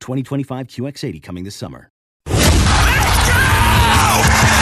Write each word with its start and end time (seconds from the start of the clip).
2025 0.00 0.66
QX80 0.66 1.22
coming 1.22 1.44
this 1.44 1.54
summer. 1.54 1.90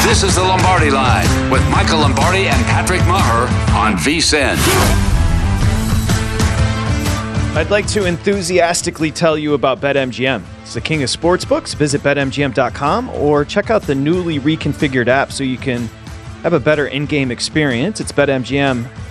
This 0.05 0.23
is 0.23 0.35
the 0.35 0.43
Lombardi 0.43 0.91
Line 0.91 1.51
with 1.51 1.67
Michael 1.71 2.01
Lombardi 2.01 2.47
and 2.47 2.65
Patrick 2.67 3.01
Maher 3.07 3.49
on 3.75 3.95
VSIN. 3.95 4.57
I'd 7.57 7.71
like 7.71 7.87
to 7.89 8.05
enthusiastically 8.05 9.11
tell 9.13 9.39
you 9.39 9.55
about 9.55 9.81
BetMGM. 9.81 10.43
It's 10.63 10.75
the 10.75 10.81
king 10.81 11.05
of 11.05 11.09
sportsbooks. 11.09 11.75
Visit 11.77 12.03
BetMGM.com 12.03 13.09
or 13.11 13.45
check 13.45 13.71
out 13.71 13.83
the 13.83 13.95
newly 13.95 14.41
reconfigured 14.41 15.07
app 15.07 15.33
so 15.33 15.45
you 15.45 15.57
can 15.57 15.87
have 16.43 16.53
a 16.53 16.61
better 16.61 16.89
in 16.89 17.07
game 17.07 17.31
experience. 17.31 18.01
It's 18.01 18.13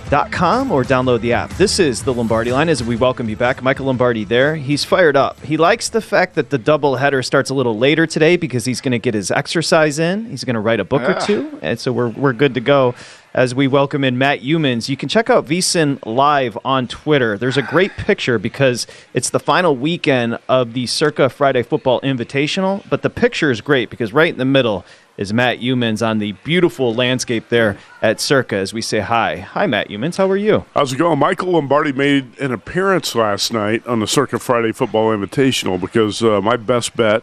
BetMGM.com 0.04 0.70
or 0.70 0.82
download 0.82 1.20
the 1.20 1.32
app. 1.32 1.50
This 1.50 1.78
is 1.78 2.02
the 2.02 2.12
Lombardi 2.12 2.52
line 2.52 2.68
as 2.68 2.82
we 2.82 2.96
welcome 2.96 3.28
you 3.28 3.36
back. 3.36 3.62
Michael 3.62 3.86
Lombardi 3.86 4.24
there. 4.24 4.56
He's 4.56 4.84
fired 4.84 5.16
up. 5.16 5.40
He 5.40 5.56
likes 5.56 5.88
the 5.88 6.00
fact 6.00 6.34
that 6.34 6.50
the 6.50 6.58
double 6.58 6.96
header 6.96 7.22
starts 7.22 7.50
a 7.50 7.54
little 7.54 7.76
later 7.76 8.06
today 8.06 8.36
because 8.36 8.64
he's 8.64 8.80
going 8.80 8.92
to 8.92 8.98
get 8.98 9.14
his 9.14 9.30
exercise 9.30 9.98
in. 9.98 10.26
He's 10.26 10.44
going 10.44 10.54
to 10.54 10.60
write 10.60 10.80
a 10.80 10.84
book 10.84 11.02
or 11.02 11.16
ah. 11.16 11.20
two. 11.20 11.58
And 11.62 11.78
so 11.78 11.92
we're, 11.92 12.08
we're 12.08 12.32
good 12.32 12.54
to 12.54 12.60
go 12.60 12.94
as 13.32 13.54
we 13.54 13.66
welcome 13.66 14.04
in 14.04 14.16
Matt 14.16 14.40
Youmans. 14.40 14.88
You 14.88 14.96
can 14.96 15.08
check 15.08 15.28
out 15.28 15.46
VSIN 15.46 15.98
live 16.06 16.56
on 16.64 16.86
Twitter. 16.86 17.36
There's 17.36 17.56
a 17.56 17.62
great 17.62 17.92
picture 17.96 18.38
because 18.38 18.86
it's 19.12 19.30
the 19.30 19.40
final 19.40 19.76
weekend 19.76 20.38
of 20.48 20.72
the 20.74 20.86
Circa 20.86 21.28
Friday 21.28 21.62
Football 21.62 22.00
Invitational, 22.02 22.88
but 22.88 23.02
the 23.02 23.10
picture 23.10 23.50
is 23.50 23.60
great 23.60 23.90
because 23.90 24.12
right 24.12 24.32
in 24.32 24.38
the 24.38 24.44
middle 24.44 24.84
is 25.16 25.32
Matt 25.32 25.60
Youmans 25.60 26.06
on 26.06 26.18
the 26.18 26.32
beautiful 26.44 26.94
landscape 26.94 27.48
there 27.48 27.78
at 28.02 28.20
Circa 28.20 28.56
as 28.56 28.72
we 28.72 28.82
say 28.82 29.00
hi. 29.00 29.38
Hi, 29.38 29.66
Matt 29.66 29.88
Youmans. 29.88 30.16
How 30.16 30.28
are 30.30 30.36
you? 30.36 30.64
How's 30.74 30.92
it 30.92 30.96
going? 30.96 31.18
Michael 31.18 31.52
Lombardi 31.52 31.92
made 31.92 32.38
an 32.38 32.52
appearance 32.52 33.14
last 33.14 33.52
night 33.52 33.86
on 33.86 34.00
the 34.00 34.06
Circa 34.06 34.38
Friday 34.38 34.72
Football 34.72 35.16
Invitational 35.16 35.80
because 35.80 36.22
uh, 36.22 36.40
my 36.40 36.56
best 36.56 36.96
bet 36.96 37.22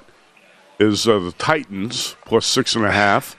is 0.80 1.08
uh, 1.08 1.20
the 1.20 1.32
Titans 1.34 2.16
plus 2.26 2.46
six 2.46 2.76
and 2.76 2.86
a 2.86 2.92
half. 2.92 3.38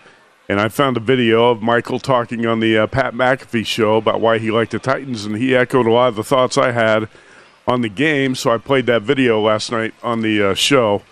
And 0.49 0.61
I 0.61 0.69
found 0.69 0.97
a 0.97 1.01
video 1.01 1.51
of 1.51 1.63
Michael 1.63 1.99
talking 1.99 2.45
on 2.45 2.61
the 2.61 2.77
uh, 2.77 2.87
Pat 2.87 3.15
McAfee 3.15 3.65
show 3.65 3.97
about 3.97 4.21
why 4.21 4.39
he 4.39 4.51
liked 4.51 4.73
the 4.73 4.79
Titans, 4.79 5.25
and 5.25 5.37
he 5.37 5.57
echoed 5.57 5.87
a 5.87 5.91
lot 5.91 6.09
of 6.09 6.17
the 6.17 6.25
thoughts 6.25 6.59
I 6.59 6.73
had 6.73 7.09
on 7.67 7.81
the 7.81 7.89
game. 7.89 8.35
So 8.35 8.51
I 8.51 8.59
played 8.59 8.85
that 8.87 9.03
video 9.03 9.41
last 9.41 9.73
night 9.73 9.95
on 10.03 10.21
the 10.21 10.51
uh, 10.51 10.55
show, 10.55 11.03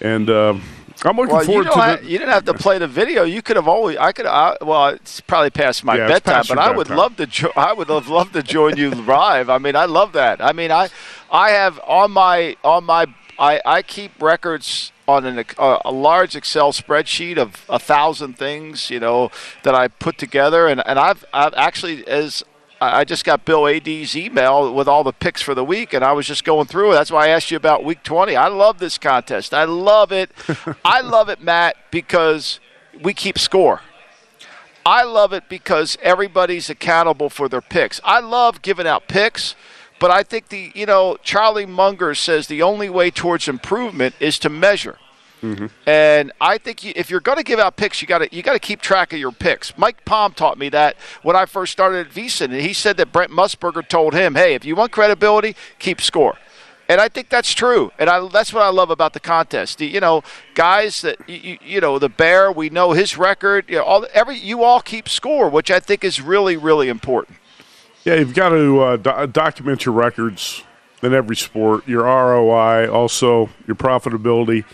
and 0.00 0.28
uh, 0.28 0.58
I'm 1.04 1.16
looking 1.16 1.34
well, 1.34 1.44
forward 1.44 1.64
you 1.64 1.70
to 1.70 1.76
don't 1.76 2.02
the. 2.02 2.08
you 2.08 2.18
didn't 2.18 2.32
have 2.32 2.44
to 2.44 2.54
play 2.54 2.78
the 2.78 2.86
video. 2.86 3.24
You 3.24 3.42
could 3.42 3.56
have 3.56 3.66
always. 3.68 3.96
I 3.96 4.12
could. 4.12 4.26
I, 4.26 4.56
well, 4.60 4.88
it's 4.88 5.20
probably 5.20 5.50
past 5.50 5.84
my 5.84 5.96
Yeah, 5.96 6.08
bedtime, 6.08 6.34
past 6.34 6.48
but 6.48 6.58
I 6.58 6.70
would 6.70 6.90
love 6.90 7.16
to. 7.16 7.26
Jo- 7.26 7.52
I 7.56 7.72
would 7.72 7.88
have 7.88 8.08
loved 8.08 8.32
to 8.34 8.42
join 8.42 8.76
you 8.76 8.90
live. 8.90 9.50
I 9.50 9.58
mean, 9.58 9.74
I 9.74 9.86
love 9.86 10.12
that. 10.12 10.40
I 10.40 10.52
mean, 10.52 10.70
I, 10.70 10.88
I 11.30 11.50
have 11.50 11.80
on 11.80 12.12
my 12.12 12.56
on 12.62 12.84
my. 12.84 13.06
I, 13.38 13.60
I 13.64 13.82
keep 13.82 14.20
records 14.22 14.92
on 15.08 15.24
an, 15.24 15.44
uh, 15.58 15.78
a 15.84 15.90
large 15.90 16.36
Excel 16.36 16.72
spreadsheet 16.72 17.38
of 17.38 17.64
a 17.68 17.78
thousand 17.78 18.38
things, 18.38 18.90
you 18.90 19.00
know, 19.00 19.30
that 19.64 19.74
I 19.74 19.88
put 19.88 20.18
together, 20.18 20.68
and, 20.68 20.86
and 20.86 20.98
I've 20.98 21.24
I've 21.32 21.54
actually 21.54 22.06
as 22.06 22.44
I 22.82 23.04
just 23.04 23.24
got 23.24 23.44
Bill 23.44 23.68
Adee's 23.68 24.16
email 24.16 24.74
with 24.74 24.88
all 24.88 25.04
the 25.04 25.12
picks 25.12 25.40
for 25.40 25.54
the 25.54 25.64
week, 25.64 25.92
and 25.92 26.04
I 26.04 26.12
was 26.12 26.26
just 26.26 26.44
going 26.44 26.66
through 26.66 26.92
it. 26.92 26.94
That's 26.94 27.10
why 27.10 27.26
I 27.26 27.28
asked 27.28 27.50
you 27.50 27.56
about 27.56 27.84
Week 27.84 28.02
20. 28.02 28.34
I 28.34 28.48
love 28.48 28.78
this 28.78 28.98
contest. 28.98 29.54
I 29.54 29.64
love 29.64 30.10
it. 30.10 30.30
I 30.84 31.00
love 31.00 31.28
it, 31.28 31.40
Matt, 31.40 31.76
because 31.90 32.58
we 33.00 33.14
keep 33.14 33.38
score. 33.38 33.80
I 34.84 35.04
love 35.04 35.32
it 35.32 35.48
because 35.48 35.96
everybody's 36.02 36.68
accountable 36.68 37.30
for 37.30 37.48
their 37.48 37.60
picks. 37.60 38.00
I 38.02 38.18
love 38.18 38.62
giving 38.62 38.86
out 38.86 39.06
picks, 39.06 39.54
but 40.00 40.10
I 40.10 40.24
think 40.24 40.48
the 40.48 40.72
you 40.74 40.86
know 40.86 41.16
Charlie 41.22 41.66
Munger 41.66 42.14
says 42.14 42.48
the 42.48 42.62
only 42.62 42.90
way 42.90 43.10
towards 43.10 43.46
improvement 43.46 44.16
is 44.18 44.40
to 44.40 44.48
measure. 44.48 44.98
And 45.86 46.32
I 46.40 46.58
think 46.58 46.84
you, 46.84 46.92
if 46.94 47.10
you're 47.10 47.20
going 47.20 47.38
to 47.38 47.44
give 47.44 47.58
out 47.58 47.76
picks, 47.76 48.00
you 48.00 48.08
got 48.08 48.18
to 48.18 48.34
you 48.34 48.42
got 48.42 48.52
to 48.52 48.58
keep 48.58 48.80
track 48.80 49.12
of 49.12 49.18
your 49.18 49.32
picks. 49.32 49.76
Mike 49.76 50.04
Palm 50.04 50.32
taught 50.32 50.58
me 50.58 50.68
that 50.70 50.96
when 51.22 51.36
I 51.36 51.46
first 51.46 51.72
started 51.72 52.06
at 52.06 52.12
VSiN, 52.12 52.46
and 52.46 52.60
he 52.60 52.72
said 52.72 52.96
that 52.98 53.12
Brent 53.12 53.32
Musburger 53.32 53.86
told 53.86 54.14
him, 54.14 54.34
"Hey, 54.34 54.54
if 54.54 54.64
you 54.64 54.76
want 54.76 54.92
credibility, 54.92 55.56
keep 55.78 56.00
score." 56.00 56.36
And 56.88 57.00
I 57.00 57.08
think 57.08 57.28
that's 57.28 57.54
true, 57.54 57.90
and 57.98 58.10
I, 58.10 58.28
that's 58.28 58.52
what 58.52 58.62
I 58.62 58.68
love 58.68 58.90
about 58.90 59.14
the 59.14 59.20
contest. 59.20 59.80
You 59.80 60.00
know, 60.00 60.22
guys 60.54 61.00
that 61.00 61.16
you, 61.28 61.56
you, 61.64 61.80
know, 61.80 61.98
the 61.98 62.08
Bear, 62.08 62.52
we 62.52 62.70
know 62.70 62.92
his 62.92 63.16
record. 63.16 63.64
You 63.68 63.76
know, 63.76 63.84
all 63.84 64.06
every 64.12 64.36
you 64.36 64.62
all 64.62 64.80
keep 64.80 65.08
score, 65.08 65.48
which 65.48 65.70
I 65.70 65.80
think 65.80 66.04
is 66.04 66.20
really 66.20 66.56
really 66.56 66.88
important. 66.88 67.38
Yeah, 68.04 68.16
you've 68.16 68.34
got 68.34 68.50
to 68.50 68.80
uh, 68.80 68.96
do- 68.96 69.26
document 69.28 69.86
your 69.86 69.94
records 69.94 70.64
in 71.02 71.14
every 71.14 71.36
sport, 71.36 71.86
your 71.86 72.02
ROI, 72.02 72.90
also 72.90 73.48
your 73.66 73.76
profitability, 73.76 74.64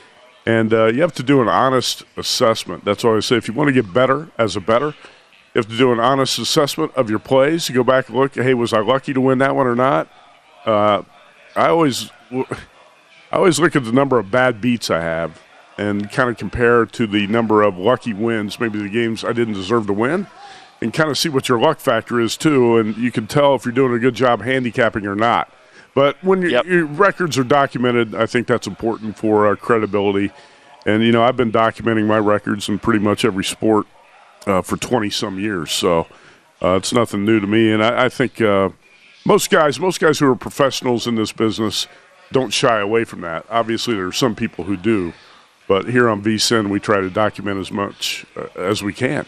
and 0.49 0.73
uh, 0.73 0.87
you 0.87 1.03
have 1.03 1.13
to 1.13 1.23
do 1.23 1.43
an 1.43 1.49
honest 1.49 2.05
assessment. 2.17 2.83
That's 2.83 3.05
why 3.05 3.15
I 3.15 3.21
say 3.21 3.37
if 3.37 3.49
you 3.49 3.53
want 3.53 3.69
to 3.69 3.73
get 3.75 3.93
better 3.93 4.31
as 4.39 4.57
a 4.57 4.61
better, 4.61 4.87
you 4.87 5.57
have 5.57 5.69
to 5.69 5.77
do 5.77 5.93
an 5.93 6.01
honest 6.01 6.39
assessment 6.39 6.91
of 6.95 7.11
your 7.11 7.19
plays. 7.19 7.69
You 7.69 7.75
go 7.75 7.85
back 7.85 8.09
and 8.09 8.17
look, 8.17 8.35
hey, 8.35 8.55
was 8.55 8.73
I 8.73 8.81
lucky 8.81 9.13
to 9.13 9.21
win 9.21 9.37
that 9.39 9.55
one 9.55 9.67
or 9.67 9.75
not? 9.75 10.09
Uh, 10.65 11.03
I 11.55 11.69
always, 11.69 12.11
I 12.33 12.47
always 13.33 13.61
look 13.61 13.77
at 13.77 13.85
the 13.85 13.93
number 13.93 14.19
of 14.19 14.31
bad 14.31 14.63
beats 14.63 14.89
I 14.89 15.03
have 15.03 15.39
and 15.77 16.11
kind 16.11 16.31
of 16.31 16.39
compare 16.39 16.87
to 16.87 17.07
the 17.07 17.27
number 17.27 17.63
of 17.63 17.77
lucky 17.77 18.15
wins, 18.15 18.59
maybe 18.59 18.79
the 18.83 18.89
games 18.89 19.25
I 19.25 19.35
didn't 19.35 19.55
deserve 19.55 19.87
to 19.89 19.93
win 19.93 20.29
and 20.81 20.95
kind 20.95 21.11
of 21.11 21.19
see 21.19 21.29
what 21.29 21.51
your 21.51 21.61
luck 21.61 21.79
factor 21.79 22.21
is 22.21 22.39
too, 22.39 22.79
and 22.79 22.97
you 22.97 23.13
can 23.13 23.27
tell 23.27 23.55
if 23.55 23.67
you're 23.67 23.75
doing 23.75 23.93
a 23.93 23.99
good 23.99 24.15
job 24.15 24.41
handicapping 24.41 25.05
or 25.07 25.15
not. 25.15 25.53
But 25.99 26.23
when 26.23 26.43
your, 26.43 26.65
your 26.65 26.87
records 26.87 27.37
are 27.39 27.43
documented, 27.43 28.15
I 28.15 28.27
think 28.27 28.47
that's 28.47 28.69
important 28.69 29.19
for 29.19 29.49
uh, 29.49 29.57
credibility. 29.57 30.31
And 30.87 31.03
you 31.03 31.11
know, 31.11 31.25
I've 31.25 31.37
been 31.37 31.51
documenting 31.51 32.07
my 32.07 32.19
records 32.19 32.69
in 32.69 32.79
pretty 32.79 33.01
much 33.01 33.25
every 33.25 33.43
sport 33.43 33.85
uh, 34.47 34.63
for 34.63 34.77
twenty 34.77 35.11
some 35.11 35.41
years, 35.41 35.73
so 35.73 36.07
uh, 36.63 36.77
it's 36.77 36.93
nothing 36.93 37.25
new 37.25 37.41
to 37.41 37.49
me. 37.49 37.73
And 37.73 37.83
I, 37.83 38.05
I 38.05 38.09
think 38.09 38.41
uh, 38.41 38.69
most 39.25 39.51
guys, 39.51 39.81
most 39.81 39.99
guys 39.99 40.21
who 40.21 40.31
are 40.31 40.37
professionals 40.37 41.09
in 41.09 41.17
this 41.17 41.33
business, 41.33 41.89
don't 42.31 42.53
shy 42.53 42.79
away 42.79 43.03
from 43.03 43.23
that. 43.23 43.45
Obviously, 43.51 43.97
there 43.97 44.07
are 44.07 44.13
some 44.13 44.37
people 44.37 44.67
who 44.67 44.77
do, 44.77 45.13
but 45.67 45.91
here 45.91 46.09
on 46.09 46.23
VSIN, 46.23 46.71
we 46.71 46.79
try 46.79 47.01
to 47.01 47.11
document 47.11 47.59
as 47.59 47.73
much 47.73 48.25
uh, 48.37 48.47
as 48.55 48.85
we 48.85 48.93
can. 48.93 49.27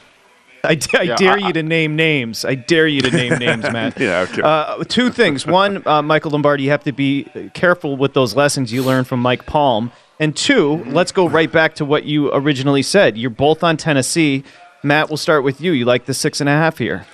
I, 0.63 0.75
d- 0.75 0.87
I 0.99 1.03
Yeah, 1.03 1.17
dare 1.17 1.33
I- 1.35 1.47
you 1.47 1.53
to 1.55 1.63
name 1.63 1.97
names. 1.97 2.45
I 2.45 2.55
dare 2.55 2.87
you 2.87 3.01
to 3.03 3.11
name 3.11 3.39
names, 3.39 3.63
Matt. 3.73 3.99
Yeah, 3.99 4.27
okay. 4.31 4.43
Uh, 4.43 4.85
two 4.85 5.11
things. 5.11 5.47
One, 5.47 5.87
uh, 5.87 6.03
Michael 6.03 6.33
Lombardi, 6.33 6.65
you 6.65 6.71
have 6.71 6.85
to 6.85 6.93
be 6.93 7.25
careful 7.55 7.97
with 7.97 8.13
those 8.15 8.35
lessons 8.37 8.73
you 8.73 8.83
learned 8.83 9.07
from 9.07 9.21
Mike 9.21 9.47
Palm. 9.47 9.91
And 10.19 10.37
two, 10.37 10.85
let's 10.89 11.13
go 11.13 11.27
right 11.29 11.51
back 11.51 11.75
to 11.77 11.85
what 11.87 12.05
you 12.05 12.31
originally 12.35 12.83
said. 12.83 13.17
You're 13.17 13.31
both 13.31 13.65
on 13.65 13.77
Tennessee. 13.79 14.45
Matt, 14.83 15.09
we'll 15.09 15.17
start 15.17 15.45
with 15.45 15.61
you. 15.63 15.73
You 15.73 15.87
like 15.87 16.05
the 16.05 16.13
six 16.15 16.41
and 16.41 16.49
a 16.49 16.53
half 16.53 16.77
here. 16.79 17.07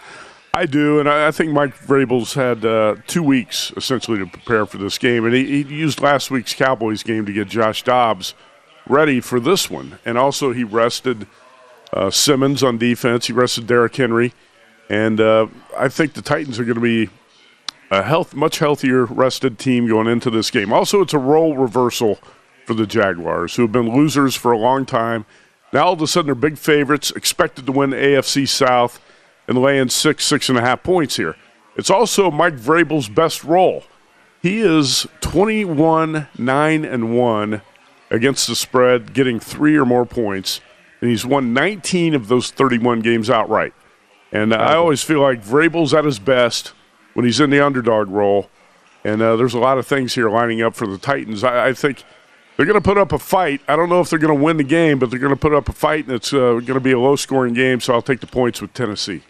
I 0.55 0.65
do, 0.67 0.99
and 0.99 1.09
I, 1.09 1.29
I 1.29 1.31
think 1.33 1.53
Mike 1.53 1.77
Vrabel's 1.77 2.33
had 2.35 2.65
uh, 2.65 2.97
two 3.07 3.23
weeks 3.23 3.73
essentially 3.77 4.19
to 4.19 4.27
prepare 4.27 4.65
for 4.67 4.79
this 4.79 4.97
game, 4.99 5.25
and 5.27 5.35
he, 5.35 5.63
he 5.63 5.75
used 5.75 6.01
last 6.01 6.31
week's 6.31 6.55
Cowboys 6.55 7.03
game 7.03 7.27
to 7.27 7.33
get 7.33 7.47
Josh 7.49 7.85
Dobbs 7.85 8.35
ready 8.89 9.21
for 9.21 9.39
this 9.39 9.69
one, 9.71 9.99
and 10.05 10.17
also 10.17 10.53
he 10.53 10.65
rested 10.65 11.27
uh, 11.97 12.11
Simmons 12.11 12.63
on 12.63 12.79
defense. 12.79 13.27
He 13.27 13.33
rested 13.33 13.67
Derrick 13.67 13.97
Henry, 13.97 14.33
and 14.89 15.21
uh, 15.21 15.47
I 15.77 15.89
think 15.89 16.13
the 16.13 16.23
Titans 16.23 16.59
are 16.59 16.65
going 16.65 16.77
to 16.77 16.81
be 16.81 17.11
a 17.91 18.03
health 18.03 18.35
much 18.35 18.59
healthier 18.59 19.05
rested 19.05 19.59
team 19.59 19.89
going 19.89 20.07
into 20.07 20.31
this 20.31 20.51
game. 20.51 20.73
Also, 20.73 21.01
it's 21.01 21.15
a 21.15 21.19
role 21.19 21.57
reversal 21.57 22.19
for 22.67 22.75
the 22.75 22.87
Jaguars, 22.87 23.57
who 23.57 23.63
have 23.63 23.73
been 23.73 23.95
losers 23.95 24.35
for 24.35 24.53
a 24.53 24.59
long 24.59 24.85
time. 24.85 25.25
Now 25.73 25.87
all 25.87 25.93
of 25.95 26.03
a 26.03 26.07
sudden 26.07 26.27
they're 26.27 26.35
big 26.35 26.59
favorites, 26.59 27.11
expected 27.13 27.67
to 27.67 27.73
win 27.73 27.91
AFC 27.91 28.49
South 28.49 29.01
and 29.49 29.59
laying 29.59 29.89
six, 29.89 30.25
six 30.25 30.49
and 30.49 30.59
a 30.59 30.61
half 30.61 30.83
points 30.83 31.17
here. 31.17 31.37
It's 31.77 31.91
also 31.91 32.31
Mike 32.31 32.57
Vrabel's 32.57 33.09
best 33.09 33.45
role. 33.45 33.85
He 34.43 34.61
is 34.61 35.07
21, 35.21 36.29
9 36.39 36.85
and 36.85 37.17
1 37.17 37.63
against 38.11 38.47
the 38.47 38.55
spread, 38.55 39.13
getting 39.13 39.41
three 39.41 39.77
or 39.77 39.85
more 39.85 40.07
points, 40.07 40.61
and 41.01 41.11
he's 41.11 41.27
won 41.27 41.53
19 41.53 42.15
of 42.15 42.29
those 42.29 42.51
31 42.51 43.01
games 43.01 43.31
outright. 43.31 43.75
And 44.33 44.53
uh, 44.53 44.57
I 44.57 44.75
always 44.75 45.03
feel 45.03 45.21
like 45.21 45.43
Vrabel's 45.43 45.95
at 45.95 46.05
his 46.05 46.19
best 46.19 46.73
when 47.15 47.25
he's 47.25 47.41
in 47.41 47.51
the 47.51 47.65
underdog 47.65 48.09
role. 48.09 48.51
And 49.05 49.23
uh, 49.23 49.37
there's 49.37 49.55
a 49.55 49.59
lot 49.59 49.79
of 49.79 49.87
things 49.87 50.15
here 50.15 50.29
lining 50.29 50.63
up 50.63 50.75
for 50.75 50.87
the 50.87 50.99
Titans. 50.99 51.45
I, 51.45 51.69
I 51.69 51.73
think 51.73 52.03
they're 52.57 52.67
going 52.67 52.81
to 52.81 52.85
put 52.85 52.99
up 52.99 53.13
a 53.13 53.19
fight. 53.19 53.61
I 53.69 53.77
don't 53.77 53.89
know 53.89 54.01
if 54.01 54.11
they're 54.11 54.19
going 54.19 54.37
to 54.37 54.43
win 54.43 54.57
the 54.57 54.65
game, 54.65 54.99
but 54.99 55.11
they're 55.11 55.19
going 55.19 55.31
to 55.33 55.39
put 55.39 55.55
up 55.55 55.69
a 55.69 55.73
fight, 55.73 56.07
and 56.07 56.15
it's 56.15 56.33
uh, 56.33 56.55
going 56.55 56.67
to 56.75 56.81
be 56.81 56.93
a 56.93 56.99
low 56.99 57.15
scoring 57.15 57.55
game, 57.55 57.81
so 57.81 57.95
I'll 57.95 58.03
take 58.03 58.21
the 58.21 58.27
points 58.27 58.61
with 58.61 58.73
Tennessee. 58.73 59.23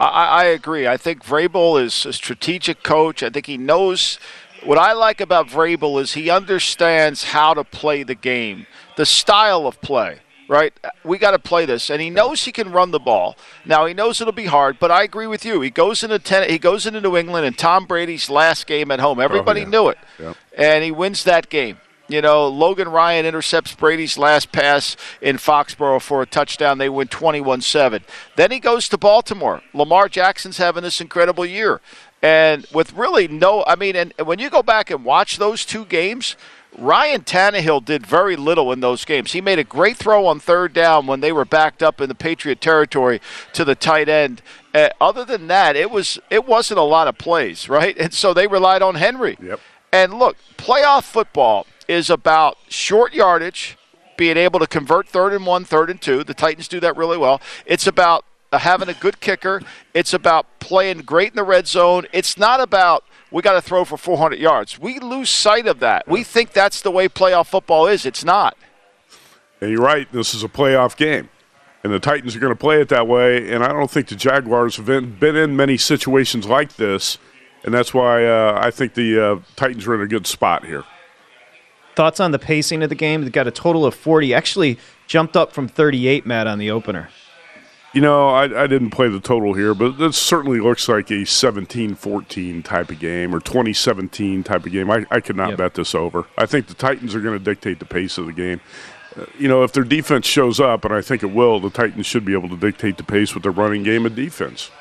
I, 0.00 0.06
I 0.06 0.44
agree. 0.44 0.86
I 0.86 0.96
think 0.96 1.24
Vrabel 1.24 1.82
is 1.82 2.06
a 2.06 2.12
strategic 2.12 2.82
coach. 2.82 3.22
I 3.22 3.30
think 3.30 3.46
he 3.46 3.58
knows. 3.58 4.18
What 4.62 4.78
I 4.78 4.92
like 4.92 5.20
about 5.20 5.48
Vrabel 5.48 6.00
is 6.00 6.14
he 6.14 6.30
understands 6.30 7.24
how 7.24 7.54
to 7.54 7.64
play 7.64 8.02
the 8.02 8.14
game, 8.14 8.66
the 8.96 9.04
style 9.04 9.66
of 9.66 9.80
play. 9.80 10.20
Right, 10.46 10.74
we 11.04 11.16
got 11.16 11.30
to 11.30 11.38
play 11.38 11.64
this, 11.64 11.88
and 11.88 12.02
he 12.02 12.10
knows 12.10 12.44
he 12.44 12.52
can 12.52 12.70
run 12.70 12.90
the 12.90 12.98
ball. 12.98 13.36
Now 13.64 13.86
he 13.86 13.94
knows 13.94 14.20
it'll 14.20 14.32
be 14.32 14.44
hard, 14.44 14.78
but 14.78 14.90
I 14.90 15.02
agree 15.02 15.26
with 15.26 15.44
you. 15.44 15.62
He 15.62 15.70
goes 15.70 16.04
into 16.04 16.18
ten, 16.18 16.48
he 16.50 16.58
goes 16.58 16.84
into 16.86 17.00
New 17.00 17.16
England, 17.16 17.46
and 17.46 17.56
Tom 17.56 17.86
Brady's 17.86 18.28
last 18.28 18.66
game 18.66 18.90
at 18.90 19.00
home. 19.00 19.20
Everybody 19.20 19.60
oh, 19.60 19.64
yeah. 19.64 19.70
knew 19.70 19.88
it, 19.88 19.98
Yep. 20.18 20.36
and 20.58 20.84
he 20.84 20.90
wins 20.90 21.24
that 21.24 21.48
game. 21.48 21.78
You 22.06 22.20
know, 22.20 22.46
Logan 22.48 22.88
Ryan 22.90 23.24
intercepts 23.24 23.74
Brady's 23.74 24.18
last 24.18 24.52
pass 24.52 24.94
in 25.22 25.38
Foxborough 25.38 26.02
for 26.02 26.20
a 26.20 26.26
touchdown. 26.26 26.76
They 26.76 26.90
win 26.90 27.08
21 27.08 27.62
7. 27.62 28.04
Then 28.36 28.50
he 28.50 28.60
goes 28.60 28.90
to 28.90 28.98
Baltimore. 28.98 29.62
Lamar 29.72 30.10
Jackson's 30.10 30.58
having 30.58 30.82
this 30.82 31.00
incredible 31.00 31.46
year. 31.46 31.80
And 32.20 32.66
with 32.72 32.92
really 32.92 33.26
no, 33.28 33.64
I 33.66 33.76
mean, 33.76 33.96
and 33.96 34.12
when 34.22 34.38
you 34.38 34.50
go 34.50 34.62
back 34.62 34.90
and 34.90 35.04
watch 35.04 35.38
those 35.38 35.64
two 35.64 35.86
games, 35.86 36.36
Ryan 36.76 37.22
Tannehill 37.22 37.84
did 37.84 38.06
very 38.06 38.36
little 38.36 38.72
in 38.72 38.80
those 38.80 39.04
games. 39.04 39.32
He 39.32 39.40
made 39.40 39.58
a 39.58 39.64
great 39.64 39.96
throw 39.96 40.26
on 40.26 40.40
third 40.40 40.72
down 40.72 41.06
when 41.06 41.20
they 41.20 41.32
were 41.32 41.44
backed 41.44 41.82
up 41.82 42.00
in 42.00 42.08
the 42.08 42.14
Patriot 42.14 42.60
territory 42.60 43.20
to 43.52 43.64
the 43.64 43.74
tight 43.74 44.08
end. 44.08 44.42
Uh, 44.74 44.88
other 45.00 45.24
than 45.24 45.46
that, 45.46 45.76
it 45.76 45.90
was 45.90 46.18
it 46.30 46.46
wasn't 46.46 46.78
a 46.78 46.82
lot 46.82 47.06
of 47.06 47.16
plays, 47.18 47.68
right? 47.68 47.96
And 47.96 48.12
so 48.12 48.34
they 48.34 48.46
relied 48.46 48.82
on 48.82 48.96
Henry. 48.96 49.36
Yep. 49.40 49.60
And 49.92 50.14
look, 50.14 50.36
playoff 50.56 51.04
football 51.04 51.66
is 51.86 52.10
about 52.10 52.58
short 52.68 53.14
yardage, 53.14 53.76
being 54.16 54.36
able 54.36 54.58
to 54.58 54.66
convert 54.66 55.08
third 55.08 55.32
and 55.32 55.46
one, 55.46 55.64
third 55.64 55.90
and 55.90 56.00
two. 56.00 56.24
The 56.24 56.34
Titans 56.34 56.66
do 56.66 56.80
that 56.80 56.96
really 56.96 57.18
well. 57.18 57.40
It's 57.66 57.86
about 57.86 58.24
having 58.52 58.88
a 58.88 58.94
good 58.94 59.20
kicker. 59.20 59.62
It's 59.92 60.12
about 60.12 60.46
playing 60.58 60.98
great 60.98 61.30
in 61.30 61.36
the 61.36 61.44
red 61.44 61.66
zone. 61.66 62.06
It's 62.12 62.38
not 62.38 62.60
about 62.60 63.04
we 63.34 63.42
got 63.42 63.54
to 63.54 63.60
throw 63.60 63.84
for 63.84 63.96
400 63.96 64.38
yards. 64.38 64.78
We 64.78 65.00
lose 65.00 65.28
sight 65.28 65.66
of 65.66 65.80
that. 65.80 66.06
We 66.06 66.22
think 66.22 66.52
that's 66.52 66.80
the 66.80 66.92
way 66.92 67.08
playoff 67.08 67.48
football 67.48 67.88
is. 67.88 68.06
It's 68.06 68.24
not. 68.24 68.56
And 69.60 69.72
you're 69.72 69.82
right, 69.82 70.10
this 70.12 70.34
is 70.34 70.44
a 70.44 70.48
playoff 70.48 70.96
game. 70.96 71.28
And 71.82 71.92
the 71.92 71.98
Titans 71.98 72.36
are 72.36 72.38
going 72.38 72.52
to 72.52 72.58
play 72.58 72.80
it 72.80 72.88
that 72.90 73.08
way. 73.08 73.52
And 73.52 73.64
I 73.64 73.72
don't 73.72 73.90
think 73.90 74.06
the 74.06 74.14
Jaguars 74.14 74.76
have 74.76 74.86
been, 74.86 75.16
been 75.16 75.34
in 75.34 75.56
many 75.56 75.76
situations 75.76 76.46
like 76.46 76.76
this. 76.76 77.18
And 77.64 77.74
that's 77.74 77.92
why 77.92 78.24
uh, 78.24 78.56
I 78.62 78.70
think 78.70 78.94
the 78.94 79.20
uh, 79.20 79.40
Titans 79.56 79.84
are 79.88 79.96
in 79.96 80.00
a 80.00 80.06
good 80.06 80.28
spot 80.28 80.64
here. 80.64 80.84
Thoughts 81.96 82.20
on 82.20 82.30
the 82.30 82.38
pacing 82.38 82.84
of 82.84 82.88
the 82.88 82.94
game? 82.94 83.24
They 83.24 83.30
got 83.30 83.48
a 83.48 83.50
total 83.50 83.84
of 83.84 83.96
40. 83.96 84.32
Actually, 84.32 84.78
jumped 85.08 85.36
up 85.36 85.52
from 85.52 85.66
38, 85.66 86.24
Matt, 86.24 86.46
on 86.46 86.60
the 86.60 86.70
opener. 86.70 87.08
You 87.94 88.00
know, 88.00 88.28
I, 88.30 88.64
I 88.64 88.66
didn't 88.66 88.90
play 88.90 89.08
the 89.08 89.20
total 89.20 89.54
here, 89.54 89.72
but 89.72 89.98
this 89.98 90.16
certainly 90.16 90.58
looks 90.58 90.88
like 90.88 91.12
a 91.12 91.24
17 91.24 91.94
14 91.94 92.62
type 92.64 92.90
of 92.90 92.98
game 92.98 93.32
or 93.32 93.38
2017 93.38 94.42
type 94.42 94.66
of 94.66 94.72
game. 94.72 94.90
I, 94.90 95.06
I 95.12 95.20
could 95.20 95.36
not 95.36 95.50
Yep. 95.50 95.58
bet 95.58 95.74
this 95.74 95.94
over. 95.94 96.26
I 96.36 96.44
think 96.46 96.66
the 96.66 96.74
Titans 96.74 97.14
are 97.14 97.20
going 97.20 97.38
to 97.38 97.44
dictate 97.44 97.78
the 97.78 97.84
pace 97.84 98.18
of 98.18 98.26
the 98.26 98.32
game. 98.32 98.60
Uh, 99.16 99.26
you 99.38 99.46
know, 99.46 99.62
if 99.62 99.72
their 99.72 99.84
defense 99.84 100.26
shows 100.26 100.58
up, 100.58 100.84
and 100.84 100.92
I 100.92 101.02
think 101.02 101.22
it 101.22 101.30
will, 101.30 101.60
the 101.60 101.70
Titans 101.70 102.04
should 102.04 102.24
be 102.24 102.32
able 102.32 102.48
to 102.48 102.56
dictate 102.56 102.96
the 102.96 103.04
pace 103.04 103.32
with 103.32 103.44
their 103.44 103.52
running 103.52 103.84
game 103.84 104.06
and 104.06 104.16
defense. 104.16 104.72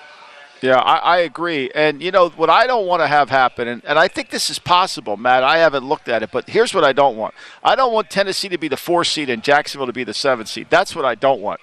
Yeah, 0.63 0.77
I, 0.79 0.95
I 0.95 1.17
agree. 1.17 1.69
And, 1.75 2.01
you 2.01 2.09
know, 2.09 2.29
what 2.29 2.49
I 2.49 2.65
don't 2.65 2.87
want 2.87 3.01
to 3.01 3.07
have 3.07 3.29
happen, 3.29 3.67
and, 3.67 3.83
and 3.85 3.99
I 3.99 4.07
think 4.07 4.31
this 4.31 4.49
is 4.49 4.57
possible, 4.57 5.17
Matt. 5.17 5.43
I 5.43 5.57
haven't 5.59 5.83
looked 5.87 6.07
at 6.09 6.23
it, 6.23 6.31
but 6.31 6.49
here's 6.49 6.73
what 6.73 6.83
I 6.83 6.93
don't 6.93 7.15
want 7.15 7.35
I 7.63 7.75
don't 7.75 7.93
want 7.93 8.09
Tennessee 8.09 8.49
to 8.49 8.57
be 8.57 8.69
the 8.69 8.77
four 8.77 9.03
seed 9.03 9.29
and 9.29 9.43
Jacksonville 9.43 9.85
to 9.87 9.93
be 9.93 10.03
the 10.05 10.13
seven 10.15 10.47
seed. 10.47 10.67
That's 10.71 10.95
what 10.95 11.05
I 11.05 11.13
don't 11.13 11.41
want. 11.41 11.59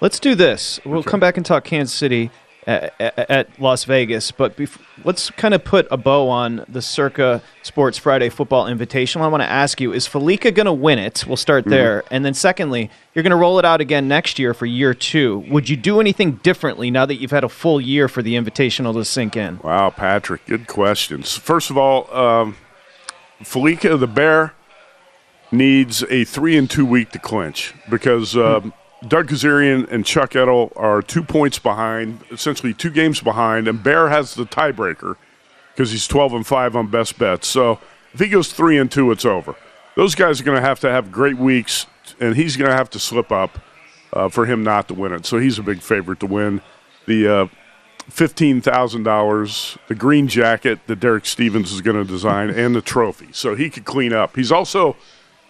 Let's 0.00 0.18
do 0.18 0.34
this. 0.34 0.80
We'll 0.84 1.02
come 1.02 1.20
back 1.20 1.36
and 1.36 1.44
talk 1.44 1.64
Kansas 1.64 1.94
City 1.94 2.30
at, 2.66 2.94
at, 3.00 3.30
at 3.30 3.60
Las 3.60 3.84
Vegas, 3.84 4.30
but 4.30 4.56
bef- 4.56 4.80
let's 5.04 5.30
kind 5.30 5.54
of 5.54 5.64
put 5.64 5.86
a 5.90 5.96
bow 5.96 6.28
on 6.28 6.64
the 6.68 6.82
Circa 6.82 7.42
Sports 7.62 7.98
Friday 7.98 8.28
Football 8.28 8.66
Invitational. 8.66 9.22
I 9.22 9.28
want 9.28 9.42
to 9.42 9.48
ask 9.48 9.80
you: 9.80 9.92
Is 9.92 10.06
Fallica 10.06 10.54
going 10.54 10.66
to 10.66 10.72
win 10.72 10.98
it? 10.98 11.26
We'll 11.26 11.36
start 11.36 11.64
there, 11.64 12.04
and 12.10 12.24
then 12.24 12.34
secondly, 12.34 12.90
you're 13.14 13.22
going 13.22 13.30
to 13.30 13.36
roll 13.36 13.58
it 13.58 13.64
out 13.64 13.80
again 13.80 14.08
next 14.08 14.38
year 14.38 14.54
for 14.54 14.66
year 14.66 14.94
two. 14.94 15.38
Would 15.50 15.68
you 15.68 15.76
do 15.76 16.00
anything 16.00 16.32
differently 16.36 16.90
now 16.90 17.06
that 17.06 17.16
you've 17.16 17.30
had 17.30 17.44
a 17.44 17.48
full 17.48 17.80
year 17.80 18.08
for 18.08 18.22
the 18.22 18.34
Invitational 18.34 18.94
to 18.94 19.04
sink 19.04 19.36
in? 19.36 19.58
Wow, 19.58 19.90
Patrick, 19.90 20.46
good 20.46 20.66
questions. 20.66 21.36
First 21.36 21.70
of 21.70 21.76
all, 21.78 22.12
um, 22.14 22.56
Fallica 23.42 23.98
the 23.98 24.06
Bear 24.06 24.54
needs 25.52 26.04
a 26.04 26.24
three 26.24 26.56
and 26.56 26.70
two 26.70 26.86
week 26.86 27.10
to 27.10 27.18
clinch 27.18 27.74
because 27.88 28.36
um, 28.36 28.72
Doug 29.08 29.28
Kezirian 29.28 29.90
and 29.90 30.04
Chuck 30.04 30.36
Edel 30.36 30.72
are 30.76 31.00
two 31.00 31.22
points 31.22 31.58
behind, 31.58 32.20
essentially 32.30 32.74
two 32.74 32.90
games 32.90 33.20
behind, 33.20 33.66
and 33.66 33.82
Bear 33.82 34.10
has 34.10 34.34
the 34.34 34.44
tiebreaker 34.44 35.16
because 35.72 35.90
he's 35.90 36.06
twelve 36.06 36.34
and 36.34 36.46
five 36.46 36.76
on 36.76 36.88
best 36.88 37.18
bets. 37.18 37.48
So 37.48 37.78
if 38.12 38.20
he 38.20 38.28
goes 38.28 38.52
three 38.52 38.76
and 38.76 38.90
two, 38.90 39.10
it's 39.10 39.24
over. 39.24 39.54
Those 39.96 40.14
guys 40.14 40.40
are 40.40 40.44
going 40.44 40.60
to 40.60 40.66
have 40.66 40.80
to 40.80 40.90
have 40.90 41.10
great 41.10 41.38
weeks, 41.38 41.86
and 42.20 42.36
he's 42.36 42.56
going 42.56 42.70
to 42.70 42.76
have 42.76 42.90
to 42.90 42.98
slip 42.98 43.32
up 43.32 43.58
uh, 44.12 44.28
for 44.28 44.46
him 44.46 44.62
not 44.62 44.88
to 44.88 44.94
win 44.94 45.12
it. 45.12 45.24
So 45.24 45.38
he's 45.38 45.58
a 45.58 45.62
big 45.62 45.80
favorite 45.80 46.20
to 46.20 46.26
win 46.26 46.60
the. 47.06 47.28
Uh, 47.28 47.46
fifteen 48.08 48.60
thousand 48.60 49.04
dollars, 49.04 49.78
the 49.86 49.94
green 49.94 50.26
jacket 50.26 50.80
that 50.88 50.98
Derek 50.98 51.24
Stevens 51.24 51.70
is 51.70 51.80
going 51.80 51.96
to 51.96 52.04
design, 52.04 52.50
and 52.50 52.74
the 52.74 52.80
trophy. 52.80 53.28
So 53.30 53.54
he 53.54 53.70
could 53.70 53.84
clean 53.84 54.12
up. 54.12 54.34
He's 54.34 54.50
also 54.50 54.96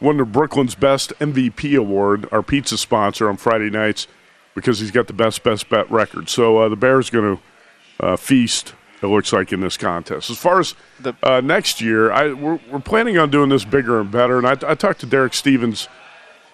won 0.00 0.16
the 0.16 0.24
Brooklyn's 0.24 0.74
Best 0.74 1.12
MVP 1.18 1.76
award, 1.78 2.28
our 2.32 2.42
pizza 2.42 2.78
sponsor 2.78 3.28
on 3.28 3.36
Friday 3.36 3.70
nights, 3.70 4.06
because 4.54 4.80
he's 4.80 4.90
got 4.90 5.06
the 5.06 5.12
best 5.12 5.42
best 5.42 5.68
bet 5.68 5.90
record. 5.90 6.28
So 6.28 6.58
uh, 6.58 6.68
the 6.68 6.76
Bears 6.76 7.10
going 7.10 7.36
to 7.36 8.04
uh, 8.04 8.16
feast. 8.16 8.74
It 9.02 9.06
looks 9.06 9.32
like 9.32 9.50
in 9.50 9.60
this 9.60 9.78
contest. 9.78 10.28
As 10.28 10.36
far 10.36 10.60
as 10.60 10.74
uh, 11.22 11.40
next 11.40 11.80
year, 11.80 12.12
I 12.12 12.32
we're, 12.32 12.60
we're 12.70 12.80
planning 12.80 13.16
on 13.16 13.30
doing 13.30 13.48
this 13.48 13.64
bigger 13.64 13.98
and 13.98 14.10
better. 14.10 14.36
And 14.36 14.46
I, 14.46 14.52
I 14.70 14.74
talked 14.74 15.00
to 15.00 15.06
Derek 15.06 15.32
Stevens 15.32 15.88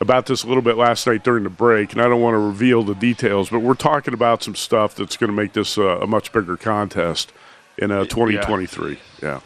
about 0.00 0.26
this 0.26 0.44
a 0.44 0.46
little 0.46 0.62
bit 0.62 0.76
last 0.76 1.06
night 1.06 1.24
during 1.24 1.42
the 1.42 1.50
break, 1.50 1.92
and 1.92 2.00
I 2.00 2.08
don't 2.08 2.20
want 2.20 2.34
to 2.34 2.38
reveal 2.38 2.84
the 2.84 2.94
details, 2.94 3.50
but 3.50 3.60
we're 3.60 3.74
talking 3.74 4.14
about 4.14 4.42
some 4.42 4.54
stuff 4.54 4.94
that's 4.94 5.16
going 5.16 5.28
to 5.28 5.36
make 5.36 5.54
this 5.54 5.76
uh, 5.78 5.98
a 6.00 6.06
much 6.06 6.32
bigger 6.32 6.56
contest. 6.56 7.32
in 7.78 7.90
uh, 7.90 8.04
2023. 8.04 8.98
Yeah. 9.22 9.40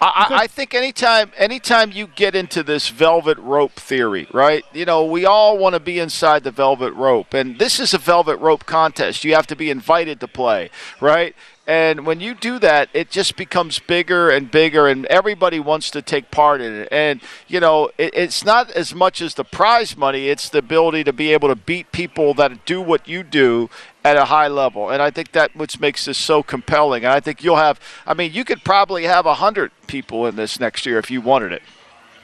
I, 0.00 0.26
I 0.30 0.46
think 0.46 0.74
anytime 0.74 1.32
anytime 1.36 1.92
you 1.92 2.06
get 2.06 2.34
into 2.34 2.62
this 2.62 2.88
velvet 2.88 3.38
rope 3.38 3.72
theory, 3.72 4.26
right? 4.32 4.64
You 4.72 4.84
know, 4.84 5.04
we 5.04 5.24
all 5.24 5.58
want 5.58 5.74
to 5.74 5.80
be 5.80 5.98
inside 5.98 6.44
the 6.44 6.50
velvet 6.50 6.92
rope, 6.92 7.34
and 7.34 7.58
this 7.58 7.80
is 7.80 7.94
a 7.94 7.98
velvet 7.98 8.36
rope 8.38 8.66
contest. 8.66 9.24
You 9.24 9.34
have 9.34 9.46
to 9.48 9.56
be 9.56 9.70
invited 9.70 10.20
to 10.20 10.28
play, 10.28 10.70
right? 11.00 11.34
And 11.66 12.04
when 12.04 12.18
you 12.18 12.34
do 12.34 12.58
that, 12.58 12.88
it 12.92 13.08
just 13.08 13.36
becomes 13.36 13.78
bigger 13.78 14.30
and 14.30 14.50
bigger, 14.50 14.88
and 14.88 15.06
everybody 15.06 15.60
wants 15.60 15.92
to 15.92 16.02
take 16.02 16.32
part 16.32 16.60
in 16.60 16.72
it. 16.72 16.88
And, 16.90 17.20
you 17.46 17.60
know, 17.60 17.90
it, 17.98 18.12
it's 18.14 18.44
not 18.44 18.70
as 18.72 18.92
much 18.94 19.20
as 19.20 19.34
the 19.34 19.44
prize 19.44 19.96
money, 19.96 20.28
it's 20.28 20.48
the 20.48 20.58
ability 20.58 21.04
to 21.04 21.12
be 21.12 21.32
able 21.32 21.48
to 21.48 21.54
beat 21.54 21.92
people 21.92 22.34
that 22.34 22.64
do 22.64 22.80
what 22.80 23.06
you 23.06 23.22
do 23.22 23.70
at 24.04 24.16
a 24.16 24.24
high 24.24 24.48
level. 24.48 24.90
And 24.90 25.00
I 25.00 25.12
think 25.12 25.30
that 25.32 25.54
which 25.54 25.78
makes 25.78 26.06
this 26.06 26.18
so 26.18 26.42
compelling. 26.42 27.04
And 27.04 27.12
I 27.12 27.20
think 27.20 27.44
you'll 27.44 27.56
have, 27.56 27.78
I 28.08 28.14
mean, 28.14 28.32
you 28.32 28.44
could 28.44 28.64
probably 28.64 29.04
have 29.04 29.24
100 29.24 29.70
people 29.86 30.26
in 30.26 30.34
this 30.34 30.58
next 30.58 30.84
year 30.84 30.98
if 30.98 31.12
you 31.12 31.20
wanted 31.20 31.52
it. 31.52 31.62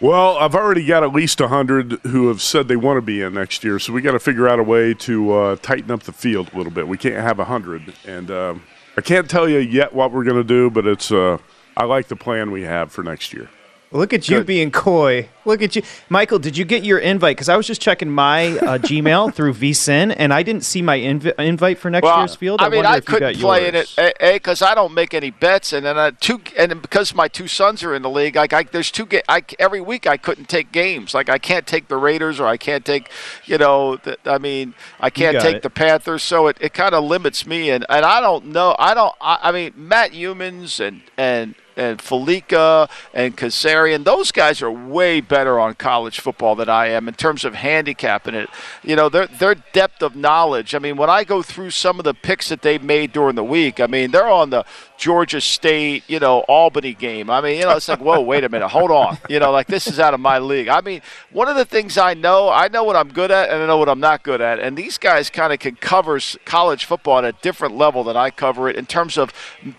Well, 0.01 0.37
I've 0.39 0.55
already 0.55 0.85
got 0.85 1.05
at 1.05 1.13
least 1.13 1.41
100 1.41 2.01
who 2.05 2.27
have 2.29 2.43
said 2.43 2.67
they 2.67 2.77
want 2.77 2.99
to 2.99 3.03
be 3.03 3.21
in 3.21 3.35
next 3.35 3.63
year, 3.63 3.79
so 3.79 3.93
we 3.93 4.01
got 4.01 4.13
to 4.13 4.21
figure 4.21 4.49
out 4.49 4.59
a 4.59 4.63
way 4.63 4.95
to 4.95 5.33
uh, 5.33 5.57
tighten 5.57 5.91
up 5.93 6.05
the 6.05 6.13
field 6.13 6.51
a 6.53 6.57
little 6.57 6.73
bit. 6.73 6.89
We 6.89 6.99
can't 6.99 7.17
have 7.17 7.39
100. 7.39 7.95
And, 8.05 8.31
um, 8.31 8.63
I 8.99 9.01
can't 9.01 9.31
tell 9.31 9.49
you 9.49 9.59
yet 9.59 9.95
what 9.95 10.11
we're 10.11 10.25
going 10.25 10.39
to 10.39 10.43
do, 10.43 10.71
but 10.71 10.85
it's 10.85 11.13
uh, 11.13 11.39
I 11.77 11.85
like 11.85 12.09
the 12.09 12.17
plan 12.17 12.51
we 12.51 12.63
have 12.63 12.91
for 12.91 13.05
next 13.05 13.33
year. 13.33 13.49
Look 13.91 14.13
at 14.13 14.29
you 14.29 14.39
Good. 14.39 14.47
being 14.47 14.71
coy. 14.71 15.31
Look 15.47 15.63
at 15.63 15.75
you, 15.75 15.83
Michael. 16.11 16.39
Did 16.39 16.59
you 16.59 16.67
get 16.67 16.85
your 16.85 16.99
invite? 16.99 17.37
Because 17.37 17.49
I 17.49 17.57
was 17.57 17.67
just 17.67 17.81
checking 17.81 18.11
my 18.11 18.49
uh, 18.59 18.79
Gmail 18.79 19.33
through 19.33 19.55
VSIN, 19.55 20.15
and 20.15 20.33
I 20.35 20.43
didn't 20.43 20.65
see 20.65 20.83
my 20.83 20.99
inv- 20.99 21.39
invite 21.39 21.79
for 21.79 21.89
next 21.89 22.05
well, 22.05 22.19
year's 22.19 22.35
field. 22.35 22.61
I, 22.61 22.67
I 22.67 22.69
mean, 22.69 22.85
I 22.85 23.01
couldn't 23.01 23.39
play 23.39 23.71
yours. 23.73 23.97
in 23.97 24.05
it, 24.05 24.17
a, 24.21 24.35
because 24.35 24.61
I 24.61 24.75
don't 24.75 24.93
make 24.93 25.15
any 25.15 25.31
bets, 25.31 25.73
and 25.73 25.87
then 25.87 25.99
I, 25.99 26.11
two, 26.11 26.43
and 26.59 26.83
because 26.83 27.15
my 27.15 27.29
two 27.29 27.49
sons 27.49 27.83
are 27.83 27.95
in 27.95 28.03
the 28.03 28.11
league, 28.11 28.37
like 28.37 28.53
I, 28.53 28.65
there's 28.65 28.91
two. 28.91 29.07
Ga- 29.07 29.23
I, 29.27 29.43
every 29.59 29.81
week 29.81 30.07
I 30.07 30.19
couldn't 30.19 30.51
take 30.51 30.71
games. 30.71 31.15
Like 31.15 31.31
I 31.31 31.39
can't 31.39 31.67
take 31.67 31.89
the 31.89 31.97
Raiders, 31.97 32.39
or 32.39 32.47
I 32.47 32.59
can't 32.59 32.85
take, 32.85 33.11
you 33.47 33.57
know, 33.57 33.97
the, 33.97 34.19
I 34.27 34.37
mean, 34.37 34.75
I 35.01 35.09
can't 35.09 35.41
take 35.41 35.57
it. 35.57 35.63
the 35.63 35.71
Panthers. 35.71 36.23
So 36.23 36.49
it, 36.49 36.59
it 36.61 36.75
kind 36.75 36.95
of 36.95 37.05
limits 37.05 37.47
me, 37.47 37.71
and, 37.71 37.87
and 37.89 38.05
I 38.05 38.21
don't 38.21 38.47
know. 38.47 38.77
I 38.79 38.93
don't. 38.93 39.15
I, 39.19 39.39
I 39.45 39.53
mean, 39.53 39.73
Matt 39.77 40.13
Youmans 40.13 40.79
and 40.79 41.01
and 41.17 41.55
and 41.79 42.01
Fallica 42.01 42.91
and 43.15 43.37
Kezirian, 43.37 44.05
those 44.05 44.33
guys 44.33 44.61
are 44.61 44.71
way 44.71 45.21
better 45.21 45.59
on 45.59 45.75
college 45.75 46.21
football 46.21 46.55
than 46.55 46.69
I 46.69 46.89
am 46.89 47.09
in 47.09 47.15
terms 47.15 47.45
of 47.45 47.55
handicapping 47.55 48.35
it. 48.35 48.51
You 48.83 48.97
know, 48.97 49.09
their 49.09 49.27
their 49.27 49.55
depth 49.55 50.03
of 50.03 50.17
knowledge. 50.17 50.75
I 50.75 50.79
mean, 50.79 50.97
when 50.97 51.09
I 51.09 51.25
go 51.25 51.43
through 51.43 51.71
some 51.71 51.99
of 51.99 52.05
the 52.05 52.15
picks 52.15 52.49
that 52.49 52.63
they've 52.63 52.83
made 52.83 53.13
during 53.13 53.37
the 53.37 53.45
week, 53.45 53.81
I 53.81 53.87
mean, 53.87 54.11
they're 54.11 54.29
on 54.29 54.51
the 54.51 54.65
Georgia 54.99 55.41
State, 55.41 56.03
you 56.09 56.19
know, 56.19 56.41
Albany 56.41 56.93
game. 56.93 57.31
I 57.31 57.41
mean, 57.41 57.57
you 57.57 57.63
know, 57.63 57.77
it's 57.77 57.89
like, 57.89 58.01
whoa, 58.01 58.21
wait 58.21 58.43
a 58.43 58.49
minute, 58.49 58.69
hold 58.69 58.91
on. 58.91 59.17
You 59.29 59.39
know, 59.39 59.53
like 59.53 59.69
this 59.69 59.87
is 59.87 60.01
out 60.01 60.13
of 60.13 60.21
my 60.21 60.41
league. 60.41 60.69
I 60.69 60.81
mean, 60.81 61.01
one 61.31 61.49
of 61.49 61.55
the 61.55 61.65
things 61.65 61.97
I 61.97 62.15
know, 62.15 62.51
I 62.51 62.67
know 62.69 62.83
what 62.83 62.97
I'm 62.97 63.13
good 63.13 63.31
at 63.31 63.49
and 63.49 63.63
I 63.63 63.67
know 63.67 63.77
what 63.77 63.89
I'm 63.89 64.01
not 64.01 64.25
good 64.25 64.41
at. 64.41 64.59
And 64.59 64.77
these 64.77 64.99
guys 64.99 65.31
kind 65.31 65.53
of 65.53 65.61
can 65.61 65.77
cover 65.77 66.19
college 66.45 66.85
football 66.85 67.19
at 67.19 67.25
a 67.25 67.33
different 67.41 67.77
level 67.77 68.03
than 68.03 68.17
I 68.17 68.31
cover 68.31 68.69
it 68.69 68.75
in 68.75 68.87
terms 68.87 69.17
of 69.17 69.33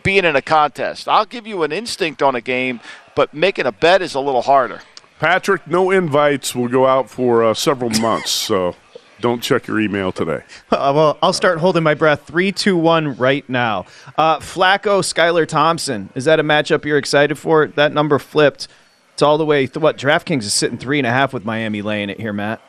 being 0.03 0.23
in 0.23 0.38
a 0.38 0.41
contest. 0.41 1.09
I'll 1.09 1.25
give 1.25 1.45
you 1.45 1.63
an 1.63 1.73
instinct 1.73 2.23
on 2.23 2.33
a 2.35 2.41
game, 2.41 2.79
but 3.13 3.33
making 3.33 3.65
a 3.65 3.73
bet 3.73 4.01
is 4.01 4.15
a 4.15 4.21
little 4.21 4.43
harder. 4.43 4.81
Patrick, 5.19 5.67
no 5.67 5.91
invites 5.91 6.55
will 6.55 6.69
go 6.69 6.88
out 6.88 7.09
for 7.09 7.43
uh, 7.43 7.53
several 7.53 7.89
months, 7.89 8.31
so 8.31 8.73
don't 9.21 9.41
check 9.41 9.67
your 9.67 9.79
email 9.79 10.11
today. 10.11 10.43
Uh, 10.71 10.93
well, 10.95 11.17
I'll 11.21 11.33
start 11.33 11.57
holding 11.59 11.83
my 11.83 11.93
breath. 11.93 12.25
Three, 12.25 12.53
two, 12.53 12.77
one, 12.77 13.17
right 13.17 13.47
now. 13.49 13.85
Uh, 14.17 14.38
Flacco, 14.38 15.01
Skylar 15.01 15.45
Thompson. 15.45 16.09
Is 16.15 16.23
that 16.25 16.39
a 16.39 16.43
matchup 16.43 16.85
you're 16.85 16.97
excited 16.97 17.38
for? 17.38 17.67
That 17.67 17.91
number 17.91 18.17
flipped. 18.17 18.69
It's 19.13 19.21
all 19.21 19.38
the 19.38 19.45
way. 19.45 19.67
Th- 19.67 19.81
what 19.81 19.97
DraftKings 19.97 20.43
is 20.43 20.53
sitting 20.53 20.77
three 20.77 20.99
and 20.99 21.07
a 21.07 21.11
half 21.11 21.33
with 21.33 21.43
Miami 21.43 21.81
laying 21.81 22.09
it 22.09 22.19
here, 22.19 22.31
Matt. 22.31 22.61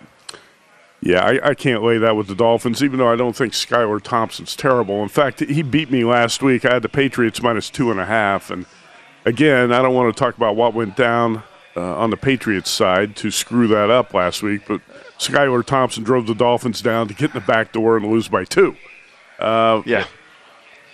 Yeah, 1.01 1.25
I, 1.25 1.51
I, 1.51 1.55
can't 1.55 1.83
lay 1.83 1.99
that 1.99 2.17
with 2.17 2.27
the 2.27 2.35
Dolphins, 2.35 2.83
even 2.83 2.99
though 2.99 3.11
I 3.11 3.17
don't 3.17 3.35
think 3.35 3.53
Skylar 3.53 4.03
Thompson's 4.03 4.55
terrible. 4.57 5.03
In 5.03 5.09
fact, 5.09 5.41
he 5.41 5.63
beat 5.63 5.91
me 5.91 6.05
last 6.05 6.43
week. 6.43 6.65
I 6.65 6.75
had 6.75 6.83
the 6.83 6.89
Patriots 6.89 7.41
minus 7.41 7.71
two 7.71 7.91
and 7.91 8.01
a 8.01 8.05
half, 8.05 8.51
and 8.51 8.67
again, 9.25 9.73
I 9.73 9.81
don't 9.81 9.95
want 9.95 10.15
to 10.15 10.19
talk 10.19 10.37
about 10.37 10.57
what 10.57 10.75
went 10.75 10.97
down 10.97 11.43
uh, 11.77 11.97
on 11.97 12.11
the 12.11 12.17
Patriots 12.17 12.71
side 12.71 13.17
to 13.17 13.31
screw 13.31 13.67
that 13.69 13.89
up 13.89 14.13
last 14.13 14.43
week, 14.43 14.63
but 14.67 14.81
Skylar 15.21 15.65
Thompson 15.65 16.03
drove 16.03 16.27
the 16.27 16.35
Dolphins 16.35 16.81
down 16.81 17.07
to 17.09 17.15
get 17.15 17.35
in 17.35 17.41
the 17.41 17.47
back 17.47 17.73
door 17.73 17.99
and 17.99 18.11
lose 18.11 18.27
by 18.27 18.45
two. 18.45 18.75
Uh, 19.39 19.83
yeah. 19.85 20.07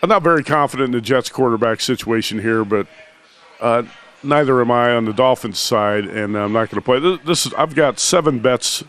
I'm 0.03 0.09
not 0.09 0.23
very 0.23 0.43
confident 0.43 0.89
in 0.89 0.93
the 0.93 1.01
Jets 1.01 1.31
quarterback 1.31 1.81
situation 1.81 2.41
here, 2.41 2.65
but 2.65 2.89
uh, 3.61 3.85
neither 4.25 4.61
am 4.61 4.71
I 4.73 4.91
on 4.97 5.05
the 5.05 5.13
Dolphins 5.13 5.61
side, 5.61 6.07
and 6.07 6.37
I'm 6.37 6.53
not 6.53 6.71
going 6.71 6.81
to 6.81 6.83
play. 6.83 6.99
This, 6.99 7.21
this, 7.25 7.47
is 7.47 7.55
I've 7.55 7.77
got 7.77 8.01
seven 8.01 8.41
bets 8.41 8.83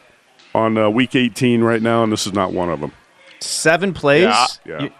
on 0.55 0.75
uh, 0.75 0.89
Week 0.89 1.15
18 1.15 1.63
right 1.63 1.83
now, 1.83 2.03
and 2.03 2.11
this 2.11 2.25
is 2.25 2.33
not 2.33 2.51
one 2.51 2.69
of 2.69 2.81
them. 2.81 2.91
Seven 3.39 3.93
plays. 3.93 4.23
Yeah. 4.23 4.47
yeah. 4.65 4.81
You, 4.81 4.91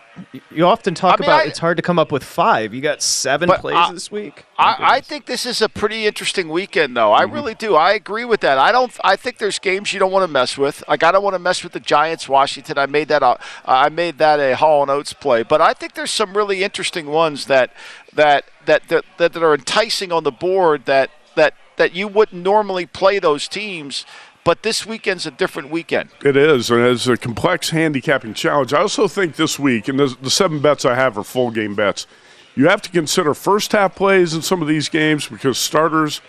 you 0.52 0.66
often 0.66 0.94
talk 0.94 1.20
I 1.20 1.22
mean, 1.22 1.30
about 1.30 1.46
I, 1.46 1.48
it's 1.48 1.60
hard 1.60 1.78
to 1.78 1.84
come 1.84 2.00
up 2.00 2.12
with 2.12 2.24
five. 2.24 2.74
You 2.74 2.82
got 2.82 3.02
seven 3.02 3.50
plays 3.50 3.76
I, 3.76 3.94
this 3.94 4.12
week. 4.12 4.46
I, 4.58 4.76
I, 4.80 5.02
think 5.02 5.26
this 5.26 5.46
is 5.46 5.62
a 5.62 5.70
pretty 5.70 6.06
interesting 6.06 6.50
weekend, 6.50 6.96
though. 6.96 7.12
Mm-hmm. 7.12 7.32
I 7.32 7.34
really 7.34 7.54
do. 7.54 7.76
I 7.76 7.94
agree 7.94 8.26
with 8.26 8.42
that. 8.42 8.58
I 8.58 8.72
don't. 8.72 8.96
I 9.04 9.16
think 9.16 9.38
there's 9.38 9.60
games 9.60 9.94
you 9.94 10.00
don't 10.00 10.12
want 10.12 10.24
to 10.24 10.32
mess 10.32 10.58
with. 10.58 10.84
Like 10.88 11.04
I 11.04 11.12
don't 11.12 11.24
want 11.24 11.36
to 11.36 11.40
mess 11.40 11.64
with 11.64 11.74
the 11.74 11.80
Giants, 11.80 12.28
Washington. 12.28 12.78
I 12.78 12.86
made 12.86 13.08
that. 13.10 13.24
A, 13.24 13.40
I 13.66 13.90
made 13.90 14.18
that 14.18 14.40
a 14.40 14.56
Hall 14.56 14.82
and 14.82 14.92
Oates 14.92 15.14
play. 15.14 15.44
But 15.44 15.62
I 15.62 15.74
think 15.74 15.94
there's 15.94 16.12
some 16.12 16.36
really 16.36 16.64
interesting 16.64 17.08
ones 17.08 17.46
that 17.46 17.74
that 18.14 18.46
that 18.66 18.88
that, 18.90 19.04
that 19.18 19.38
are 19.38 19.54
enticing 19.54 20.12
on 20.12 20.24
the 20.24 20.32
board. 20.32 20.86
That 20.86 21.12
that 21.36 21.54
that 21.78 21.96
you 21.96 22.08
wouldn't 22.08 22.44
normally 22.44 22.86
play 22.86 23.20
those 23.20 23.48
teams 23.48 24.06
but 24.48 24.64
this 24.64 24.86
weekend's 24.86 25.26
a 25.26 25.32
different 25.32 25.70
weekend. 25.70 26.10
It 26.24 26.38
is, 26.38 26.72
and 26.72 26.82
it's 26.82 27.06
a 27.06 27.18
complex 27.18 27.72
handicapping 27.72 28.34
challenge. 28.34 28.74
I 28.74 28.80
also 28.80 29.10
think 29.10 29.36
this 29.36 29.60
week, 29.60 29.90
and 29.90 30.00
the, 30.00 30.16
the 30.22 30.30
seven 30.30 30.62
bets 30.62 30.86
I 30.86 30.96
have 30.96 31.18
are 31.18 31.24
full 31.26 31.52
game 31.52 31.76
bets. 31.76 32.08
You 32.56 32.70
have 32.70 32.82
to 32.84 32.90
consider 32.90 33.34
first 33.34 33.74
half 33.74 33.96
plays 33.96 34.34
in 34.34 34.42
some 34.42 34.62
of 34.62 34.70
these 34.70 34.88
games 34.88 35.28
because 35.28 35.58
starters, 35.58 36.22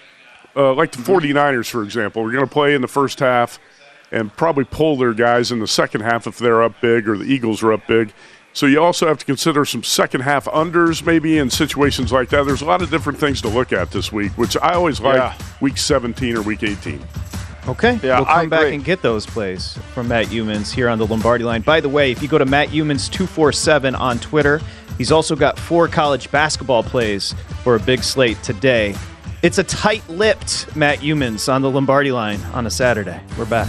uh, 0.56 0.74
like 0.74 0.90
the 0.90 0.98
49ers, 0.98 1.70
for 1.70 1.84
example, 1.84 2.24
are 2.24 2.32
going 2.32 2.44
to 2.44 2.50
play 2.50 2.74
in 2.74 2.82
the 2.82 2.88
first 2.88 3.20
half 3.20 3.60
and 4.10 4.36
probably 4.36 4.64
pull 4.64 4.96
their 4.96 5.14
guys 5.14 5.52
in 5.52 5.60
the 5.60 5.68
second 5.68 6.00
half 6.00 6.26
if 6.26 6.38
they're 6.38 6.60
up 6.60 6.80
big 6.80 7.08
or 7.08 7.16
the 7.16 7.24
Eagles 7.24 7.62
are 7.62 7.72
up 7.72 7.86
big. 7.86 8.12
So 8.52 8.66
you 8.66 8.82
also 8.82 9.06
have 9.06 9.18
to 9.18 9.26
consider 9.26 9.64
some 9.64 9.84
second 9.84 10.22
half 10.22 10.46
unders 10.46 11.06
maybe 11.06 11.38
in 11.38 11.50
situations 11.50 12.10
like 12.10 12.30
that. 12.30 12.46
There's 12.46 12.62
a 12.62 12.66
lot 12.66 12.82
of 12.82 12.90
different 12.90 13.20
things 13.20 13.40
to 13.42 13.48
look 13.48 13.72
at 13.72 13.92
this 13.92 14.10
week, 14.10 14.32
which 14.32 14.56
I 14.56 14.72
always 14.72 14.98
like 15.00 15.18
yeah. 15.18 15.38
week 15.60 15.78
17 15.78 16.36
or 16.36 16.42
week 16.42 16.64
18. 16.64 17.00
Okay, 17.68 18.00
yeah, 18.02 18.16
we'll 18.16 18.24
come 18.24 18.48
back 18.48 18.72
and 18.72 18.82
get 18.82 19.02
those 19.02 19.26
plays 19.26 19.76
from 19.92 20.08
Matt 20.08 20.28
Youmans 20.28 20.72
here 20.72 20.88
on 20.88 20.98
the 20.98 21.06
Lombardi 21.06 21.44
line. 21.44 21.60
By 21.60 21.80
the 21.80 21.88
way, 21.88 22.10
if 22.10 22.22
you 22.22 22.28
go 22.28 22.38
to 22.38 22.46
Matt 22.46 22.68
Youmans 22.68 23.10
247 23.10 23.94
on 23.94 24.18
Twitter, 24.18 24.62
he's 24.96 25.12
also 25.12 25.36
got 25.36 25.58
four 25.58 25.86
college 25.86 26.30
basketball 26.30 26.82
plays 26.82 27.34
for 27.62 27.76
a 27.76 27.80
big 27.80 28.02
slate 28.02 28.42
today. 28.42 28.94
It's 29.42 29.58
a 29.58 29.64
tight 29.64 30.08
lipped 30.08 30.74
Matt 30.74 31.00
Youmans 31.00 31.52
on 31.52 31.60
the 31.60 31.70
Lombardi 31.70 32.10
line 32.10 32.40
on 32.54 32.66
a 32.66 32.70
Saturday. 32.70 33.20
We're 33.36 33.44
back. 33.44 33.68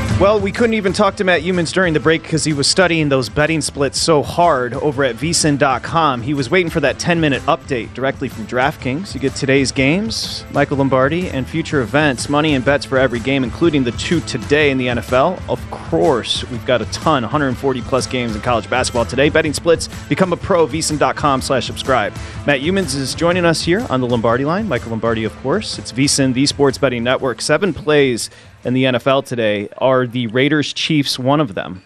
Well, 0.21 0.39
we 0.39 0.51
couldn't 0.51 0.75
even 0.75 0.93
talk 0.93 1.15
to 1.15 1.23
Matt 1.23 1.41
Youmans 1.41 1.73
during 1.73 1.95
the 1.95 1.99
break 1.99 2.21
because 2.21 2.43
he 2.43 2.53
was 2.53 2.67
studying 2.67 3.09
those 3.09 3.27
betting 3.27 3.59
splits 3.59 3.99
so 3.99 4.21
hard 4.21 4.75
over 4.75 5.03
at 5.03 5.15
vsin.com. 5.15 6.21
He 6.21 6.35
was 6.35 6.47
waiting 6.47 6.69
for 6.69 6.79
that 6.79 6.99
10 6.99 7.19
minute 7.19 7.41
update 7.47 7.91
directly 7.95 8.29
from 8.29 8.45
DraftKings. 8.45 9.15
You 9.15 9.19
get 9.19 9.33
today's 9.33 9.71
games, 9.71 10.45
Michael 10.51 10.77
Lombardi, 10.77 11.27
and 11.29 11.49
future 11.49 11.81
events, 11.81 12.29
money 12.29 12.53
and 12.53 12.63
bets 12.63 12.85
for 12.85 12.99
every 12.99 13.19
game, 13.19 13.43
including 13.43 13.83
the 13.83 13.93
two 13.93 14.19
today 14.19 14.69
in 14.69 14.77
the 14.77 14.85
NFL. 14.89 15.41
Of 15.49 15.71
course, 15.71 16.47
we've 16.51 16.67
got 16.67 16.83
a 16.83 16.91
ton, 16.91 17.23
140 17.23 17.81
plus 17.81 18.05
games 18.05 18.35
in 18.35 18.41
college 18.41 18.69
basketball 18.69 19.05
today. 19.05 19.29
Betting 19.29 19.53
splits, 19.53 19.87
become 20.07 20.33
a 20.33 20.37
pro, 20.37 20.67
vsin.com 20.67 21.41
slash 21.41 21.65
subscribe. 21.65 22.13
Matt 22.45 22.61
Youmans 22.61 22.95
is 22.95 23.15
joining 23.15 23.43
us 23.43 23.63
here 23.63 23.87
on 23.89 24.01
the 24.01 24.07
Lombardi 24.07 24.45
line. 24.45 24.67
Michael 24.67 24.91
Lombardi, 24.91 25.23
of 25.23 25.35
course. 25.37 25.79
It's 25.79 25.91
VSIN, 25.91 26.35
the 26.35 26.45
sports 26.45 26.77
betting 26.77 27.03
network. 27.03 27.41
Seven 27.41 27.73
plays 27.73 28.29
in 28.63 28.73
the 28.73 28.83
NFL 28.85 29.25
today. 29.25 29.69
Are 29.77 30.05
the 30.07 30.27
Raiders 30.27 30.73
Chiefs 30.73 31.17
one 31.19 31.39
of 31.39 31.55
them? 31.55 31.83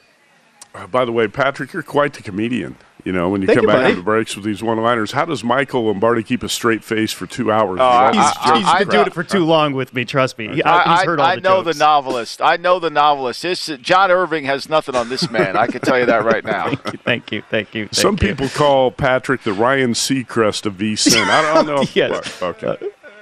Uh, 0.74 0.88
by 0.88 1.06
the 1.06 1.12
way, 1.12 1.28
Patrick, 1.28 1.72
you're 1.74 1.84
quite 1.84 2.14
the 2.14 2.22
comedian. 2.24 2.76
You 3.06 3.12
know, 3.12 3.30
when 3.30 3.42
you 3.42 3.46
Thank 3.46 3.58
come 3.60 3.64
you, 3.66 3.68
back 3.68 3.78
buddy. 3.84 3.92
on 3.92 3.98
the 4.00 4.04
breaks 4.04 4.36
with 4.36 4.44
these 4.46 4.64
one-liners, 4.64 5.12
how 5.12 5.26
does 5.26 5.44
Michael 5.44 5.86
Lombardi 5.86 6.24
keep 6.24 6.42
a 6.42 6.50
straight 6.50 6.84
face 6.84 7.12
for 7.12 7.28
two 7.28 7.52
hours? 7.52 7.68
Oh, 7.68 7.72
with 7.74 7.80
all 7.82 8.04
I- 8.04 8.12
these 8.12 8.20
I- 8.20 8.58
He's 8.58 8.68
and 8.68 8.78
been 8.80 8.88
crap? 8.88 8.90
doing 8.90 9.06
it 9.08 9.14
for 9.14 9.24
too 9.24 9.46
long 9.46 9.74
with 9.74 9.94
me. 9.94 10.06
Trust 10.06 10.40
me. 10.40 10.56
He- 10.56 10.64
I, 10.64 10.98
he's 10.98 11.06
heard 11.06 11.20
all 11.20 11.26
I 11.28 11.36
the 11.36 11.42
know 11.42 11.64
jokes. 11.64 11.78
the 11.78 11.84
novelist. 11.86 12.42
I 12.42 12.58
know 12.58 12.80
the 12.80 12.90
novelist. 12.90 13.44
This 13.44 13.68
John 13.80 14.10
Irving 14.10 14.46
has 14.46 14.68
nothing 14.68 14.96
on 14.96 15.10
this 15.10 15.30
man. 15.30 15.56
I 15.56 15.68
can 15.68 15.82
tell 15.82 16.00
you 16.00 16.08
that 16.08 16.26
right 16.26 16.44
now. 16.44 16.70
Thank 16.76 16.92
you, 16.94 17.00
thank 17.06 17.32
you, 17.32 17.42
thank 17.52 17.76
you. 17.76 17.90
Some 17.92 18.16
you. 18.16 18.30
people 18.30 18.50
call 18.50 18.90
Patrick 18.90 19.44
the 19.44 19.54
Ryan 19.54 19.94
Seacrest 19.94 20.66
of 20.66 20.74
VSIN. 20.74 21.28
I 21.30 21.54
don't 21.54 21.68
know. 21.68 21.82
If, 21.84 21.96
Yes. 21.96 22.42
Okay. 22.42 22.76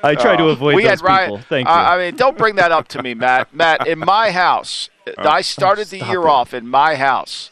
I 0.03 0.15
try 0.15 0.35
to 0.35 0.43
Uh, 0.45 0.47
avoid 0.47 0.75
we 0.75 0.83
those 0.83 0.89
had 0.91 1.01
Ryan, 1.01 1.29
people. 1.29 1.45
Thank 1.49 1.67
you. 1.67 1.73
uh, 1.73 1.77
I 1.77 1.97
mean, 1.97 2.15
don't 2.15 2.37
bring 2.37 2.55
that 2.55 2.71
up 2.71 2.87
to 2.89 3.01
me, 3.01 3.13
Matt. 3.25 3.53
Matt, 3.53 3.87
in 3.87 3.99
my 3.99 4.31
house, 4.31 4.89
I 5.17 5.41
started 5.41 5.87
the 5.87 5.99
year 5.99 6.23
it. 6.23 6.27
off 6.29 6.53
in 6.53 6.67
my 6.67 6.95
house. 6.95 7.49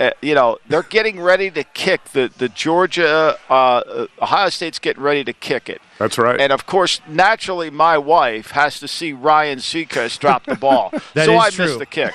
Uh, 0.00 0.10
you 0.20 0.34
know, 0.34 0.58
they're 0.68 0.82
getting 0.82 1.20
ready 1.20 1.50
to 1.52 1.62
kick 1.62 2.02
the 2.12 2.28
the 2.38 2.48
Georgia 2.48 3.38
uh, 3.48 3.52
uh, 3.52 4.06
Ohio 4.20 4.48
State's 4.48 4.80
getting 4.80 5.02
ready 5.02 5.22
to 5.22 5.32
kick 5.32 5.68
it. 5.68 5.80
That's 5.98 6.18
right. 6.18 6.40
And 6.40 6.52
of 6.52 6.66
course, 6.66 7.00
naturally, 7.08 7.70
my 7.70 7.96
wife 7.96 8.50
has 8.52 8.80
to 8.80 8.88
see 8.88 9.12
Ryan 9.12 9.60
Seacrest 9.60 10.18
drop 10.18 10.46
the 10.46 10.56
ball, 10.56 10.90
That 11.14 11.26
so 11.26 11.38
I 11.38 11.50
true. 11.50 11.66
missed 11.66 11.78
the 11.78 11.86
kick. 11.86 12.12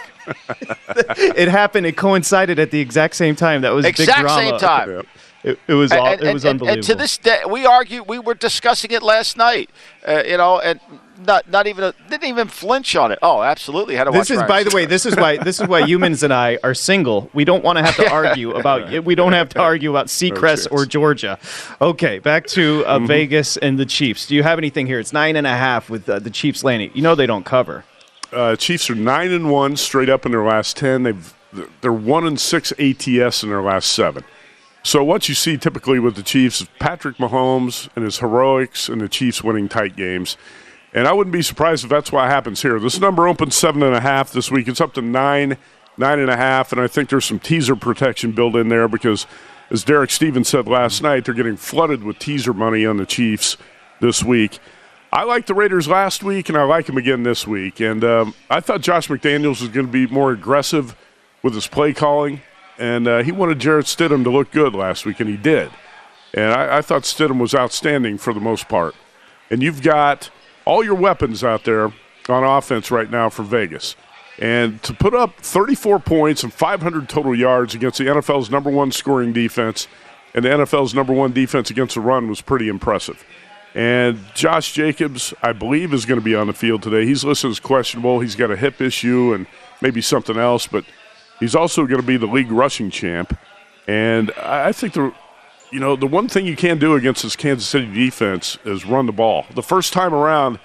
it 1.18 1.48
happened. 1.48 1.86
It 1.86 1.96
coincided 1.96 2.60
at 2.60 2.72
the 2.72 2.80
exact 2.82 3.16
same 3.16 3.36
time. 3.36 3.62
That 3.62 3.72
was 3.74 3.86
big 3.86 3.98
Exact 4.00 4.22
drama. 4.22 4.42
same 4.50 4.60
time. 4.60 4.90
Yep. 4.92 5.06
It, 5.44 5.60
it 5.68 5.74
was. 5.74 5.92
And- 5.92 6.00
all, 6.00 6.08
and, 6.08 6.22
it 6.22 6.34
was 6.34 6.44
and- 6.44 6.62
and- 6.62 6.62
unbelievable. 6.62 6.74
And 6.74 6.84
to 6.84 6.96
this 6.96 7.18
day, 7.18 7.42
we 7.50 7.66
argue. 7.66 8.04
We 8.04 8.20
were 8.20 8.34
discussing 8.34 8.92
it 8.92 9.02
last 9.04 9.38
night. 9.38 9.70
Uh, 10.08 10.24
you 10.26 10.38
know, 10.38 10.60
and 10.60 10.80
not 11.26 11.50
not 11.50 11.68
even 11.68 11.84
a, 11.84 11.94
didn't 12.10 12.26
even 12.28 12.48
flinch 12.48 12.96
on 12.96 13.12
it. 13.12 13.20
Oh, 13.22 13.42
absolutely. 13.42 13.96
Had 13.96 14.06
to 14.06 14.12
this 14.12 14.30
watch 14.30 14.32
is, 14.32 14.38
Ryan 14.38 14.48
by 14.48 14.64
the 14.64 14.76
way, 14.76 14.86
this 14.86 15.06
is 15.06 15.16
why 15.16 15.38
this 15.38 15.60
is 15.60 15.68
why 15.68 15.82
Youmans 15.82 16.24
and 16.24 16.34
I 16.34 16.58
are 16.64 16.74
single. 16.74 17.30
We 17.34 17.46
don't 17.46 17.64
want 17.64 17.78
to 17.78 17.84
have 17.84 17.96
to 17.98 18.10
argue 18.12 18.52
about. 18.52 19.04
We 19.06 19.16
don't 19.16 19.34
have 19.34 19.50
to 19.50 19.60
argue 19.62 19.90
about 19.90 20.08
Seacrest 20.08 20.72
or 20.72 20.86
Georgia. 20.86 21.38
Okay, 21.82 22.20
back 22.20 22.48
to 22.48 22.86
uh, 22.86 23.00
Vegas 23.00 23.58
and 23.58 23.78
the 23.78 23.86
Chiefs. 23.86 24.28
Do 24.28 24.36
you 24.36 24.44
have 24.44 24.58
anything 24.58 24.88
here? 24.88 25.00
It's 25.00 25.14
nine 25.14 25.36
and 25.36 25.48
a 25.48 25.56
half 25.56 25.90
with 25.90 26.10
uh, 26.10 26.20
the 26.20 26.30
Chiefs 26.30 26.64
landing. 26.64 26.92
You 26.94 27.02
know 27.02 27.16
they 27.16 27.28
don't 27.28 27.46
cover. 27.46 27.86
Uh, 28.32 28.56
Chiefs 28.56 28.90
are 28.90 28.96
nine 28.96 29.32
and 29.32 29.50
one 29.50 29.76
straight 29.76 30.10
up 30.10 30.26
in 30.26 30.32
their 30.32 30.44
last 30.44 30.78
ten. 30.78 31.04
They've 31.04 31.34
they're 31.82 31.92
one 31.92 32.28
and 32.28 32.40
six 32.40 32.72
ATS 32.74 33.44
in 33.44 33.50
their 33.50 33.62
last 33.62 33.92
seven. 33.92 34.24
So 34.84 35.04
what 35.04 35.28
you 35.28 35.36
see 35.36 35.58
typically 35.58 36.00
with 36.00 36.16
the 36.16 36.24
Chiefs 36.24 36.62
is 36.62 36.68
Patrick 36.80 37.18
Mahomes 37.18 37.90
and 37.96 38.06
his 38.06 38.20
heroics 38.20 38.90
and 38.90 39.02
the 39.02 39.10
Chiefs 39.10 39.44
winning 39.44 39.70
tight 39.70 39.96
games. 39.96 40.38
And 40.94 41.08
I 41.08 41.14
wouldn't 41.14 41.34
be 41.34 41.42
surprised 41.42 41.84
if 41.84 41.90
that's 41.90 42.12
what 42.12 42.30
happens 42.30 42.62
here. 42.62 42.80
This 42.80 43.00
number 43.00 43.28
opened 43.28 43.54
seven 43.54 43.84
and 43.84 43.96
a 43.96 44.00
half 44.00 44.32
this 44.32 44.50
week. 44.50 44.68
It's 44.68 44.82
up 44.82 44.94
to 44.94 45.02
nine, 45.02 45.58
nine 45.98 46.20
and 46.20 46.32
a 46.32 46.38
half, 46.38 46.72
and 46.72 46.82
I 46.82 46.88
think 46.88 47.10
there's 47.10 47.26
some 47.26 47.40
teaser 47.40 47.76
protection 47.76 48.32
built 48.32 48.56
in 48.56 48.70
there 48.70 48.88
because 48.88 49.28
as 49.70 49.84
Derek 49.84 50.10
Stevens 50.10 50.48
said 50.48 50.68
last 50.68 51.04
night, 51.04 51.26
they're 51.26 51.36
getting 51.36 51.58
flooded 51.58 52.04
with 52.04 52.18
teaser 52.18 52.54
money 52.54 52.86
on 52.86 52.98
the 52.98 53.06
Chiefs 53.06 53.58
this 54.00 54.24
week. 54.24 54.60
I 55.12 55.24
liked 55.24 55.48
the 55.48 55.54
Raiders 55.54 55.88
last 55.88 56.24
week, 56.24 56.50
and 56.50 56.58
I 56.58 56.64
like 56.64 56.86
them 56.86 56.98
again 56.98 57.24
this 57.24 57.46
week. 57.46 57.80
And 57.80 58.04
um, 58.04 58.34
I 58.50 58.60
thought 58.60 58.82
Josh 58.82 59.08
McDaniels 59.08 59.62
was 59.62 59.70
going 59.70 59.86
to 59.86 59.92
be 59.92 60.08
more 60.08 60.32
aggressive 60.32 60.96
with 61.44 61.54
his 61.54 61.68
play 61.68 61.94
calling, 61.94 62.42
and 62.80 63.08
uh, 63.08 63.24
he 63.24 63.32
wanted 63.32 63.60
Jarrett 63.60 63.86
Stidham 63.86 64.24
to 64.24 64.30
look 64.30 64.52
good 64.52 64.74
last 64.74 65.06
week, 65.06 65.20
and 65.20 65.30
he 65.30 65.38
did. 65.38 65.70
And 66.34 66.54
I, 66.54 66.78
I 66.78 66.82
thought 66.82 67.04
Stidham 67.04 67.40
was 67.40 67.54
outstanding 67.54 68.18
for 68.18 68.34
the 68.34 68.40
most 68.40 68.68
part. 68.70 68.96
And 69.50 69.62
you've 69.62 69.82
got 69.82 70.30
all 70.66 70.84
your 70.84 70.96
weapons 70.96 71.44
out 71.44 71.64
there 71.64 71.92
on 72.28 72.44
offense 72.44 72.92
right 72.92 73.10
now 73.10 73.30
for 73.30 73.44
Vegas. 73.44 73.96
And 74.38 74.82
to 74.84 74.94
put 74.94 75.14
up 75.14 75.38
34 75.42 76.00
points 76.00 76.44
and 76.44 76.54
500 76.54 77.10
total 77.10 77.36
yards 77.36 77.76
against 77.76 77.98
the 77.98 78.06
NFL's 78.06 78.50
number 78.50 78.70
one 78.70 78.92
scoring 78.92 79.34
defense 79.34 79.88
and 80.34 80.46
the 80.46 80.50
NFL's 80.50 80.94
number 80.94 81.12
one 81.12 81.34
defense 81.34 81.70
against 81.70 81.96
the 81.96 82.02
run 82.02 82.30
was 82.30 82.40
pretty 82.42 82.70
impressive. 82.70 83.26
And 83.76 84.20
Josh 84.36 84.74
Jacobs, 84.74 85.34
I 85.42 85.54
believe, 85.54 85.94
is 85.94 86.06
going 86.06 86.20
to 86.20 86.24
be 86.24 86.36
on 86.36 86.48
the 86.48 86.54
field 86.54 86.84
today. 86.84 87.06
He's 87.06 87.24
listed 87.24 87.52
as 87.52 87.60
questionable. 87.60 88.20
He's 88.20 88.36
got 88.36 88.52
a 88.52 88.56
hip 88.56 88.82
issue 88.82 89.34
and 89.34 89.48
maybe 89.82 90.02
something 90.02 90.38
else, 90.38 90.68
but 90.68 90.86
he's 91.40 91.56
also 91.56 91.86
going 91.86 92.02
to 92.02 92.08
be 92.08 92.18
the 92.18 92.28
league 92.28 92.52
rushing 92.52 92.90
champ. 92.90 93.38
And 93.88 94.32
I 94.38 94.72
think 94.72 94.94
the 94.94 95.14
you 95.72 95.80
know, 95.80 95.96
the 95.96 96.08
one 96.08 96.28
thing 96.28 96.46
you 96.46 96.56
can 96.56 96.80
do 96.80 96.96
against 96.96 97.24
this 97.24 97.36
Kansas 97.36 97.68
City 97.68 97.92
defense 97.94 98.58
is 98.66 98.86
run 98.86 99.06
the 99.06 99.12
ball. 99.12 99.46
The 99.54 99.64
first 99.64 99.94
time 99.94 100.14
around, 100.14 100.60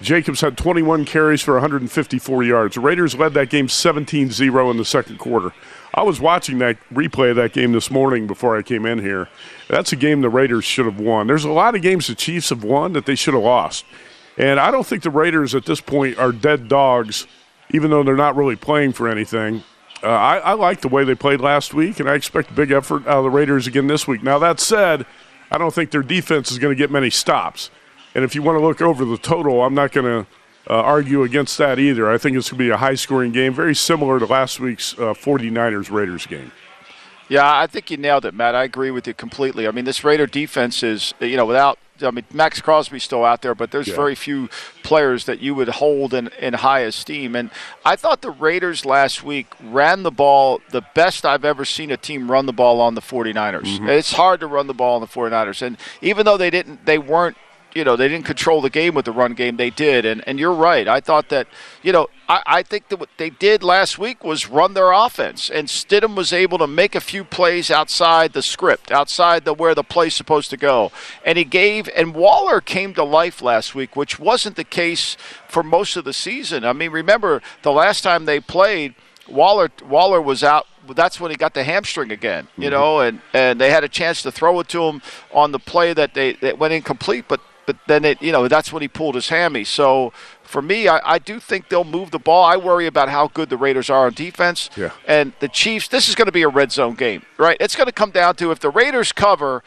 Jacobs 0.00 0.40
had 0.40 0.56
21 0.56 1.04
carries 1.04 1.42
for 1.42 1.54
154 1.54 2.44
yards. 2.44 2.74
The 2.74 2.80
Raiders 2.80 3.14
led 3.14 3.34
that 3.34 3.50
game 3.50 3.68
17 3.68 4.30
0 4.30 4.70
in 4.70 4.76
the 4.76 4.84
second 4.84 5.18
quarter. 5.18 5.52
I 5.94 6.02
was 6.02 6.20
watching 6.20 6.58
that 6.58 6.76
replay 6.92 7.30
of 7.30 7.36
that 7.36 7.52
game 7.52 7.72
this 7.72 7.90
morning 7.90 8.26
before 8.26 8.56
I 8.56 8.62
came 8.62 8.84
in 8.84 8.98
here. 8.98 9.28
That's 9.68 9.92
a 9.92 9.96
game 9.96 10.20
the 10.20 10.28
Raiders 10.28 10.64
should 10.64 10.86
have 10.86 10.98
won. 10.98 11.26
There's 11.26 11.44
a 11.44 11.50
lot 11.50 11.74
of 11.74 11.82
games 11.82 12.08
the 12.08 12.14
Chiefs 12.14 12.50
have 12.50 12.64
won 12.64 12.92
that 12.94 13.06
they 13.06 13.14
should 13.14 13.34
have 13.34 13.42
lost. 13.42 13.84
And 14.36 14.58
I 14.58 14.72
don't 14.72 14.86
think 14.86 15.04
the 15.04 15.10
Raiders 15.10 15.54
at 15.54 15.66
this 15.66 15.80
point 15.80 16.18
are 16.18 16.32
dead 16.32 16.68
dogs, 16.68 17.28
even 17.70 17.90
though 17.90 18.02
they're 18.02 18.16
not 18.16 18.34
really 18.34 18.56
playing 18.56 18.92
for 18.92 19.08
anything. 19.08 19.62
Uh, 20.04 20.08
I, 20.08 20.36
I 20.36 20.52
like 20.52 20.82
the 20.82 20.88
way 20.88 21.02
they 21.02 21.14
played 21.14 21.40
last 21.40 21.72
week, 21.72 21.98
and 21.98 22.10
I 22.10 22.14
expect 22.14 22.50
a 22.50 22.52
big 22.52 22.70
effort 22.70 23.06
out 23.06 23.18
of 23.18 23.24
the 23.24 23.30
Raiders 23.30 23.66
again 23.66 23.86
this 23.86 24.06
week. 24.06 24.22
Now, 24.22 24.38
that 24.38 24.60
said, 24.60 25.06
I 25.50 25.56
don't 25.56 25.72
think 25.72 25.90
their 25.92 26.02
defense 26.02 26.52
is 26.52 26.58
going 26.58 26.76
to 26.76 26.78
get 26.78 26.90
many 26.90 27.08
stops. 27.08 27.70
And 28.14 28.22
if 28.22 28.34
you 28.34 28.42
want 28.42 28.58
to 28.58 28.62
look 28.62 28.82
over 28.82 29.04
the 29.06 29.16
total, 29.16 29.62
I'm 29.62 29.74
not 29.74 29.92
going 29.92 30.04
to 30.04 30.30
uh, 30.70 30.74
argue 30.74 31.22
against 31.22 31.56
that 31.58 31.78
either. 31.78 32.10
I 32.10 32.18
think 32.18 32.36
it's 32.36 32.50
going 32.50 32.58
to 32.58 32.64
be 32.64 32.70
a 32.70 32.76
high 32.76 32.96
scoring 32.96 33.32
game, 33.32 33.54
very 33.54 33.74
similar 33.74 34.18
to 34.18 34.26
last 34.26 34.60
week's 34.60 34.92
uh, 34.94 35.14
49ers 35.14 35.90
Raiders 35.90 36.26
game. 36.26 36.52
Yeah, 37.28 37.58
I 37.58 37.66
think 37.66 37.90
you 37.90 37.96
nailed 37.96 38.26
it, 38.26 38.34
Matt. 38.34 38.54
I 38.54 38.64
agree 38.64 38.90
with 38.90 39.06
you 39.06 39.14
completely. 39.14 39.66
I 39.66 39.70
mean, 39.70 39.86
this 39.86 40.04
Raider 40.04 40.26
defense 40.26 40.82
is, 40.82 41.14
you 41.20 41.38
know, 41.38 41.46
without 41.46 41.78
I 42.02 42.10
mean, 42.10 42.24
Maxx 42.32 42.60
Crosby's 42.60 43.04
still 43.04 43.24
out 43.24 43.42
there, 43.42 43.54
but 43.54 43.70
there's 43.70 43.88
yeah. 43.88 43.94
very 43.94 44.14
few 44.14 44.48
players 44.82 45.26
that 45.26 45.40
you 45.40 45.54
would 45.54 45.68
hold 45.68 46.12
in, 46.12 46.28
in 46.40 46.54
high 46.54 46.80
esteem. 46.80 47.36
And 47.36 47.50
I 47.84 47.96
thought 47.96 48.20
the 48.20 48.30
Raiders 48.30 48.84
last 48.84 49.22
week 49.22 49.46
ran 49.62 50.02
the 50.02 50.10
ball 50.10 50.60
the 50.70 50.82
best 50.94 51.24
I've 51.24 51.44
ever 51.44 51.64
seen 51.64 51.90
a 51.90 51.96
team 51.96 52.30
run 52.30 52.46
the 52.46 52.52
ball 52.52 52.80
on 52.80 52.94
the 52.94 53.00
49ers. 53.00 53.62
Mm-hmm. 53.62 53.88
It's 53.88 54.12
hard 54.12 54.40
to 54.40 54.46
run 54.46 54.66
the 54.66 54.74
ball 54.74 54.96
on 54.96 55.00
the 55.00 55.06
49ers. 55.06 55.62
And 55.62 55.76
even 56.02 56.26
though 56.26 56.36
they 56.36 56.50
didn't, 56.50 56.84
they 56.84 56.98
weren't 56.98 57.36
you 57.74 57.84
know 57.84 57.96
they 57.96 58.08
didn't 58.08 58.24
control 58.24 58.60
the 58.60 58.70
game 58.70 58.94
with 58.94 59.04
the 59.04 59.12
run 59.12 59.34
game 59.34 59.56
they 59.56 59.70
did. 59.70 60.04
And 60.04 60.26
and 60.26 60.38
you're 60.38 60.54
right. 60.54 60.86
I 60.86 61.00
thought 61.00 61.28
that 61.28 61.46
you 61.82 61.92
know 61.92 62.08
i, 62.28 62.42
I 62.46 62.62
think 62.62 62.88
that 62.88 62.98
what 62.98 63.10
they 63.16 63.30
did 63.30 63.62
last 63.62 63.98
week 63.98 64.24
was 64.24 64.48
run 64.48 64.74
their 64.74 64.92
offense. 64.92 65.50
And 65.50 65.68
stidham 65.68 66.14
was 66.14 66.32
able 66.32 66.58
to 66.58 66.66
make 66.66 66.94
a 66.94 67.00
few 67.00 67.24
plays 67.24 67.70
outside 67.70 68.32
the 68.32 68.42
script 68.42 68.90
outside 68.90 69.44
the 69.44 69.54
where 69.54 69.74
the 69.74 69.82
play's 69.82 70.14
supposed 70.14 70.50
to 70.50 70.56
go. 70.56 70.92
And 71.24 71.36
he 71.36 71.44
gave 71.44 71.88
and 71.94 72.14
waller 72.14 72.60
came 72.60 72.94
to 72.94 73.04
life 73.04 73.42
last 73.42 73.74
week 73.74 73.96
which 73.96 74.18
wasn't 74.18 74.56
the 74.56 74.64
case 74.64 75.16
for 75.48 75.62
most 75.62 75.96
of 75.96 76.04
the 76.04 76.12
season. 76.12 76.64
I 76.64 76.72
mean 76.72 76.90
remember 76.90 77.42
the 77.62 77.72
last 77.72 78.02
time 78.02 78.24
they 78.24 78.40
played 78.40 78.94
waller 79.28 79.70
waller 79.88 80.20
was 80.20 80.44
out 80.44 80.66
that's 80.92 81.18
when 81.18 81.30
he 81.30 81.36
got 81.36 81.54
the 81.54 81.64
hamstring 81.64 82.12
again, 82.12 82.46
you 82.56 82.64
mm-hmm. 82.64 82.72
know, 82.72 83.00
and, 83.00 83.20
and 83.32 83.58
they 83.60 83.70
had 83.70 83.84
a 83.84 83.88
chance 83.88 84.22
to 84.22 84.30
throw 84.30 84.60
it 84.60 84.68
to 84.68 84.82
him 84.82 85.00
on 85.32 85.50
the 85.52 85.58
play 85.58 85.94
that 85.94 86.12
they 86.12 86.34
that 86.34 86.58
went 86.58 86.74
incomplete, 86.74 87.24
but 87.26 87.40
but 87.66 87.76
then 87.86 88.04
it, 88.04 88.20
you 88.22 88.32
know, 88.32 88.48
that's 88.48 88.72
when 88.72 88.82
he 88.82 88.88
pulled 88.88 89.14
his 89.14 89.28
hammy. 89.28 89.64
So 89.64 90.12
for 90.42 90.62
me, 90.62 90.88
I, 90.88 91.14
I, 91.14 91.18
do 91.18 91.40
think 91.40 91.68
they'll 91.68 91.84
move 91.84 92.10
the 92.10 92.18
ball. 92.18 92.44
I 92.44 92.56
worry 92.56 92.86
about 92.86 93.08
how 93.08 93.28
good 93.28 93.48
the 93.50 93.56
Raiders 93.56 93.90
are 93.90 94.06
on 94.06 94.12
defense. 94.12 94.70
Yeah. 94.76 94.90
And 95.06 95.32
the 95.40 95.48
Chiefs, 95.48 95.88
this 95.88 96.08
is 96.08 96.14
going 96.14 96.26
to 96.26 96.32
be 96.32 96.42
a 96.42 96.48
red 96.48 96.72
zone 96.72 96.94
game, 96.94 97.22
right? 97.38 97.56
It's 97.60 97.76
going 97.76 97.86
to 97.86 97.92
come 97.92 98.10
down 98.10 98.36
to 98.36 98.50
if 98.50 98.60
the 98.60 98.70
Raiders 98.70 99.12
cover, 99.12 99.62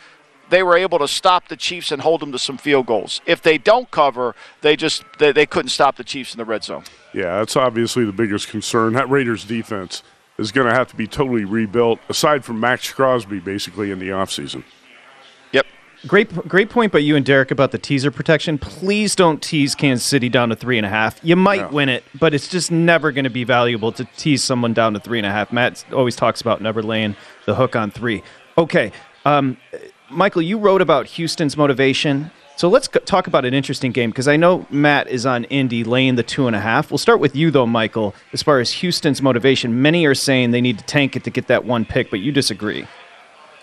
they 0.49 0.63
were 0.63 0.77
able 0.77 0.99
to 0.99 1.07
stop 1.07 1.47
the 1.49 1.57
Chiefs 1.57 1.91
and 1.91 2.01
hold 2.01 2.21
them 2.21 2.31
to 2.31 2.39
some 2.39 2.57
field 2.57 2.85
goals. 2.85 3.21
If 3.25 3.41
they 3.41 3.57
don't 3.57 3.89
cover, 3.91 4.35
they 4.61 4.75
just 4.75 5.03
they, 5.19 5.31
they 5.31 5.45
couldn't 5.45 5.69
stop 5.69 5.97
the 5.97 6.03
Chiefs 6.03 6.33
in 6.33 6.37
the 6.37 6.45
red 6.45 6.63
zone. 6.63 6.83
Yeah, 7.13 7.39
that's 7.39 7.55
obviously 7.55 8.05
the 8.05 8.13
biggest 8.13 8.47
concern. 8.47 8.93
That 8.93 9.09
Raiders 9.09 9.43
defense 9.43 10.03
is 10.37 10.51
going 10.51 10.67
to 10.67 10.73
have 10.73 10.87
to 10.89 10.95
be 10.95 11.07
totally 11.07 11.45
rebuilt, 11.45 11.99
aside 12.09 12.45
from 12.45 12.59
Maxx 12.59 12.91
Crosby, 12.93 13.39
basically 13.39 13.91
in 13.91 13.99
the 13.99 14.09
offseason. 14.09 14.63
Great, 16.05 16.31
great 16.47 16.69
point 16.69 16.91
by 16.91 16.99
you 16.99 17.15
and 17.15 17.25
Derek 17.25 17.49
about 17.49 17.71
the 17.71 17.79
teaser 17.79 18.11
protection. 18.11 18.59
Please 18.59 19.15
don't 19.15 19.41
tease 19.41 19.73
Kansas 19.73 20.05
City 20.05 20.29
down 20.29 20.49
to 20.49 20.55
three 20.55 20.77
and 20.77 20.85
a 20.85 20.89
half. 20.89 21.19
You 21.23 21.35
might 21.35 21.71
no. 21.71 21.75
win 21.75 21.89
it, 21.89 22.03
but 22.19 22.35
it's 22.35 22.47
just 22.47 22.71
never 22.71 23.11
going 23.11 23.23
to 23.23 23.31
be 23.31 23.43
valuable 23.43 23.91
to 23.93 24.05
tease 24.15 24.43
someone 24.43 24.73
down 24.73 24.93
to 24.93 24.99
three 24.99 25.17
and 25.17 25.25
a 25.25 25.31
half. 25.31 25.51
Matt 25.51 25.83
always 25.91 26.15
talks 26.15 26.39
about 26.39 26.61
never 26.61 26.83
laying 26.83 27.15
the 27.45 27.55
hook 27.55 27.75
on 27.75 27.89
three. 27.89 28.21
Okay, 28.59 28.91
um, 29.25 29.57
Michael, 30.11 30.43
you 30.43 30.59
wrote 30.59 30.81
about 30.81 31.07
Houston's 31.07 31.57
motivation. 31.57 32.29
So 32.57 32.69
let's 32.69 32.87
talk 33.05 33.27
about 33.27 33.45
an 33.45 33.53
interesting 33.53 33.91
game 33.91 34.09
because 34.09 34.27
I 34.27 34.35
know 34.35 34.65
Matt 34.69 35.07
is 35.09 35.25
on 35.25 35.43
Indy 35.45 35.83
laying 35.83 36.15
the 36.15 36.23
two 36.23 36.47
and 36.47 36.55
a 36.55 36.59
half. 36.59 36.91
We'll 36.91 36.97
start 36.97 37.19
with 37.19 37.35
you 37.35 37.51
though, 37.51 37.67
Michael. 37.67 38.15
As 38.33 38.41
far 38.41 38.59
as 38.59 38.71
Houston's 38.71 39.21
motivation, 39.21 39.81
many 39.81 40.05
are 40.05 40.15
saying 40.15 40.51
they 40.51 40.61
need 40.61 40.79
to 40.79 40.85
tank 40.85 41.15
it 41.15 41.23
to 41.25 41.29
get 41.29 41.47
that 41.47 41.65
one 41.65 41.85
pick, 41.85 42.09
but 42.09 42.19
you 42.19 42.31
disagree. 42.31 42.87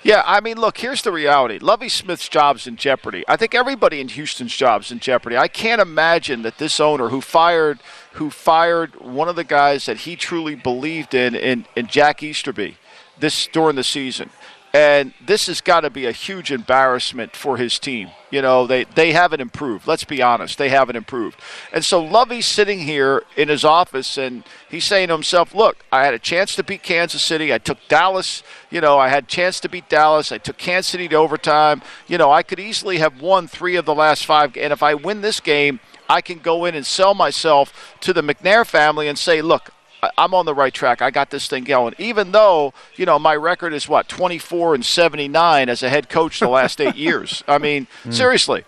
Yeah, 0.04 0.22
I 0.26 0.42
mean, 0.42 0.58
look, 0.58 0.76
here's 0.76 1.00
the 1.00 1.10
reality. 1.10 1.58
Lovie 1.58 1.88
Smith's 1.88 2.28
job's 2.28 2.66
in 2.66 2.76
jeopardy. 2.76 3.24
I 3.26 3.36
think 3.36 3.54
everybody 3.54 4.02
in 4.02 4.08
Houston's 4.08 4.54
job's 4.54 4.92
in 4.92 5.00
jeopardy. 5.00 5.38
I 5.38 5.48
can't 5.48 5.80
imagine 5.80 6.42
that 6.42 6.58
this 6.58 6.78
owner 6.78 7.08
who 7.08 7.22
fired 7.22 7.80
who 8.12 8.28
fired 8.28 9.00
one 9.00 9.30
of 9.30 9.34
the 9.34 9.44
guys 9.44 9.86
that 9.86 9.98
he 9.98 10.14
truly 10.14 10.54
believed 10.54 11.14
in 11.14 11.34
in, 11.34 11.64
in 11.74 11.86
Jack 11.86 12.22
Easterby 12.22 12.76
this 13.18 13.46
during 13.46 13.76
the 13.76 13.84
season 13.84 14.28
and 14.74 15.14
this 15.24 15.46
has 15.46 15.60
got 15.60 15.82
to 15.82 15.90
be 15.90 16.04
a 16.04 16.10
huge 16.10 16.50
embarrassment 16.50 17.36
for 17.36 17.56
his 17.58 17.78
team. 17.78 18.10
You 18.32 18.42
know, 18.42 18.66
they, 18.66 18.82
they 18.82 19.12
haven't 19.12 19.40
improved. 19.40 19.86
Let's 19.86 20.02
be 20.02 20.20
honest, 20.20 20.58
they 20.58 20.68
haven't 20.68 20.96
improved. 20.96 21.38
And 21.72 21.84
so 21.84 22.02
Lovie's 22.02 22.46
sitting 22.46 22.80
here 22.80 23.22
in 23.36 23.48
his 23.48 23.64
office 23.64 24.18
and 24.18 24.42
he's 24.68 24.84
saying 24.84 25.08
to 25.08 25.14
himself, 25.14 25.54
Look, 25.54 25.84
I 25.92 26.04
had 26.04 26.12
a 26.12 26.18
chance 26.18 26.56
to 26.56 26.64
beat 26.64 26.82
Kansas 26.82 27.22
City. 27.22 27.54
I 27.54 27.58
took 27.58 27.78
Dallas, 27.86 28.42
you 28.68 28.80
know, 28.80 28.98
I 28.98 29.10
had 29.10 29.24
a 29.24 29.28
chance 29.28 29.60
to 29.60 29.68
beat 29.68 29.88
Dallas. 29.88 30.32
I 30.32 30.38
took 30.38 30.58
Kansas 30.58 30.90
City 30.90 31.06
to 31.06 31.14
overtime. 31.14 31.80
You 32.08 32.18
know, 32.18 32.32
I 32.32 32.42
could 32.42 32.58
easily 32.58 32.98
have 32.98 33.22
won 33.22 33.46
three 33.46 33.76
of 33.76 33.84
the 33.84 33.94
last 33.94 34.26
five. 34.26 34.56
And 34.56 34.72
if 34.72 34.82
I 34.82 34.94
win 34.94 35.20
this 35.20 35.38
game, 35.38 35.78
I 36.08 36.20
can 36.20 36.40
go 36.40 36.64
in 36.64 36.74
and 36.74 36.84
sell 36.84 37.14
myself 37.14 37.94
to 38.00 38.12
the 38.12 38.22
McNair 38.22 38.66
family 38.66 39.06
and 39.06 39.16
say, 39.16 39.40
Look, 39.40 39.70
I'm 40.16 40.34
on 40.34 40.46
the 40.46 40.54
right 40.54 40.72
track. 40.72 41.02
I 41.02 41.10
got 41.10 41.30
this 41.30 41.46
thing 41.46 41.64
going. 41.64 41.94
Even 41.98 42.32
though, 42.32 42.72
you 42.96 43.06
know, 43.06 43.18
my 43.18 43.34
record 43.36 43.72
is 43.72 43.88
what, 43.88 44.08
24 44.08 44.76
and 44.76 44.84
79 44.84 45.68
as 45.68 45.82
a 45.82 45.88
head 45.88 46.08
coach 46.08 46.40
the 46.40 46.48
last 46.48 46.80
eight 46.80 46.96
years. 47.06 47.44
I 47.46 47.58
mean, 47.58 47.86
mm. 48.04 48.12
seriously. 48.12 48.64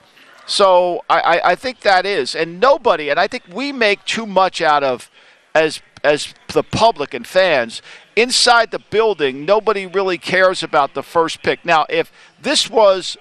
So 0.46 1.02
I, 1.10 1.40
I 1.44 1.54
think 1.56 1.80
that 1.80 2.06
is. 2.06 2.34
And 2.34 2.60
nobody, 2.60 3.10
and 3.10 3.18
I 3.18 3.26
think 3.26 3.44
we 3.52 3.72
make 3.72 4.04
too 4.04 4.26
much 4.26 4.62
out 4.62 4.84
of, 4.84 5.10
as, 5.54 5.82
as 6.04 6.34
the 6.52 6.62
public 6.62 7.14
and 7.14 7.26
fans, 7.26 7.82
inside 8.14 8.70
the 8.70 8.78
building, 8.78 9.44
nobody 9.44 9.86
really 9.86 10.18
cares 10.18 10.62
about 10.62 10.94
the 10.94 11.02
first 11.02 11.42
pick. 11.42 11.64
Now, 11.64 11.84
if 11.88 12.12
this 12.40 12.70
was, 12.70 13.16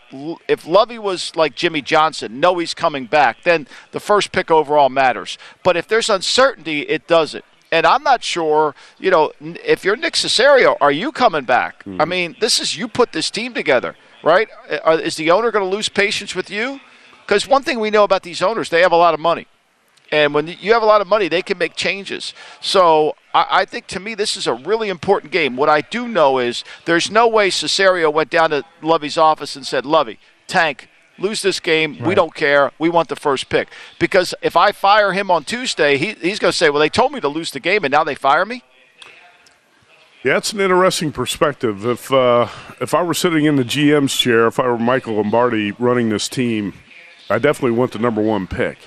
if 0.47 0.67
lovie 0.67 0.99
was 0.99 1.35
like 1.35 1.55
Jimmy 1.55 1.81
Johnson, 1.81 2.39
know 2.39 2.57
he's 2.59 2.75
coming 2.75 3.05
back, 3.05 3.43
then 3.43 3.67
the 3.91 3.99
first 3.99 4.31
pick 4.31 4.51
overall 4.51 4.89
matters. 4.89 5.37
But 5.63 5.75
if 5.75 5.87
there's 5.87 6.09
uncertainty, 6.09 6.81
it 6.81 7.07
doesn't. 7.07 7.43
And 7.71 7.85
I'm 7.85 8.03
not 8.03 8.23
sure, 8.23 8.75
you 8.99 9.11
know, 9.11 9.31
if 9.41 9.83
you're 9.83 9.95
Nick 9.95 10.13
Caserio, 10.13 10.77
are 10.79 10.91
you 10.91 11.11
coming 11.11 11.43
back? 11.43 11.79
Mm-hmm. 11.79 12.01
I 12.01 12.05
mean, 12.05 12.35
this 12.39 12.59
is 12.59 12.77
you 12.77 12.87
put 12.87 13.11
this 13.11 13.29
team 13.29 13.53
together, 13.53 13.95
right? 14.23 14.47
Uh, 14.69 14.99
is 15.03 15.15
the 15.15 15.31
owner 15.31 15.51
going 15.51 15.69
to 15.69 15.75
lose 15.75 15.89
patience 15.89 16.35
with 16.35 16.49
you? 16.49 16.79
Because 17.25 17.47
one 17.47 17.63
thing 17.63 17.79
we 17.79 17.89
know 17.89 18.03
about 18.03 18.23
these 18.23 18.41
owners, 18.41 18.69
they 18.69 18.81
have 18.81 18.91
a 18.91 18.97
lot 18.97 19.13
of 19.13 19.19
money. 19.19 19.47
And 20.11 20.33
when 20.33 20.47
you 20.47 20.73
have 20.73 20.83
a 20.83 20.85
lot 20.85 21.01
of 21.01 21.07
money, 21.07 21.27
they 21.27 21.41
can 21.41 21.57
make 21.57 21.75
changes. 21.75 22.33
So 22.61 23.15
I, 23.33 23.47
I, 23.49 23.65
think 23.65 23.87
to 23.87 23.99
me, 23.99 24.13
this 24.13 24.37
is 24.37 24.45
a 24.45 24.53
really 24.53 24.89
important 24.89 25.31
game. 25.31 25.57
What 25.57 25.67
I 25.67 25.81
do 25.81 26.07
know 26.07 26.37
is 26.37 26.63
there's 26.85 27.09
no 27.09 27.27
way 27.27 27.49
Caserio 27.49 28.13
went 28.13 28.29
down 28.29 28.51
to 28.51 28.63
Lovie's 28.83 29.17
office 29.17 29.55
and 29.55 29.65
said, 29.65 29.85
Lovey, 29.85 30.19
tank, 30.47 30.89
lose 31.17 31.41
this 31.41 31.59
game. 31.59 31.93
Right. 31.93 32.07
We 32.07 32.15
don't 32.15 32.33
care. 32.33 32.71
We 32.79 32.89
want 32.89 33.09
the 33.09 33.15
first 33.15 33.49
pick. 33.49 33.69
Because 33.99 34.33
if 34.41 34.55
I 34.55 34.71
fire 34.71 35.13
him 35.13 35.31
on 35.31 35.43
Tuesday, 35.43 35.97
he, 35.97 36.13
he's 36.13 36.39
going 36.39 36.51
to 36.51 36.57
say, 36.57 36.69
well, 36.69 36.79
they 36.79 36.89
told 36.89 37.11
me 37.11 37.19
to 37.21 37.27
lose 37.27 37.51
the 37.51 37.59
game 37.59 37.83
and 37.83 37.91
now 37.91 38.03
they 38.03 38.15
fire 38.15 38.45
me? 38.45 38.63
Yeah, 40.23 40.37
it's 40.37 40.53
an 40.53 40.59
interesting 40.59 41.11
perspective. 41.11 41.85
If 41.85 42.11
uh, 42.11 42.47
if 42.81 42.95
I 42.95 43.03
were 43.03 43.13
sitting 43.13 43.45
in 43.45 43.57
the 43.57 43.63
GM's 43.63 44.15
chair, 44.15 44.47
if 44.47 44.59
I 44.59 44.65
were 44.67 44.79
Michael 44.79 45.13
Lombardi 45.17 45.71
running 45.73 46.09
this 46.09 46.27
team, 46.27 46.73
I 47.29 47.37
definitely 47.37 47.77
want 47.77 47.91
the 47.91 47.99
number 47.99 48.23
one 48.23 48.47
pick. 48.47 48.79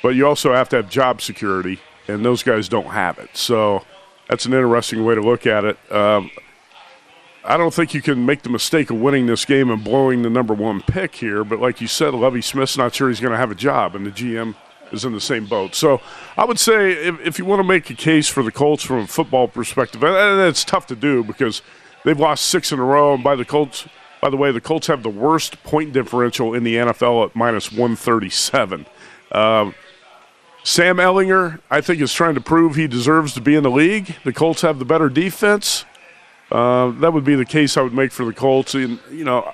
But 0.00 0.10
you 0.10 0.28
also 0.28 0.52
have 0.52 0.68
to 0.68 0.76
have 0.76 0.88
job 0.88 1.20
security, 1.20 1.80
and 2.06 2.24
those 2.24 2.44
guys 2.44 2.68
don't 2.68 2.86
have 2.86 3.18
it. 3.18 3.36
So 3.36 3.84
that's 4.28 4.46
an 4.46 4.52
interesting 4.52 5.04
way 5.04 5.16
to 5.16 5.20
look 5.20 5.44
at 5.44 5.64
it. 5.64 5.76
Um, 5.90 6.30
I 7.46 7.56
don't 7.56 7.72
think 7.72 7.94
you 7.94 8.02
can 8.02 8.26
make 8.26 8.42
the 8.42 8.50
mistake 8.50 8.90
of 8.90 9.00
winning 9.00 9.26
this 9.26 9.44
game 9.44 9.70
and 9.70 9.82
blowing 9.82 10.22
the 10.22 10.30
number 10.30 10.52
one 10.52 10.82
pick 10.82 11.14
here. 11.16 11.44
But 11.44 11.60
like 11.60 11.80
you 11.80 11.86
said, 11.86 12.12
Lovie 12.12 12.42
Smith's 12.42 12.76
not 12.76 12.94
sure 12.94 13.08
he's 13.08 13.20
going 13.20 13.32
to 13.32 13.38
have 13.38 13.50
a 13.50 13.56
job, 13.56 13.94
and 13.94 14.04
the 14.04 14.10
GM 14.10 14.56
is 14.92 15.04
in 15.04 15.12
the 15.12 15.20
same 15.20 15.46
boat. 15.46 15.74
So 15.74 16.00
I 16.36 16.44
would 16.44 16.58
say 16.58 16.92
if, 16.92 17.20
if 17.20 17.38
you 17.38 17.44
want 17.44 17.60
to 17.60 17.64
make 17.64 17.88
a 17.90 17.94
case 17.94 18.28
for 18.28 18.42
the 18.42 18.52
Colts 18.52 18.82
from 18.82 18.98
a 18.98 19.06
football 19.06 19.46
perspective, 19.48 20.02
and 20.02 20.40
it's 20.40 20.64
tough 20.64 20.86
to 20.88 20.96
do 20.96 21.22
because 21.22 21.62
they've 22.04 22.18
lost 22.18 22.46
six 22.46 22.72
in 22.72 22.78
a 22.78 22.84
row, 22.84 23.14
and 23.14 23.24
by 23.24 23.36
the 23.36 23.44
Colts. 23.44 23.86
By 24.22 24.30
the 24.30 24.36
way, 24.38 24.50
the 24.50 24.62
Colts 24.62 24.86
have 24.86 25.02
the 25.02 25.10
worst 25.10 25.62
point 25.62 25.92
differential 25.92 26.54
in 26.54 26.64
the 26.64 26.76
NFL 26.76 27.26
at 27.26 27.36
minus 27.36 27.70
137. 27.70 28.86
Um, 29.30 29.74
Sam 30.64 30.96
Ehlinger, 30.96 31.60
I 31.70 31.80
think, 31.80 32.00
is 32.00 32.12
trying 32.12 32.34
to 32.34 32.40
prove 32.40 32.74
he 32.74 32.88
deserves 32.88 33.34
to 33.34 33.40
be 33.40 33.54
in 33.54 33.62
the 33.62 33.70
league. 33.70 34.16
The 34.24 34.32
Colts 34.32 34.62
have 34.62 34.80
the 34.80 34.84
better 34.84 35.08
defense. 35.08 35.84
Uh, 36.50 36.90
that 37.00 37.12
would 37.12 37.24
be 37.24 37.34
the 37.34 37.44
case 37.44 37.76
I 37.76 37.82
would 37.82 37.94
make 37.94 38.12
for 38.12 38.24
the 38.24 38.32
Colts. 38.32 38.74
And, 38.74 38.98
you 39.10 39.24
know, 39.24 39.52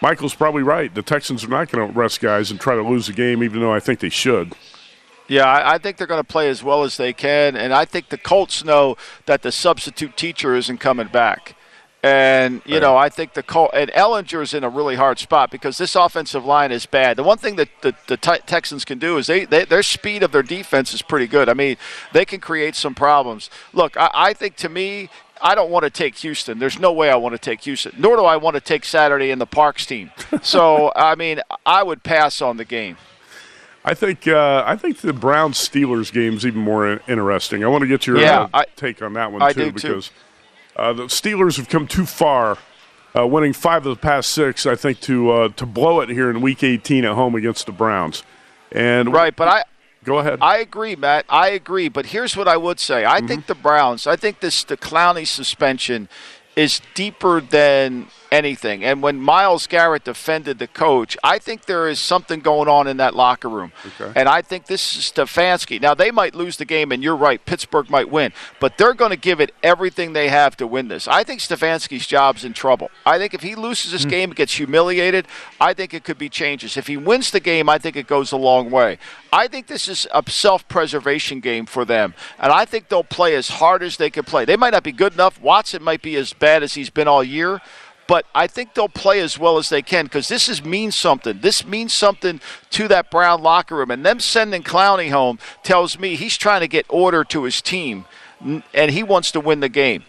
Michael's 0.00 0.34
probably 0.34 0.62
right. 0.62 0.94
The 0.94 1.02
Texans 1.02 1.44
are 1.44 1.48
not 1.48 1.70
going 1.70 1.86
to 1.86 1.98
rest 1.98 2.20
guys 2.20 2.50
and 2.50 2.60
try 2.60 2.74
to 2.74 2.82
lose 2.82 3.06
the 3.08 3.12
game, 3.12 3.42
even 3.42 3.60
though 3.60 3.72
I 3.72 3.80
think 3.80 4.00
they 4.00 4.08
should. 4.08 4.54
Yeah, 5.28 5.62
I, 5.66 5.76
think 5.76 5.98
they're 5.98 6.06
going 6.06 6.22
to 6.22 6.26
play 6.26 6.48
as 6.48 6.62
well 6.62 6.84
as 6.84 6.96
they 6.96 7.12
can, 7.12 7.54
and 7.54 7.74
I 7.74 7.84
think 7.84 8.08
the 8.08 8.16
Colts 8.16 8.64
know 8.64 8.96
that 9.26 9.42
the 9.42 9.52
substitute 9.52 10.16
teacher 10.16 10.56
isn't 10.56 10.78
coming 10.78 11.08
back. 11.08 11.54
And 12.02 12.62
you 12.64 12.78
know, 12.78 12.96
I 12.96 13.08
think 13.08 13.34
the 13.34 13.42
Col- 13.42 13.72
and 13.74 13.90
Ehlinger's 13.90 14.54
in 14.54 14.62
a 14.62 14.68
really 14.68 14.94
hard 14.94 15.18
spot 15.18 15.50
because 15.50 15.78
this 15.78 15.96
offensive 15.96 16.44
line 16.44 16.70
is 16.70 16.86
bad. 16.86 17.16
The 17.16 17.24
one 17.24 17.38
thing 17.38 17.56
that 17.56 17.68
the, 17.82 17.92
the 18.06 18.16
Texans 18.16 18.84
can 18.84 19.00
do 19.00 19.18
is 19.18 19.26
they, 19.26 19.44
they, 19.44 19.64
their 19.64 19.82
speed 19.82 20.22
of 20.22 20.30
their 20.30 20.44
defense 20.44 20.94
is 20.94 21.02
pretty 21.02 21.26
good. 21.26 21.48
I 21.48 21.54
mean, 21.54 21.76
they 22.12 22.24
can 22.24 22.38
create 22.40 22.76
some 22.76 22.94
problems. 22.94 23.50
Look, 23.72 23.96
I, 23.96 24.10
I 24.14 24.32
think 24.32 24.54
to 24.58 24.68
me, 24.68 25.10
I 25.42 25.54
don't 25.54 25.70
want 25.70 25.84
to 25.84 25.90
take 25.90 26.16
Houston. 26.18 26.58
There's 26.58 26.78
no 26.78 26.92
way 26.92 27.10
I 27.10 27.16
want 27.16 27.34
to 27.34 27.38
take 27.38 27.62
Houston. 27.62 27.94
Nor 27.98 28.16
do 28.16 28.24
I 28.24 28.36
want 28.36 28.54
to 28.54 28.60
take 28.60 28.84
Saturday 28.84 29.30
in 29.30 29.38
the 29.38 29.46
Parks 29.46 29.86
team. 29.86 30.10
So 30.42 30.92
I 30.94 31.14
mean, 31.14 31.40
I 31.66 31.82
would 31.82 32.02
pass 32.02 32.40
on 32.42 32.56
the 32.58 32.64
game. 32.64 32.96
I 33.84 33.94
think 33.94 34.26
uh, 34.28 34.62
I 34.66 34.76
think 34.76 34.98
the 34.98 35.12
Browns 35.12 35.56
Steelers 35.56 36.12
game 36.12 36.34
is 36.34 36.44
even 36.46 36.60
more 36.60 37.00
interesting. 37.08 37.64
I 37.64 37.68
want 37.68 37.82
to 37.82 37.88
get 37.88 38.06
your 38.06 38.18
Yeah, 38.18 38.42
uh, 38.42 38.48
I- 38.54 38.64
take 38.76 39.00
on 39.02 39.14
that 39.14 39.32
one 39.32 39.42
I 39.42 39.52
too. 39.52 39.72
because 39.72 40.10
uh, 40.76 40.92
the 40.92 41.04
Steelers 41.04 41.56
have 41.56 41.68
come 41.68 41.86
too 41.86 42.06
far, 42.06 42.58
uh, 43.16 43.26
winning 43.26 43.52
five 43.52 43.84
of 43.86 43.96
the 43.96 44.00
past 44.00 44.30
six. 44.30 44.66
I 44.66 44.74
think 44.76 45.00
to 45.00 45.30
uh, 45.30 45.48
to 45.50 45.66
blow 45.66 46.00
it 46.00 46.08
here 46.08 46.28
in 46.30 46.40
Week 46.40 46.62
18 46.62 47.04
at 47.04 47.14
home 47.14 47.34
against 47.34 47.66
the 47.66 47.72
Browns. 47.72 48.22
And 48.70 49.12
Right, 49.12 49.34
but 49.34 49.48
I 49.48 49.64
go 50.08 50.18
ahead. 50.18 50.38
I 50.40 50.58
agree, 50.58 50.96
Matt. 50.96 51.24
I 51.28 51.48
agree. 51.50 51.88
But 51.88 52.06
here's 52.06 52.36
what 52.36 52.48
I 52.48 52.56
would 52.56 52.80
say. 52.80 53.04
I 53.04 53.18
mm-hmm. 53.18 53.26
think 53.26 53.46
the 53.46 53.54
Browns. 53.54 54.06
I 54.06 54.16
think 54.16 54.40
this 54.40 54.64
the 54.64 54.76
Clowney 54.76 55.26
suspension 55.26 56.08
is 56.56 56.80
deeper 56.94 57.40
than 57.40 58.08
anything. 58.30 58.84
And 58.84 59.02
when 59.02 59.20
Myles 59.20 59.66
Garrett 59.66 60.04
defended 60.04 60.58
the 60.58 60.66
coach, 60.66 61.16
I 61.22 61.38
think 61.38 61.64
there 61.64 61.88
is 61.88 61.98
something 61.98 62.40
going 62.40 62.68
on 62.68 62.86
in 62.86 62.98
that 62.98 63.14
locker 63.14 63.48
room. 63.48 63.72
Okay. 63.98 64.12
And 64.14 64.28
I 64.28 64.42
think 64.42 64.66
this 64.66 64.96
is 64.96 65.02
Stefanski. 65.04 65.80
Now 65.80 65.94
they 65.94 66.10
might 66.10 66.34
lose 66.34 66.56
the 66.56 66.64
game, 66.64 66.92
and 66.92 67.02
you're 67.02 67.16
right. 67.16 67.44
Pittsburgh 67.44 67.90
might 67.90 68.10
win, 68.10 68.32
but 68.60 68.78
they're 68.78 68.94
going 68.94 69.10
to 69.10 69.16
give 69.16 69.40
it 69.40 69.54
everything 69.62 70.12
they 70.12 70.28
have 70.28 70.56
to 70.58 70.66
win 70.66 70.88
this. 70.88 71.08
I 71.08 71.24
think 71.24 71.40
Stefanski's 71.40 72.06
job's 72.06 72.44
in 72.44 72.52
trouble. 72.52 72.90
I 73.06 73.18
think 73.18 73.34
if 73.34 73.42
he 73.42 73.54
loses 73.54 73.92
this 73.92 74.04
hmm. 74.04 74.10
game, 74.10 74.30
gets 74.30 74.54
humiliated. 74.54 75.26
I 75.60 75.74
think 75.74 75.94
it 75.94 76.04
could 76.04 76.18
be 76.18 76.28
changes. 76.28 76.76
If 76.76 76.86
he 76.86 76.96
wins 76.96 77.30
the 77.30 77.40
game, 77.40 77.68
I 77.68 77.78
think 77.78 77.96
it 77.96 78.06
goes 78.06 78.32
a 78.32 78.36
long 78.36 78.70
way. 78.70 78.98
I 79.32 79.48
think 79.48 79.66
this 79.66 79.88
is 79.88 80.06
a 80.12 80.22
self-preservation 80.28 81.40
game 81.40 81.66
for 81.66 81.84
them, 81.84 82.14
and 82.38 82.52
I 82.52 82.64
think 82.64 82.88
they'll 82.88 83.04
play 83.04 83.34
as 83.34 83.48
hard 83.48 83.82
as 83.82 83.96
they 83.96 84.10
can 84.10 84.24
play. 84.24 84.44
They 84.44 84.56
might 84.56 84.70
not 84.70 84.82
be 84.82 84.92
good 84.92 85.14
enough. 85.14 85.40
Watson 85.40 85.82
might 85.82 86.02
be 86.02 86.16
as 86.16 86.32
bad 86.32 86.62
as 86.62 86.74
he's 86.74 86.90
been 86.90 87.08
all 87.08 87.24
year. 87.24 87.60
But 88.08 88.24
I 88.34 88.46
think 88.46 88.74
they'll 88.74 88.88
play 88.88 89.20
as 89.20 89.38
well 89.38 89.58
as 89.58 89.68
they 89.68 89.82
can 89.82 90.06
because 90.06 90.28
this 90.28 90.48
is 90.48 90.64
means 90.64 90.96
something. 90.96 91.40
This 91.40 91.64
means 91.64 91.92
something 91.92 92.40
to 92.70 92.88
that 92.88 93.10
Brown 93.10 93.42
locker 93.42 93.76
room, 93.76 93.90
and 93.90 94.04
them 94.04 94.18
sending 94.18 94.62
Clowney 94.62 95.10
home 95.10 95.38
tells 95.62 95.98
me 95.98 96.16
he's 96.16 96.36
trying 96.36 96.62
to 96.62 96.68
get 96.68 96.86
order 96.88 97.22
to 97.24 97.44
his 97.44 97.60
team, 97.62 98.06
and 98.40 98.90
he 98.90 99.02
wants 99.02 99.30
to 99.32 99.40
win 99.40 99.60
the 99.60 99.68
game. 99.68 100.04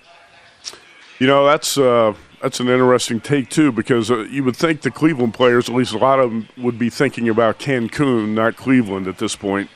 You 1.19 1.27
know, 1.27 1.45
that's 1.45 1.77
uh, 1.77 2.13
that's 2.41 2.61
an 2.61 2.69
interesting 2.69 3.19
take 3.19 3.49
too, 3.49 3.73
because 3.73 4.09
uh, 4.09 4.19
you 4.19 4.45
would 4.45 4.55
think 4.55 4.81
the 4.81 4.91
Cleveland 4.91 5.33
players, 5.33 5.67
at 5.67 5.75
least 5.75 5.93
a 5.93 5.97
lot 5.97 6.19
of 6.19 6.31
them, 6.31 6.47
would 6.57 6.79
be 6.79 6.89
thinking 6.89 7.27
about 7.27 7.59
Cancun, 7.59 8.29
not 8.29 8.55
Cleveland 8.55 9.07
at 9.07 9.17
this 9.17 9.35
point. 9.35 9.69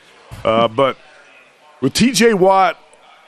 Uh, 0.45 0.69
but 0.69 0.97
with 1.81 1.93
T.J. 1.93 2.35
Watt 2.35 2.79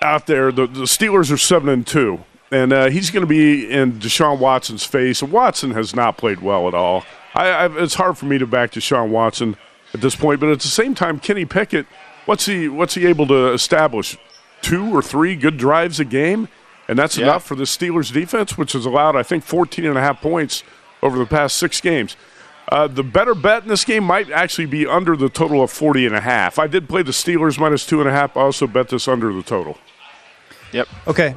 out 0.01 0.27
there, 0.27 0.53
the, 0.53 0.65
the 0.67 0.83
Steelers 0.83 1.31
are 1.31 1.37
seven 1.37 1.67
and 1.67 1.85
two, 1.85 2.23
and 2.51 2.71
uh, 2.73 2.89
he's 2.89 3.09
going 3.11 3.21
to 3.21 3.27
be 3.27 3.69
in 3.69 3.93
Deshaun 3.93 4.39
Watson's 4.39 4.83
face. 4.85 5.21
And 5.21 5.31
Watson 5.31 5.71
has 5.71 5.95
not 5.95 6.17
played 6.17 6.41
well 6.41 6.67
at 6.67 6.73
all. 6.73 7.03
I, 7.33 7.49
I, 7.49 7.81
it's 7.83 7.95
hard 7.95 8.17
for 8.17 8.25
me 8.25 8.37
to 8.37 8.47
back 8.47 8.71
Deshaun 8.71 9.09
Watson 9.09 9.57
at 9.93 10.01
this 10.01 10.15
point, 10.15 10.39
but 10.39 10.49
at 10.49 10.59
the 10.59 10.67
same 10.67 10.95
time, 10.95 11.19
Kenny 11.19 11.45
Pickett, 11.45 11.85
what's 12.25 12.45
he 12.45 12.67
what's 12.69 12.95
he 12.95 13.05
able 13.07 13.27
to 13.27 13.51
establish? 13.53 14.17
Two 14.61 14.95
or 14.95 15.01
three 15.01 15.35
good 15.35 15.57
drives 15.57 15.99
a 15.99 16.05
game, 16.05 16.47
and 16.87 16.97
that's 16.97 17.17
Yeah. 17.17 17.25
enough 17.25 17.43
for 17.45 17.55
the 17.55 17.63
Steelers 17.65 18.11
defense, 18.11 18.57
which 18.57 18.73
has 18.73 18.85
allowed 18.85 19.15
I 19.15 19.23
think 19.23 19.43
14 19.43 19.85
and 19.85 19.97
a 19.97 20.01
half 20.01 20.21
points 20.21 20.63
over 21.03 21.17
the 21.17 21.25
past 21.25 21.57
six 21.57 21.81
games. 21.81 22.15
Uh, 22.71 22.87
the 22.87 23.03
better 23.03 23.35
bet 23.35 23.61
in 23.61 23.69
this 23.69 23.85
game 23.85 24.03
might 24.03 24.31
actually 24.31 24.65
be 24.65 24.87
under 24.87 25.15
the 25.15 25.29
total 25.29 25.61
of 25.61 25.69
40 25.69 26.07
and 26.07 26.15
a 26.15 26.21
half. 26.21 26.57
I 26.57 26.65
did 26.65 26.89
play 26.89 27.03
the 27.03 27.11
Steelers 27.11 27.59
minus 27.59 27.85
two 27.85 27.99
and 27.99 28.09
a 28.09 28.11
half. 28.11 28.35
I 28.35 28.41
also 28.41 28.65
bet 28.65 28.89
this 28.89 29.07
under 29.07 29.31
the 29.31 29.43
total. 29.43 29.77
Yep. 30.71 30.87
Okay. 31.07 31.35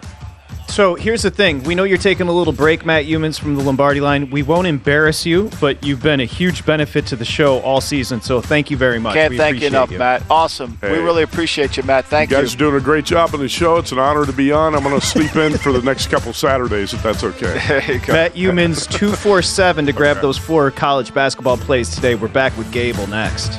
So 0.68 0.94
here's 0.94 1.22
the 1.22 1.30
thing. 1.30 1.62
We 1.64 1.74
know 1.74 1.84
you're 1.84 1.98
taking 1.98 2.28
a 2.28 2.32
little 2.32 2.52
break, 2.52 2.86
Matt 2.86 3.06
Youmans 3.06 3.38
from 3.40 3.56
the 3.56 3.62
Lombardi 3.62 4.00
line. 4.00 4.30
We 4.30 4.42
won't 4.42 4.66
embarrass 4.66 5.26
you, 5.26 5.50
but 5.60 5.82
you've 5.84 6.02
been 6.02 6.20
a 6.20 6.24
huge 6.24 6.64
benefit 6.64 7.06
to 7.06 7.16
the 7.16 7.24
show 7.24 7.58
all 7.60 7.80
season. 7.80 8.20
So 8.20 8.40
thank 8.40 8.70
you 8.70 8.76
very 8.76 8.98
much. 8.98 9.14
Can't 9.14 9.30
We 9.30 9.38
thank 9.38 9.60
you 9.60 9.68
appreciate 9.68 9.68
enough, 9.68 9.90
Matt. 9.90 10.22
Awesome. 10.30 10.78
We 10.82 10.98
really 10.98 11.22
appreciate 11.22 11.76
you, 11.76 11.82
Matt. 11.82 12.04
Thank 12.04 12.30
you 12.30 12.36
you. 12.36 12.42
guys 12.42 12.54
are 12.54 12.58
doing 12.58 12.76
a 12.76 12.80
great 12.80 13.04
job 13.04 13.34
on 13.34 13.40
the 13.40 13.48
show. 13.48 13.78
It's 13.78 13.92
an 13.92 13.98
honor 13.98 14.24
to 14.26 14.32
be 14.32 14.52
on. 14.52 14.74
I'm 14.74 14.82
going 14.82 14.98
to 14.98 15.04
sleep 15.04 15.34
in 15.36 15.56
for 15.58 15.72
the 15.72 15.82
next 15.82 16.08
couple 16.08 16.32
Saturdays 16.32 16.94
if 16.94 17.02
that's 17.02 17.24
okay. 17.24 17.54
Matt 18.08 18.34
Youmans 18.34 18.88
247 18.90 19.86
to 19.86 19.92
grab 19.92 20.20
those 20.20 20.38
four 20.38 20.70
college 20.70 21.12
basketball 21.12 21.56
plays 21.56 21.94
today. 21.94 22.14
We're 22.14 22.28
back 22.28 22.56
with 22.56 22.70
Gable 22.72 23.06
next. 23.06 23.58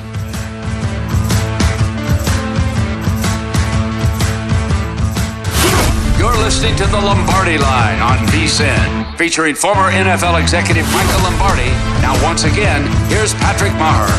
Listening 6.50 6.74
to 6.74 6.84
the 6.86 7.00
Lombardi 7.00 7.58
Line 7.58 8.00
on 8.00 8.18
VSIN, 8.26 9.16
featuring 9.16 9.54
former 9.54 9.88
NFL 9.92 10.42
executive 10.42 10.84
Michael 10.92 11.22
Lombardi. 11.22 11.70
Now, 12.02 12.20
once 12.24 12.42
again, 12.42 12.82
here's 13.08 13.32
Patrick 13.34 13.72
Maher. 13.74 14.10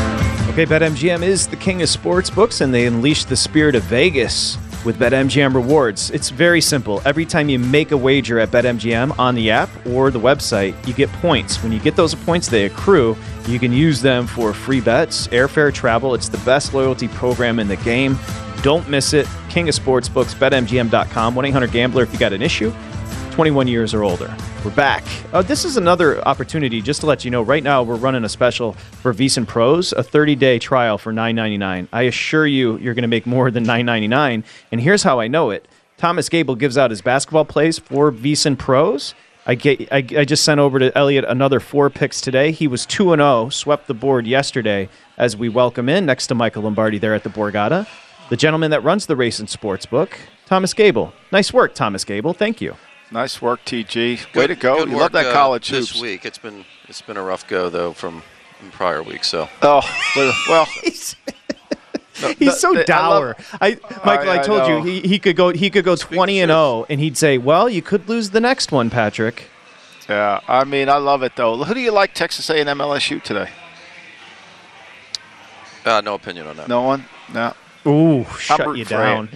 Okay, 0.52 0.66
BetMGM 0.66 1.24
is 1.24 1.46
the 1.46 1.58
king 1.58 1.82
of 1.82 1.90
sports 1.90 2.30
books, 2.30 2.62
and 2.62 2.74
they 2.74 2.86
unleash 2.86 3.26
the 3.26 3.36
spirit 3.36 3.76
of 3.76 3.84
Vegas 3.84 4.58
with 4.86 4.98
BetMGM 4.98 5.54
rewards. 5.54 6.10
It's 6.12 6.30
very 6.30 6.62
simple. 6.62 7.02
Every 7.04 7.26
time 7.26 7.50
you 7.50 7.60
make 7.60 7.92
a 7.92 7.98
wager 7.98 8.40
at 8.40 8.50
BetMGM 8.50 9.20
on 9.20 9.36
the 9.36 9.52
app 9.52 9.70
or 9.86 10.10
the 10.10 10.20
website, 10.20 10.88
you 10.88 10.94
get 10.94 11.12
points. 11.12 11.62
When 11.62 11.74
you 11.74 11.80
get 11.80 11.98
those 11.98 12.16
points, 12.16 12.48
they 12.48 12.64
accrue. 12.66 13.18
You 13.46 13.60
can 13.60 13.74
use 13.74 14.02
them 14.02 14.26
for 14.26 14.54
free 14.54 14.80
bets, 14.80 15.28
airfare, 15.28 15.74
travel. 15.74 16.16
It's 16.16 16.30
the 16.30 16.38
best 16.40 16.74
loyalty 16.74 17.10
program 17.10 17.60
in 17.60 17.68
the 17.68 17.76
game. 17.78 18.18
Don't 18.62 18.88
miss 18.88 19.14
it. 19.14 19.28
King 19.50 19.70
of 19.70 19.76
Sportsbooks, 19.76 20.36
BetMGM.com, 20.36 21.34
1 21.36 21.46
800 21.46 21.72
Gambler 21.72 22.04
if 22.04 22.14
you 22.14 22.20
got 22.20 22.32
an 22.32 22.44
issue. 22.44 22.72
21 23.32 23.68
years 23.68 23.94
or 23.94 24.04
older. 24.04 24.36
We're 24.64 24.72
back. 24.72 25.04
Uh, 25.34 25.42
this 25.42 25.66
is 25.66 25.78
another 25.78 26.22
opportunity 26.28 26.82
just 26.82 27.00
to 27.02 27.08
let 27.08 27.26
you 27.26 27.32
know. 27.32 27.42
Right 27.42 27.64
now, 27.64 27.82
we're 27.82 27.96
running 27.96 28.24
a 28.24 28.30
special 28.30 28.74
for 28.74 29.14
VSiN 29.14 29.48
Pros, 29.48 29.94
a 29.94 30.04
30-day 30.04 30.60
trial 30.60 31.00
for 31.00 31.12
$9.99. 31.12 31.88
I 31.92 32.04
assure 32.04 32.46
you, 32.46 32.78
you're 32.78 32.94
going 32.94 33.02
to 33.02 33.08
make 33.08 33.26
more 33.26 33.50
than 33.50 33.66
$9.99. 33.66 34.44
And 34.72 34.82
here's 34.82 35.02
how 35.02 35.20
I 35.20 35.28
know 35.28 35.50
it: 35.50 35.68
Thomas 35.98 36.30
Gable 36.30 36.56
gives 36.56 36.78
out 36.78 36.92
his 36.92 37.02
basketball 37.02 37.46
plays 37.46 37.80
for 37.80 38.12
VSiN 38.12 38.60
Pros. 38.60 39.16
I, 39.48 39.56
get, 39.56 39.92
I, 39.92 39.98
I 39.98 40.26
just 40.26 40.44
sent 40.44 40.60
over 40.60 40.78
to 40.78 40.96
Elliot 40.96 41.26
another 41.28 41.60
four 41.60 41.90
picks 41.90 42.22
today. 42.22 42.52
He 42.52 42.68
was 42.68 42.86
2 42.86 43.14
and 43.14 43.22
0, 43.22 43.50
swept 43.50 43.88
the 43.88 43.96
board 43.96 44.28
yesterday 44.28 44.88
as 45.18 45.36
we 45.36 45.50
welcome 45.50 45.90
in 45.90 46.06
next 46.06 46.28
to 46.28 46.36
Michael 46.36 46.62
Lombardi 46.64 47.00
there 47.00 47.16
at 47.16 47.24
the 47.24 47.30
Borgata. 47.30 47.88
The 48.32 48.38
gentleman 48.38 48.72
that 48.72 48.82
runs 48.82 49.08
the 49.08 49.18
Race 49.18 49.40
and 49.40 49.50
Sports 49.50 49.86
Book, 49.86 50.18
Thomas 50.46 50.74
Gable. 50.74 51.12
Nice 51.34 51.52
work, 51.52 51.76
Thomas 51.76 52.06
Gable. 52.06 52.32
Thank 52.32 52.62
you. 52.62 52.78
Nice 53.12 53.42
work, 53.42 53.60
TG. 53.66 54.34
Way 54.34 54.48
to 54.48 54.56
go. 54.56 54.78
Good 54.78 54.88
you 54.88 54.96
work, 54.96 55.02
love 55.02 55.12
that 55.12 55.26
uh, 55.26 55.34
college 55.34 55.68
this 55.68 56.00
week. 56.02 56.24
It's 56.24 56.38
been 56.38 56.64
it's 56.88 57.02
been 57.02 57.18
a 57.18 57.22
rough 57.22 57.46
go 57.50 57.70
though 57.70 57.92
from, 57.92 58.24
from 58.58 58.72
prior 58.72 59.04
weeks. 59.04 59.28
So 59.28 59.50
Oh, 59.62 59.82
well, 60.16 60.34
well 60.50 60.66
He's 62.40 62.58
so 62.58 62.70
I 62.70 62.78
love- 62.78 62.86
dour. 62.86 63.36
I, 63.60 63.78
Michael, 64.06 64.30
I, 64.30 64.36
I 64.36 64.38
told 64.38 64.60
know. 64.62 64.78
you 64.78 64.84
he, 65.02 65.02
he 65.06 65.20
could 65.20 65.36
go 65.36 65.50
he 65.50 65.70
could 65.70 65.84
go 65.84 65.98
twenty 65.98 66.40
and 66.40 66.52
zero, 66.52 66.86
and 66.88 67.02
he'd 67.02 67.18
say, 67.18 67.38
"Well, 67.38 67.68
you 67.68 67.82
could 67.82 68.08
lose 68.08 68.30
the 68.30 68.40
next 68.40 68.72
one, 68.72 68.90
Patrick." 68.90 69.50
Yeah, 70.08 70.40
I 70.48 70.64
mean, 70.64 70.88
I 70.88 71.00
love 71.00 71.22
it 71.24 71.36
though. 71.36 71.62
Who 71.66 71.74
do 71.74 71.82
you 71.82 71.92
like, 71.92 72.14
Texas 72.14 72.50
A&M 72.50 72.66
LSU 72.66 73.22
today? 73.22 73.50
Uh, 75.86 76.00
no 76.00 76.14
opinion 76.16 76.48
on 76.48 76.56
that. 76.56 76.70
No 76.70 76.84
one. 76.84 77.04
No. 77.34 77.54
Ooh, 77.88 78.26
shut 78.38 78.78
you 78.78 78.86
down. 78.86 79.30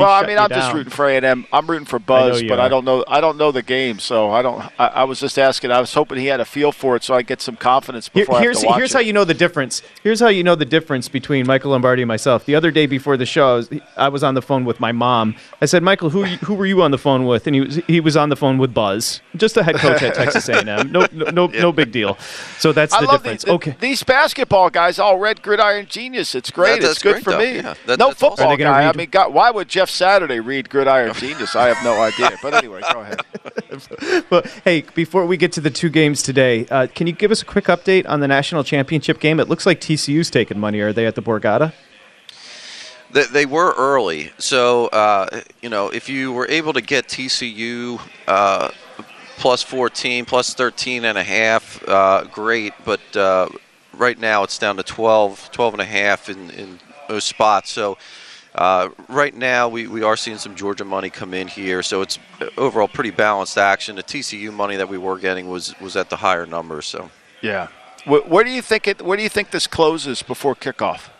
Well, 0.00 0.10
I 0.10 0.26
mean, 0.26 0.38
I'm 0.38 0.48
just 0.48 0.72
rooting 0.74 0.90
for 0.90 1.08
A&M. 1.08 1.46
I'm 1.52 1.66
rooting 1.70 1.86
for 1.86 1.98
Buzz, 1.98 2.42
you 2.42 2.48
but 2.48 2.58
are. 2.58 2.62
I 2.66 2.68
don't 2.68 2.84
know. 2.84 3.04
I 3.06 3.20
don't 3.20 3.36
know 3.36 3.52
the 3.52 3.62
game, 3.62 3.98
so 3.98 4.30
I 4.30 4.42
don't. 4.42 4.60
I, 4.78 4.86
I 4.88 5.04
was 5.04 5.20
just 5.20 5.38
asking. 5.38 5.70
I 5.70 5.80
was 5.80 5.92
hoping 5.94 6.18
he 6.18 6.26
had 6.26 6.40
a 6.40 6.44
feel 6.44 6.72
for 6.72 6.96
it, 6.96 7.04
so 7.04 7.14
I 7.14 7.22
get 7.22 7.40
some 7.40 7.56
confidence 7.56 8.10
Here- 8.12 8.24
before 8.24 8.36
I 8.38 8.42
here's 8.42 8.56
have 8.58 8.62
to 8.62 8.66
watch 8.68 8.76
here's 8.78 8.90
it. 8.90 8.94
how 8.94 9.00
you 9.00 9.12
know 9.12 9.24
the 9.24 9.34
difference. 9.34 9.82
Here's 10.02 10.20
how 10.20 10.28
you 10.28 10.42
know 10.42 10.54
the 10.54 10.64
difference 10.64 11.08
between 11.08 11.46
Michael 11.46 11.70
Lombardi 11.72 12.02
and 12.02 12.08
myself. 12.08 12.44
The 12.46 12.54
other 12.54 12.70
day 12.70 12.86
before 12.86 13.16
the 13.16 13.26
show, 13.26 13.48
I 13.52 13.54
was, 13.56 13.70
I 13.96 14.08
was 14.08 14.22
on 14.24 14.34
the 14.34 14.42
phone 14.42 14.64
with 14.64 14.80
my 14.80 14.92
mom. 14.92 15.36
I 15.60 15.66
said, 15.66 15.82
"Michael, 15.82 16.10
who 16.10 16.24
who 16.24 16.54
were 16.54 16.66
you 16.66 16.82
on 16.82 16.90
the 16.90 16.98
phone 16.98 17.26
with?" 17.26 17.46
And 17.46 17.54
he 17.54 17.60
was 17.60 17.76
he 17.86 18.00
was 18.00 18.16
on 18.16 18.28
the 18.28 18.36
phone 18.36 18.58
with 18.58 18.72
Buzz, 18.72 19.20
just 19.36 19.54
the 19.54 19.62
head 19.64 19.76
coach 19.76 20.02
at 20.02 20.14
Texas 20.14 20.48
A&M. 20.48 20.90
No 20.92 21.06
no 21.12 21.30
no, 21.30 21.46
no 21.46 21.72
big 21.80 21.92
deal. 21.92 22.16
So 22.58 22.72
that's 22.72 22.94
I 22.94 23.00
the 23.02 23.06
love 23.06 23.22
difference. 23.22 23.44
these, 23.44 23.54
okay. 23.54 23.76
these 23.80 24.02
basketball 24.02 24.70
guys, 24.70 24.98
all 24.98 25.18
red 25.18 25.42
gridiron 25.42 25.86
genius. 25.86 26.34
It's 26.34 26.50
great. 26.50 26.80
that's 26.80 26.94
it's 26.94 27.02
good 27.02 27.12
great, 27.14 27.24
for 27.24 27.30
though. 27.32 27.38
me. 27.40 27.56
Yeah, 27.56 27.74
that- 27.86 27.98
no 27.98 28.08
that's 28.08 28.22
awesome. 28.22 28.36
football 28.36 28.46
Are 28.52 28.56
they 28.56 28.62
gonna 28.64 28.74
guy. 28.84 28.88
I 28.88 28.92
mean, 28.94 29.10
God, 29.10 29.34
why 29.34 29.50
would 29.50 29.68
Jeff 29.68 29.89
Saturday 29.90 30.40
read 30.40 30.70
gridiron 30.70 31.14
genius? 31.18 31.56
I 31.56 31.68
have 31.68 31.82
no 31.84 32.00
idea. 32.00 32.36
But 32.42 32.54
anyway, 32.54 32.80
go 32.92 33.00
ahead. 33.00 33.20
Well, 34.30 34.42
hey, 34.64 34.82
before 34.94 35.26
we 35.26 35.36
get 35.36 35.52
to 35.52 35.60
the 35.60 35.70
two 35.70 35.88
games 35.88 36.22
today, 36.22 36.66
uh, 36.70 36.88
can 36.92 37.06
you 37.06 37.12
give 37.12 37.30
us 37.30 37.42
a 37.42 37.44
quick 37.44 37.66
update 37.66 38.08
on 38.08 38.20
the 38.20 38.28
national 38.28 38.64
championship 38.64 39.20
game? 39.20 39.38
It 39.38 39.48
looks 39.48 39.64
like 39.64 39.80
TCU's 39.80 40.28
taking 40.28 40.58
money. 40.58 40.80
Are 40.80 40.92
they 40.92 41.06
at 41.06 41.14
the 41.14 41.22
Borgata? 41.22 41.72
They, 43.12 43.24
they 43.26 43.46
were 43.46 43.72
early, 43.76 44.32
so 44.38 44.86
uh, 44.88 45.42
you 45.62 45.68
know 45.68 45.88
if 45.88 46.08
you 46.08 46.32
were 46.32 46.48
able 46.48 46.72
to 46.72 46.80
get 46.80 47.06
TCU 47.06 48.00
uh, 48.28 48.70
plus 49.36 49.62
14, 49.62 50.24
plus 50.26 50.54
13 50.54 51.04
and 51.04 51.16
a 51.16 51.24
half, 51.24 51.82
uh, 51.88 52.24
great. 52.24 52.74
But 52.84 53.16
uh, 53.16 53.48
right 53.94 54.18
now 54.18 54.42
it's 54.44 54.58
down 54.58 54.76
to 54.76 54.82
12, 54.82 55.50
12 55.50 55.74
and 55.74 55.80
a 55.80 55.86
half 55.86 56.28
in, 56.28 56.50
in 56.50 56.78
most 57.08 57.26
spots. 57.26 57.70
So 57.70 57.98
uh, 58.54 58.88
right 59.08 59.34
now 59.34 59.68
we, 59.68 59.86
we 59.86 60.02
are 60.02 60.16
seeing 60.16 60.38
some 60.38 60.54
Georgia 60.54 60.84
money 60.84 61.10
come 61.10 61.34
in 61.34 61.48
here. 61.48 61.82
So 61.82 62.02
it's 62.02 62.18
overall 62.56 62.88
pretty 62.88 63.10
balanced 63.10 63.56
action. 63.58 63.96
The 63.96 64.02
TCU 64.02 64.52
money 64.52 64.76
that 64.76 64.88
we 64.88 64.98
were 64.98 65.18
getting 65.18 65.48
was 65.48 65.78
was 65.80 65.96
at 65.96 66.10
the 66.10 66.16
higher 66.16 66.46
numbers. 66.46 66.86
So 66.86 67.10
Yeah. 67.42 67.68
Where, 68.06 68.22
where 68.22 68.44
do 68.44 68.50
you 68.50 68.62
think 68.62 68.88
it? 68.88 69.02
Where 69.02 69.16
do 69.16 69.22
you 69.22 69.28
think 69.28 69.50
this 69.50 69.66
closes 69.66 70.22
before 70.22 70.54
kickoff? 70.54 71.10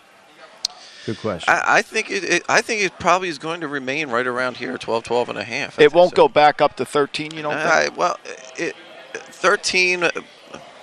Good 1.06 1.18
question. 1.18 1.52
I, 1.52 1.78
I 1.78 1.82
think 1.82 2.10
it, 2.10 2.24
it 2.24 2.42
I 2.48 2.60
think 2.62 2.82
it 2.82 2.98
probably 2.98 3.28
is 3.28 3.38
going 3.38 3.60
to 3.62 3.68
remain 3.68 4.08
right 4.10 4.26
around 4.26 4.56
here, 4.58 4.76
12, 4.76 5.02
12 5.04 5.28
and 5.30 5.38
a 5.38 5.44
half. 5.44 5.78
It 5.78 5.92
won't 5.92 6.14
go 6.14 6.28
back 6.28 6.60
up 6.60 6.76
to 6.76 6.84
13. 6.84 7.32
You 7.32 7.42
don't 7.42 7.54
I, 7.54 7.84
think? 7.84 7.96
well, 7.96 8.18
it, 8.56 8.76
13 9.14 10.04
uh, 10.04 10.10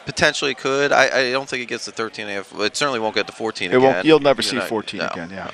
potentially 0.06 0.56
could. 0.56 0.92
I, 0.92 1.28
I 1.28 1.32
don't 1.32 1.48
think 1.48 1.62
it 1.64 1.68
gets 1.68 1.86
to 1.86 1.92
13 1.92 2.24
and 2.28 2.32
a 2.32 2.36
half. 2.36 2.60
It 2.60 2.76
certainly 2.76 3.00
won't 3.00 3.14
get 3.16 3.28
to 3.28 3.34
14 3.34 3.72
It 3.72 3.76
again. 3.76 3.82
won't. 3.94 4.06
You'll 4.06 4.20
never 4.20 4.42
You 4.42 4.48
see 4.48 4.56
know, 4.58 4.66
14 4.66 5.00
no. 5.00 5.08
again. 5.08 5.30
Yeah. 5.32 5.52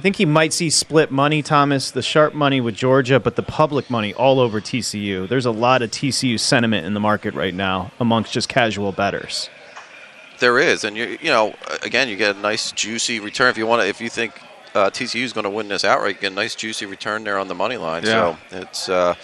I 0.00 0.02
think 0.02 0.16
he 0.16 0.24
might 0.24 0.54
see 0.54 0.70
split 0.70 1.10
money, 1.10 1.42
Thomas, 1.42 1.90
the 1.90 2.00
sharp 2.00 2.32
money 2.32 2.58
with 2.58 2.74
Georgia, 2.74 3.20
but 3.20 3.36
the 3.36 3.42
public 3.42 3.90
money 3.90 4.14
all 4.14 4.40
over 4.40 4.58
TCU. 4.58 5.28
There's 5.28 5.44
a 5.44 5.50
lot 5.50 5.82
of 5.82 5.90
TCU 5.90 6.40
sentiment 6.40 6.86
in 6.86 6.94
the 6.94 7.00
market 7.00 7.34
right 7.34 7.52
now 7.52 7.90
amongst 8.00 8.32
just 8.32 8.48
casual 8.48 8.92
betters. 8.92 9.50
There 10.38 10.58
is, 10.58 10.84
and 10.84 10.96
you 10.96 11.18
you 11.20 11.28
know 11.28 11.54
again 11.82 12.08
you 12.08 12.16
get 12.16 12.34
a 12.34 12.38
nice 12.38 12.72
juicy 12.72 13.20
return 13.20 13.50
if 13.50 13.58
you 13.58 13.66
want 13.66 13.82
to. 13.82 13.88
If 13.88 14.00
you 14.00 14.08
think 14.08 14.40
uh, 14.74 14.88
TCU 14.88 15.22
is 15.22 15.34
going 15.34 15.44
to 15.44 15.50
win 15.50 15.68
this 15.68 15.84
outright, 15.84 16.14
you 16.14 16.20
get 16.22 16.32
a 16.32 16.34
nice 16.34 16.54
juicy 16.54 16.86
return 16.86 17.22
there 17.24 17.36
on 17.36 17.48
the 17.48 17.54
money 17.54 17.76
line. 17.76 18.02
Yeah. 18.02 18.38
So 18.50 18.58
it's 18.58 18.88
uh, 18.88 19.14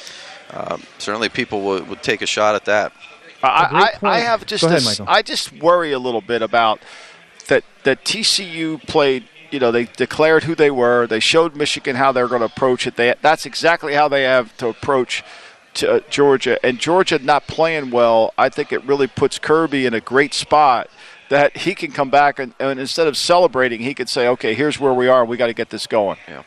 um, 0.50 0.82
certainly 0.98 1.30
people 1.30 1.62
would, 1.62 1.88
would 1.88 2.02
take 2.02 2.20
a 2.20 2.26
shot 2.26 2.54
at 2.54 2.66
that. 2.66 2.92
I, 3.42 3.94
I, 4.02 4.06
I 4.06 4.18
have 4.18 4.44
just 4.44 4.62
ahead, 4.62 4.76
this- 4.76 4.84
Michael. 4.84 5.06
I 5.08 5.22
just 5.22 5.52
worry 5.52 5.92
a 5.92 5.98
little 5.98 6.20
bit 6.20 6.42
about 6.42 6.80
that 7.48 7.64
that 7.84 8.04
TCU 8.04 8.86
played. 8.86 9.24
You 9.56 9.60
know, 9.60 9.70
they 9.70 9.86
declared 9.86 10.44
who 10.44 10.54
they 10.54 10.70
were. 10.70 11.06
They 11.06 11.18
showed 11.18 11.56
Michigan 11.56 11.96
how 11.96 12.12
they're 12.12 12.28
going 12.28 12.42
to 12.42 12.44
approach 12.44 12.86
it. 12.86 12.96
They 12.96 13.14
that's 13.22 13.46
exactly 13.46 13.94
how 13.94 14.06
they 14.06 14.24
have 14.24 14.54
to 14.58 14.68
approach 14.68 15.24
to 15.76 15.92
uh, 15.94 16.00
Georgia. 16.10 16.62
And 16.62 16.78
Georgia 16.78 17.18
not 17.18 17.46
playing 17.46 17.90
well, 17.90 18.34
I 18.36 18.50
think 18.50 18.70
it 18.70 18.84
really 18.84 19.06
puts 19.06 19.38
Kirby 19.38 19.86
in 19.86 19.94
a 19.94 20.00
great 20.02 20.34
spot 20.34 20.90
that 21.30 21.56
he 21.56 21.74
can 21.74 21.90
come 21.90 22.10
back 22.10 22.38
and, 22.38 22.52
and 22.60 22.78
instead 22.78 23.06
of 23.06 23.16
celebrating, 23.16 23.80
he 23.80 23.94
could 23.94 24.10
say, 24.10 24.28
"Okay, 24.28 24.52
here's 24.52 24.78
where 24.78 24.92
we 24.92 25.08
are. 25.08 25.24
We 25.24 25.38
got 25.38 25.46
to 25.46 25.54
get 25.54 25.70
this 25.70 25.86
going." 25.86 26.18
Yeah. 26.28 26.42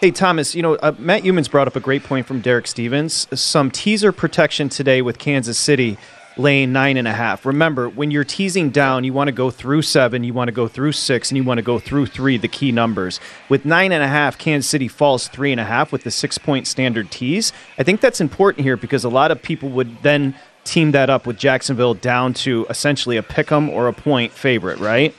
Hey, 0.00 0.10
Thomas, 0.10 0.56
you 0.56 0.62
know, 0.62 0.74
uh, 0.74 0.96
Matt 0.98 1.22
Youmans 1.22 1.48
brought 1.48 1.68
up 1.68 1.76
a 1.76 1.80
great 1.80 2.02
point 2.02 2.26
from 2.26 2.40
Derek 2.40 2.66
Stevens. 2.66 3.28
Some 3.40 3.70
teaser 3.70 4.10
protection 4.10 4.68
today 4.68 5.00
with 5.00 5.20
Kansas 5.20 5.60
City 5.60 5.96
laying 6.36 6.72
nine 6.72 6.96
and 6.96 7.06
a 7.06 7.12
half. 7.12 7.46
Remember, 7.46 7.88
when 7.88 8.10
you're 8.10 8.24
teasing 8.24 8.70
down, 8.70 9.04
you 9.04 9.12
want 9.12 9.28
to 9.28 9.32
go 9.32 9.50
through 9.50 9.82
seven, 9.82 10.24
you 10.24 10.34
want 10.34 10.48
to 10.48 10.52
go 10.52 10.66
through 10.66 10.92
six, 10.92 11.30
and 11.30 11.36
you 11.36 11.44
want 11.44 11.58
to 11.58 11.62
go 11.62 11.78
through 11.78 12.06
three, 12.06 12.36
the 12.36 12.48
key 12.48 12.72
numbers. 12.72 13.20
With 13.48 13.64
nine 13.64 13.92
and 13.92 14.02
a 14.02 14.08
half, 14.08 14.36
Kansas 14.36 14.68
City 14.68 14.88
falls 14.88 15.28
three 15.28 15.52
and 15.52 15.60
a 15.60 15.64
half 15.64 15.92
with 15.92 16.04
the 16.04 16.10
six 16.10 16.38
point 16.38 16.66
standard 16.66 17.10
tease. 17.10 17.52
I 17.78 17.82
think 17.82 18.00
that's 18.00 18.20
important 18.20 18.64
here 18.64 18.76
because 18.76 19.04
a 19.04 19.08
lot 19.08 19.30
of 19.30 19.42
people 19.42 19.68
would 19.70 20.02
then 20.02 20.34
team 20.64 20.92
that 20.92 21.10
up 21.10 21.26
with 21.26 21.38
Jacksonville 21.38 21.94
down 21.94 22.34
to 22.34 22.66
essentially 22.70 23.16
a 23.16 23.22
pick 23.22 23.52
'em 23.52 23.68
or 23.68 23.86
a 23.86 23.92
point 23.92 24.32
favorite, 24.32 24.78
right? 24.78 25.14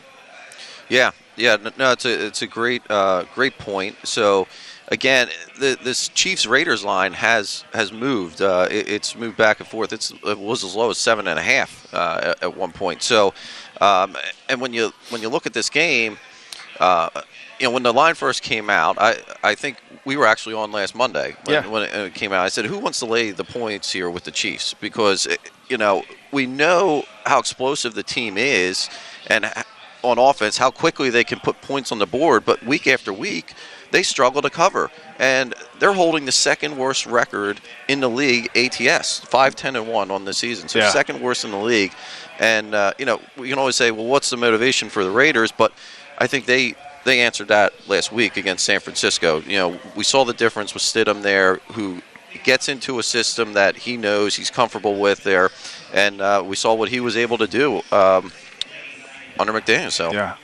Yeah, 0.89 1.11
yeah, 1.35 1.57
no, 1.77 1.91
it's 1.91 2.05
a 2.05 2.25
it's 2.25 2.41
a 2.41 2.47
great 2.47 2.81
uh, 2.89 3.23
great 3.33 3.57
point. 3.57 3.95
So 4.03 4.47
again, 4.89 5.29
the, 5.59 5.77
this 5.83 6.09
Chiefs 6.09 6.45
Raiders 6.45 6.83
line 6.83 7.13
has 7.13 7.63
has 7.73 7.91
moved. 7.91 8.41
Uh, 8.41 8.67
it, 8.69 8.89
it's 8.89 9.15
moved 9.15 9.37
back 9.37 9.59
and 9.59 9.67
forth. 9.67 9.93
It's 9.93 10.11
it 10.25 10.37
was 10.39 10.63
as 10.63 10.75
low 10.75 10.89
as 10.89 10.97
seven 10.97 11.27
and 11.27 11.39
a 11.39 11.41
half 11.41 11.87
uh, 11.93 12.19
at, 12.23 12.43
at 12.43 12.57
one 12.57 12.71
point. 12.71 13.03
So, 13.03 13.33
um, 13.81 14.15
and 14.49 14.61
when 14.61 14.73
you 14.73 14.91
when 15.09 15.21
you 15.21 15.29
look 15.29 15.45
at 15.45 15.53
this 15.53 15.69
game. 15.69 16.17
Uh, 16.79 17.09
you 17.57 17.65
know, 17.67 17.71
when 17.71 17.83
the 17.83 17.93
line 17.93 18.15
first 18.15 18.43
came 18.43 18.69
out, 18.69 18.97
I, 18.99 19.15
I 19.41 19.55
think 19.55 19.77
we 20.03 20.17
were 20.17 20.25
actually 20.25 20.55
on 20.55 20.73
last 20.73 20.93
Monday 20.93 21.37
when, 21.45 21.53
Yeah. 21.53 21.67
when 21.69 21.83
it, 21.83 21.95
it 21.95 22.13
came 22.13 22.33
out. 22.33 22.43
I 22.43 22.49
said, 22.49 22.65
who 22.65 22.77
wants 22.79 22.99
to 22.99 23.05
lay 23.05 23.31
the 23.31 23.45
points 23.45 23.93
here 23.93 24.09
with 24.09 24.25
the 24.25 24.31
Chiefs? 24.31 24.73
Because, 24.73 25.25
eh, 25.25 25.37
you 25.69 25.77
know, 25.77 26.03
we 26.33 26.45
know 26.45 27.05
how 27.25 27.39
explosive 27.39 27.93
the 27.93 28.03
team 28.03 28.37
is 28.37 28.89
and 29.27 29.49
on 30.03 30.19
offense, 30.19 30.57
how 30.57 30.69
quickly 30.69 31.09
they 31.09 31.23
can 31.23 31.39
put 31.39 31.61
points 31.61 31.93
on 31.93 31.97
the 31.99 32.05
board. 32.05 32.43
But 32.43 32.61
week 32.65 32.87
after 32.87 33.13
week, 33.13 33.53
they 33.91 34.03
struggle 34.03 34.41
to 34.41 34.49
cover. 34.49 34.91
And 35.19 35.53
they're 35.79 35.93
holding 35.93 36.25
the 36.25 36.31
second 36.31 36.77
worst 36.77 37.05
record 37.05 37.61
in 37.87 37.99
the 37.99 38.09
league, 38.09 38.49
ATS, 38.55 39.19
5 39.19 39.55
10 39.55 39.75
and 39.75 39.87
1 39.87 40.11
on 40.11 40.25
the 40.25 40.33
season. 40.33 40.67
So, 40.67 40.79
Yeah. 40.79 40.89
second 40.89 41.21
worst 41.21 41.45
in 41.45 41.51
the 41.51 41.57
league. 41.57 41.93
And, 42.39 42.75
uh, 42.75 42.93
you 42.97 43.05
know, 43.05 43.21
we 43.37 43.49
can 43.49 43.57
always 43.57 43.75
say, 43.75 43.91
well, 43.91 44.05
what's 44.05 44.29
the 44.29 44.37
motivation 44.37 44.89
for 44.89 45.03
the 45.03 45.11
Raiders? 45.11 45.51
But 45.51 45.71
I 46.17 46.27
think 46.27 46.45
they 46.45 46.75
they 47.05 47.21
answered 47.21 47.49
that 47.49 47.71
last 47.87 48.11
week 48.11 48.35
against 48.35 48.65
San 48.65 48.79
Francisco. 48.79 49.39
You 49.41 49.57
know, 49.57 49.79
we 49.95 50.03
saw 50.03 50.25
the 50.25 50.33
difference 50.33 50.73
with 50.73 50.81
Stidham 50.81 51.21
there, 51.21 51.57
who 51.73 52.01
gets 52.43 52.67
into 52.67 52.97
a 52.97 53.03
system 53.03 53.53
that 53.53 53.75
he 53.75 53.95
knows 53.95 54.35
he's 54.35 54.49
comfortable 54.49 54.95
with 54.95 55.23
there, 55.23 55.51
and 55.93 56.19
uh, 56.19 56.41
we 56.43 56.55
saw 56.55 56.73
what 56.73 56.89
he 56.89 56.99
was 56.99 57.15
able 57.15 57.37
to 57.37 57.45
do 57.47 57.83
um, 57.91 58.31
under 59.39 59.53
McDaniel. 59.53 59.91
So 59.91 60.11
Yeah. 60.11 60.35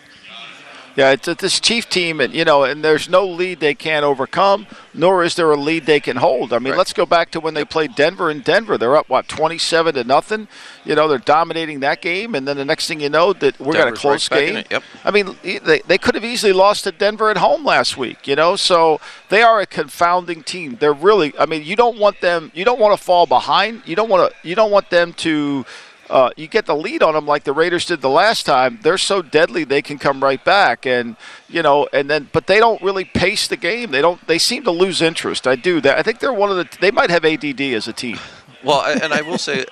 Yeah, 0.95 1.11
it's, 1.11 1.25
this 1.25 1.59
Chief 1.59 1.89
team, 1.89 2.19
and 2.19 2.33
you 2.33 2.43
know, 2.43 2.63
and 2.63 2.83
there's 2.83 3.07
no 3.07 3.25
lead 3.25 3.59
they 3.59 3.73
can't 3.73 4.03
overcome, 4.03 4.67
nor 4.93 5.23
is 5.23 5.35
there 5.35 5.51
a 5.51 5.55
lead 5.55 5.85
they 5.85 5.99
can 5.99 6.17
hold. 6.17 6.51
I 6.51 6.59
mean, 6.59 6.75
let's 6.75 6.93
go 6.93 7.05
back 7.05 7.31
to 7.31 7.39
when 7.39 7.53
they 7.53 7.63
played 7.63 7.95
Denver 7.95 8.29
in 8.29 8.41
Denver. 8.41 8.77
They're 8.77 8.95
up 8.95 9.09
what 9.09 9.27
27 9.27 9.95
to 9.95 10.03
nothing. 10.03 10.47
You 10.83 10.95
know, 10.95 11.07
they're 11.07 11.17
dominating 11.17 11.79
that 11.81 12.01
game, 12.01 12.35
and 12.35 12.47
then 12.47 12.57
the 12.57 12.65
next 12.65 12.87
thing 12.87 12.99
you 12.99 13.09
know, 13.09 13.33
that 13.33 13.59
we're 13.59 13.73
got 13.73 13.87
a 13.87 13.93
close 13.93 14.29
right 14.31 14.53
game. 14.53 14.65
yep. 14.69 14.83
I 15.03 15.11
mean, 15.11 15.37
they, 15.43 15.79
they 15.79 15.97
could 15.97 16.15
have 16.15 16.25
easily 16.25 16.53
lost 16.53 16.83
to 16.83 16.91
Denver 16.91 17.29
at 17.29 17.37
home 17.37 17.63
last 17.63 17.97
week. 17.97 18.27
You 18.27 18.35
know, 18.35 18.55
so 18.55 18.99
they 19.29 19.41
are 19.41 19.61
a 19.61 19.65
confounding 19.65 20.43
team. 20.43 20.77
They're 20.79 20.93
really. 20.93 21.33
I 21.39 21.45
mean, 21.45 21.63
you 21.63 21.75
don't 21.75 21.97
want 21.97 22.19
them. 22.21 22.51
You 22.53 22.65
don't 22.65 22.79
want 22.79 22.97
to 22.97 23.03
fall 23.03 23.25
behind. 23.25 23.83
You 23.85 23.95
don't 23.95 24.09
want 24.09 24.31
to. 24.31 24.47
You 24.47 24.55
don't 24.55 24.71
want 24.71 24.89
them 24.89 25.13
to. 25.13 25.65
Uh, 26.11 26.29
you 26.35 26.45
get 26.45 26.65
the 26.65 26.75
lead 26.75 27.01
on 27.01 27.13
them 27.13 27.25
like 27.25 27.45
the 27.45 27.53
Raiders 27.53 27.85
did 27.85 28.01
the 28.01 28.09
last 28.09 28.45
time. 28.45 28.77
They're 28.83 28.97
so 28.97 29.21
deadly 29.21 29.63
they 29.63 29.81
can 29.81 29.97
come 29.97 30.21
right 30.21 30.43
back, 30.43 30.85
and 30.85 31.15
you 31.47 31.63
know, 31.63 31.87
and 31.93 32.09
then 32.09 32.29
but 32.33 32.47
they 32.47 32.59
don't 32.59 32.81
really 32.81 33.05
pace 33.05 33.47
the 33.47 33.55
game. 33.55 33.91
They 33.91 34.01
don't. 34.01 34.27
They 34.27 34.37
seem 34.37 34.65
to 34.65 34.71
lose 34.71 35.01
interest. 35.01 35.47
I 35.47 35.55
do 35.55 35.79
that. 35.79 35.97
I 35.97 36.03
think 36.03 36.19
they're 36.19 36.33
one 36.33 36.51
of 36.51 36.57
the. 36.57 36.77
They 36.81 36.91
might 36.91 37.09
have 37.09 37.23
ADD 37.23 37.61
as 37.61 37.87
a 37.87 37.93
team. 37.93 38.19
Well, 38.61 38.81
and 39.01 39.13
I 39.13 39.21
will 39.21 39.37
say, 39.37 39.65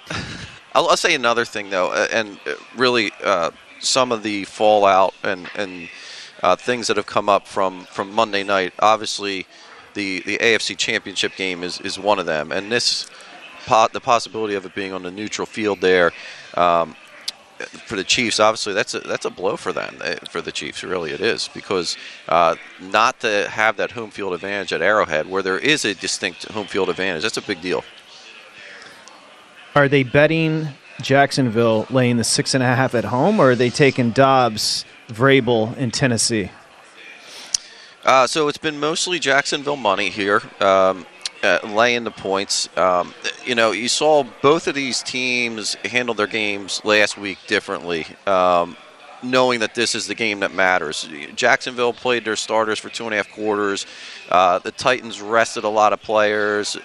I'll, 0.73 0.87
I'll 0.87 0.97
say 0.97 1.13
another 1.13 1.43
thing 1.43 1.69
though, 1.69 1.91
and 1.93 2.39
really 2.77 3.11
uh, 3.21 3.51
some 3.81 4.13
of 4.13 4.23
the 4.23 4.45
fallout 4.45 5.13
and 5.23 5.49
and 5.55 5.89
uh, 6.41 6.55
things 6.55 6.87
that 6.87 6.95
have 6.95 7.05
come 7.05 7.27
up 7.27 7.47
from 7.47 7.83
from 7.83 8.13
Monday 8.13 8.43
night. 8.43 8.73
Obviously, 8.79 9.45
the 9.93 10.21
the 10.21 10.37
AFC 10.37 10.77
Championship 10.77 11.35
game 11.35 11.63
is 11.63 11.81
is 11.81 11.99
one 11.99 12.17
of 12.17 12.25
them, 12.25 12.53
and 12.53 12.71
this 12.71 13.09
the 13.91 14.01
possibility 14.01 14.55
of 14.55 14.65
it 14.65 14.73
being 14.73 14.93
on 14.93 15.03
the 15.03 15.11
neutral 15.11 15.45
field 15.45 15.79
there. 15.79 16.11
Um, 16.59 16.95
for 17.85 17.95
the 17.95 18.03
Chiefs, 18.03 18.39
obviously 18.39 18.73
that's 18.73 18.93
a 18.93 18.99
that's 18.99 19.25
a 19.25 19.29
blow 19.29 19.57
for 19.57 19.73
them 19.73 19.97
eh, 20.03 20.15
for 20.29 20.41
the 20.41 20.51
Chiefs. 20.51 20.83
Really, 20.83 21.11
it 21.11 21.21
is 21.21 21.49
because 21.53 21.97
uh, 22.27 22.55
not 22.79 23.19
to 23.21 23.47
have 23.49 23.77
that 23.77 23.91
home 23.91 24.11
field 24.11 24.33
advantage 24.33 24.71
at 24.71 24.81
Arrowhead, 24.81 25.29
where 25.29 25.41
there 25.41 25.59
is 25.59 25.85
a 25.85 25.93
distinct 25.93 26.45
home 26.45 26.67
field 26.67 26.89
advantage, 26.89 27.23
that's 27.23 27.37
a 27.37 27.41
big 27.41 27.61
deal. 27.61 27.83
Are 29.75 29.87
they 29.87 30.03
betting 30.03 30.69
Jacksonville 31.01 31.85
laying 31.89 32.17
the 32.17 32.23
six 32.23 32.53
and 32.53 32.63
a 32.63 32.65
half 32.65 32.95
at 32.95 33.05
home, 33.05 33.39
or 33.39 33.51
are 33.51 33.55
they 33.55 33.69
taking 33.69 34.11
Dobbs, 34.11 34.85
Vrabel 35.07 35.75
in 35.77 35.91
Tennessee? 35.91 36.51
Uh, 38.03 38.25
so 38.25 38.47
it's 38.47 38.57
been 38.57 38.79
mostly 38.79 39.19
Jacksonville 39.19 39.75
money 39.75 40.09
here, 40.09 40.41
um, 40.61 41.05
uh, 41.43 41.59
laying 41.63 42.03
the 42.03 42.11
points. 42.11 42.69
Um, 42.77 43.13
you 43.45 43.55
know, 43.55 43.71
you 43.71 43.87
saw 43.87 44.23
both 44.41 44.67
of 44.67 44.75
these 44.75 45.01
teams 45.03 45.75
handle 45.85 46.15
their 46.15 46.27
games 46.27 46.81
last 46.83 47.17
week 47.17 47.37
differently, 47.47 48.05
um, 48.27 48.75
knowing 49.23 49.59
that 49.61 49.75
this 49.75 49.95
is 49.95 50.07
the 50.07 50.15
game 50.15 50.41
that 50.41 50.53
matters. 50.53 51.07
Jacksonville 51.35 51.93
played 51.93 52.25
their 52.25 52.35
starters 52.35 52.79
for 52.79 52.89
two 52.89 53.05
and 53.05 53.13
a 53.13 53.17
half 53.17 53.31
quarters. 53.31 53.85
Uh, 54.29 54.59
the 54.59 54.71
Titans 54.71 55.21
rested 55.21 55.63
a 55.63 55.69
lot 55.69 55.93
of 55.93 56.01
players. 56.01 56.77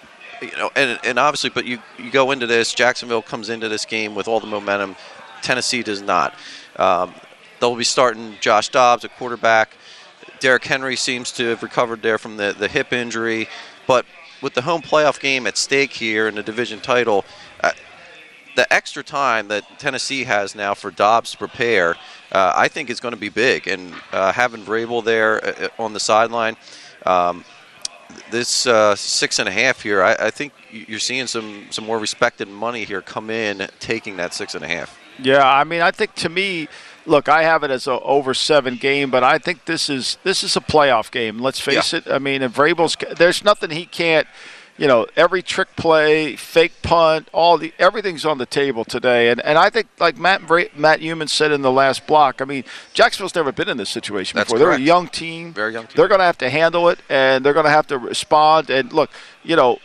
You 0.42 0.50
know, 0.56 0.70
and, 0.76 0.98
and 1.04 1.18
obviously, 1.18 1.50
but 1.50 1.64
you, 1.64 1.78
you 1.98 2.10
go 2.10 2.30
into 2.30 2.46
this, 2.46 2.74
Jacksonville 2.74 3.22
comes 3.22 3.48
into 3.48 3.68
this 3.68 3.84
game 3.84 4.14
with 4.14 4.28
all 4.28 4.40
the 4.40 4.46
momentum. 4.46 4.96
Tennessee 5.42 5.82
does 5.82 6.02
not. 6.02 6.34
Um, 6.76 7.14
they'll 7.60 7.76
be 7.76 7.84
starting 7.84 8.36
Josh 8.40 8.68
Dobbs 8.68 9.04
at 9.04 9.16
quarterback. 9.16 9.76
Derrick 10.40 10.64
Henry 10.64 10.96
seems 10.96 11.32
to 11.32 11.50
have 11.50 11.62
recovered 11.62 12.02
there 12.02 12.18
from 12.18 12.36
the, 12.36 12.54
the 12.58 12.68
hip 12.68 12.92
injury. 12.92 13.48
But 13.86 14.04
with 14.44 14.52
the 14.52 14.60
home 14.60 14.82
playoff 14.82 15.18
game 15.18 15.46
at 15.46 15.56
stake 15.56 15.90
here 15.90 16.28
in 16.28 16.34
the 16.34 16.42
division 16.42 16.78
title, 16.78 17.24
uh, 17.62 17.72
the 18.56 18.70
extra 18.70 19.02
time 19.02 19.48
that 19.48 19.64
Tennessee 19.78 20.24
has 20.24 20.54
now 20.54 20.74
for 20.74 20.90
Dobbs 20.90 21.30
to 21.32 21.38
prepare, 21.38 21.96
uh, 22.30 22.52
I 22.54 22.68
think 22.68 22.90
is 22.90 23.00
going 23.00 23.14
to 23.14 23.20
be 23.20 23.30
big. 23.30 23.66
And 23.66 23.94
uh, 24.12 24.32
having 24.32 24.62
Vrabel 24.62 25.02
there 25.02 25.42
uh, 25.42 25.68
uh, 25.78 25.82
on 25.82 25.94
the 25.94 25.98
sideline, 25.98 26.58
um, 27.06 27.42
this 28.30 28.66
uh, 28.66 28.94
six 28.94 29.38
and 29.38 29.48
a 29.48 29.52
half 29.52 29.80
here, 29.80 30.02
I, 30.02 30.14
I, 30.26 30.30
think 30.30 30.52
you're 30.70 31.00
seeing 31.00 31.26
some 31.26 31.66
some 31.70 31.86
more 31.86 31.98
respected 31.98 32.46
money 32.46 32.84
here 32.84 33.00
come 33.00 33.30
in, 33.30 33.66
taking 33.80 34.18
that 34.18 34.34
six 34.34 34.54
and 34.54 34.62
a 34.62 34.68
half. 34.68 34.96
Yeah, 35.18 35.42
I 35.42 35.64
mean, 35.64 35.80
I 35.80 35.90
think 35.90 36.14
to 36.16 36.28
me, 36.28 36.68
look, 37.06 37.28
I 37.28 37.42
have 37.42 37.62
it 37.62 37.70
as 37.70 37.86
a 37.86 38.00
over 38.00 38.34
seven 38.34 38.76
game, 38.76 39.10
but 39.10 39.22
I 39.22 39.38
think 39.38 39.64
this 39.64 39.88
is 39.88 40.18
this 40.24 40.42
is 40.42 40.56
a 40.56 40.60
playoff 40.60 41.10
game. 41.10 41.38
Let's 41.38 41.60
face 41.60 41.92
yeah. 41.92 42.00
it. 42.00 42.10
I 42.10 42.18
mean, 42.18 42.42
if 42.42 42.54
Vrabel's, 42.54 42.96
there's 43.16 43.44
nothing 43.44 43.70
he 43.70 43.86
can't. 43.86 44.26
You 44.76 44.88
know, 44.88 45.06
every 45.14 45.40
trick 45.40 45.68
play, 45.76 46.34
fake 46.34 46.82
punt, 46.82 47.28
all 47.32 47.58
the 47.58 47.72
everything's 47.78 48.24
on 48.24 48.38
the 48.38 48.46
table 48.46 48.84
today, 48.84 49.30
and 49.30 49.40
and 49.42 49.56
I 49.56 49.70
think 49.70 49.86
like 50.00 50.18
Matt 50.18 50.42
Matt 50.42 50.98
Youmans 50.98 51.28
said 51.28 51.52
in 51.52 51.62
the 51.62 51.70
last 51.70 52.08
block. 52.08 52.42
I 52.42 52.44
mean, 52.44 52.64
Jacksonville's 52.92 53.36
never 53.36 53.52
been 53.52 53.68
in 53.68 53.76
this 53.76 53.90
situation 53.90 54.36
That's 54.36 54.52
before. 54.52 54.66
Correct. 54.66 54.78
They're 54.78 54.84
a 54.84 54.86
young 54.86 55.06
team. 55.06 55.52
Very 55.52 55.72
young 55.72 55.86
team. 55.86 55.92
They're 55.94 56.08
going 56.08 56.18
to 56.18 56.24
have 56.24 56.38
to 56.38 56.50
handle 56.50 56.88
it, 56.88 56.98
and 57.08 57.44
they're 57.44 57.52
going 57.52 57.66
to 57.66 57.70
have 57.70 57.86
to 57.88 57.98
respond. 57.98 58.68
And 58.68 58.92
look, 58.92 59.10
you 59.44 59.54
know, 59.54 59.78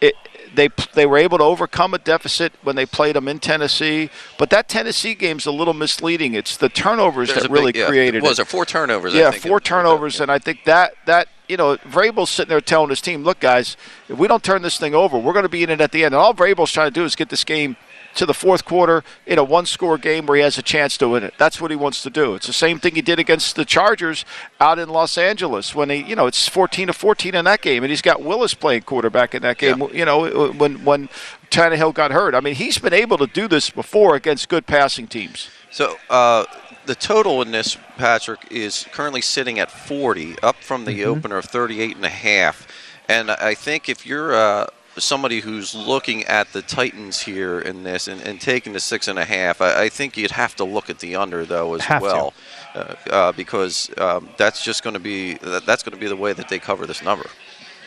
it, 0.00 0.16
they 0.54 0.68
they 0.94 1.06
were 1.06 1.18
able 1.18 1.38
to 1.38 1.44
overcome 1.44 1.94
a 1.94 1.98
deficit 1.98 2.52
when 2.62 2.76
they 2.76 2.86
played 2.86 3.16
them 3.16 3.28
in 3.28 3.38
Tennessee, 3.38 4.10
but 4.38 4.50
that 4.50 4.68
Tennessee 4.68 5.14
game's 5.14 5.46
a 5.46 5.52
little 5.52 5.74
misleading. 5.74 6.34
It's 6.34 6.56
the 6.56 6.68
turnovers 6.68 7.28
There's 7.28 7.42
that 7.42 7.50
really 7.50 7.72
big, 7.72 7.80
yeah, 7.80 7.88
created. 7.88 8.22
Was 8.22 8.38
it. 8.38 8.46
four 8.46 8.66
turnovers? 8.66 9.14
Yeah, 9.14 9.28
I 9.28 9.30
think, 9.32 9.42
four 9.42 9.60
turnovers, 9.60 10.20
and 10.20 10.30
I 10.30 10.38
think 10.38 10.64
that 10.64 10.94
that 11.06 11.28
you 11.48 11.56
know 11.56 11.76
Vrabel's 11.78 12.30
sitting 12.30 12.50
there 12.50 12.60
telling 12.60 12.90
his 12.90 13.00
team, 13.00 13.24
"Look, 13.24 13.40
guys, 13.40 13.76
if 14.08 14.18
we 14.18 14.28
don't 14.28 14.42
turn 14.42 14.62
this 14.62 14.78
thing 14.78 14.94
over, 14.94 15.18
we're 15.18 15.32
going 15.32 15.44
to 15.44 15.48
be 15.48 15.62
in 15.62 15.70
it 15.70 15.80
at 15.80 15.92
the 15.92 16.04
end." 16.04 16.14
And 16.14 16.22
all 16.22 16.34
Vrabel's 16.34 16.72
trying 16.72 16.88
to 16.88 16.94
do 16.94 17.04
is 17.04 17.16
get 17.16 17.28
this 17.28 17.44
game 17.44 17.76
to 18.14 18.26
the 18.26 18.34
fourth 18.34 18.64
quarter 18.64 19.02
in 19.26 19.38
a 19.38 19.44
one-score 19.44 19.96
game 19.98 20.26
where 20.26 20.36
he 20.36 20.42
has 20.42 20.58
a 20.58 20.62
chance 20.62 20.96
to 20.98 21.08
win 21.08 21.22
it. 21.24 21.34
That's 21.38 21.60
what 21.60 21.70
he 21.70 21.76
wants 21.76 22.02
to 22.02 22.10
do. 22.10 22.34
It's 22.34 22.46
the 22.46 22.52
same 22.52 22.78
thing 22.78 22.94
he 22.94 23.02
did 23.02 23.18
against 23.18 23.56
the 23.56 23.64
Chargers 23.64 24.24
out 24.60 24.78
in 24.78 24.88
Los 24.88 25.16
Angeles 25.16 25.74
when 25.74 25.88
he, 25.90 25.96
you 26.02 26.14
know, 26.16 26.26
it's 26.26 26.46
14 26.48 26.88
to 26.88 26.92
14 26.92 27.34
in 27.34 27.44
that 27.46 27.62
game, 27.62 27.82
and 27.84 27.90
he's 27.90 28.02
got 28.02 28.22
Willis 28.22 28.54
playing 28.54 28.82
quarterback 28.82 29.34
in 29.34 29.42
that 29.42 29.58
game. 29.58 29.80
Yeah. 29.80 29.88
You 29.92 30.04
know, 30.04 30.52
when 30.52 30.84
when 30.84 31.08
Tannehill 31.50 31.94
got 31.94 32.10
hurt. 32.12 32.34
I 32.34 32.40
mean, 32.40 32.54
he's 32.54 32.78
been 32.78 32.94
able 32.94 33.18
to 33.18 33.26
do 33.26 33.46
this 33.48 33.68
before 33.70 34.14
against 34.14 34.48
good 34.48 34.66
passing 34.66 35.06
teams. 35.06 35.50
So 35.70 35.96
uh, 36.08 36.44
the 36.86 36.94
total 36.94 37.42
in 37.42 37.50
this, 37.50 37.76
Patrick, 37.98 38.40
is 38.50 38.86
currently 38.92 39.20
sitting 39.20 39.58
at 39.58 39.70
40, 39.70 40.38
up 40.42 40.56
from 40.56 40.84
the 40.86 40.92
Mm-hmm. 41.00 41.10
opener 41.10 41.36
of 41.38 41.44
38 41.44 41.96
and 41.96 42.04
a 42.04 42.08
half. 42.10 42.66
And 43.08 43.30
I 43.30 43.54
think 43.54 43.88
if 43.88 44.06
you're 44.06 44.34
uh, 44.34 44.66
somebody 44.98 45.40
who's 45.40 45.74
looking 45.74 46.24
at 46.24 46.52
the 46.52 46.62
Titans 46.62 47.20
here 47.20 47.58
in 47.58 47.82
this 47.82 48.08
and, 48.08 48.20
and 48.22 48.40
taking 48.40 48.72
the 48.72 48.80
six 48.80 49.08
and 49.08 49.18
a 49.18 49.24
half, 49.24 49.60
I, 49.60 49.84
I 49.84 49.88
think 49.88 50.16
you'd 50.16 50.30
have 50.32 50.54
to 50.56 50.64
look 50.64 50.90
at 50.90 50.98
the 50.98 51.16
under 51.16 51.44
though 51.44 51.74
as 51.74 51.82
Have 51.82 52.02
well, 52.02 52.34
uh, 52.74 52.94
uh, 53.10 53.32
because 53.32 53.90
um, 53.98 54.28
that's 54.36 54.64
just 54.64 54.82
going 54.82 54.94
to 54.94 55.00
be 55.00 55.34
that, 55.34 55.64
that's 55.66 55.82
going 55.82 55.94
to 55.94 56.00
be 56.00 56.08
the 56.08 56.16
way 56.16 56.32
that 56.32 56.48
they 56.48 56.58
cover 56.58 56.86
this 56.86 57.02
number. 57.02 57.26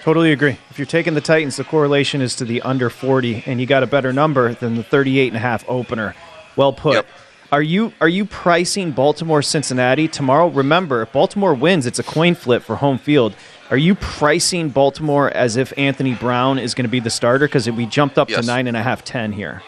Totally 0.04 0.32
agree. 0.32 0.58
If 0.70 0.78
you're 0.78 0.86
taking 0.86 1.16
the 1.16 1.22
Titans, 1.22 1.56
the 1.56 1.64
correlation 1.64 2.22
is 2.22 2.36
to 2.36 2.46
the 2.46 2.62
under 2.62 2.92
40, 2.92 3.44
and 3.48 3.60
you 3.60 3.66
got 3.66 3.82
a 3.82 3.88
better 3.88 4.14
number 4.14 4.54
than 4.54 4.76
the 4.76 4.84
38 4.84 5.30
and 5.30 5.38
a 5.38 5.40
half 5.40 5.68
opener. 5.68 6.14
Well 6.56 6.74
put. 6.74 6.94
Yep. 6.94 7.08
Are 7.52 7.62
you 7.62 7.94
are 8.02 8.10
you 8.10 8.26
pricing 8.26 8.92
Baltimore 8.92 9.42
Cincinnati 9.42 10.08
tomorrow? 10.08 10.48
Remember, 10.48 11.04
if 11.04 11.12
Baltimore 11.12 11.54
wins, 11.54 11.86
it's 11.86 12.00
a 12.00 12.04
coin 12.04 12.36
flip 12.36 12.64
for 12.64 12.78
home 12.78 12.98
field. 12.98 13.36
Are 13.72 13.78
you 13.78 13.96
pricing 13.96 14.70
Baltimore 14.70 15.30
as 15.32 15.58
if 15.58 15.74
Anthony 15.78 16.14
Brown 16.14 16.60
is 16.60 16.76
going 16.76 16.84
to 16.86 16.90
be 16.90 17.00
the 17.00 17.10
starter? 17.10 17.48
Because 17.48 17.70
we 17.70 17.86
jumped 17.88 18.18
up 18.18 18.30
Yes. 18.30 18.42
to 18.42 18.46
nine 18.48 18.68
and 18.68 18.78
a 18.78 18.84
half, 18.84 19.04
ten 19.04 19.32
here. 19.32 19.64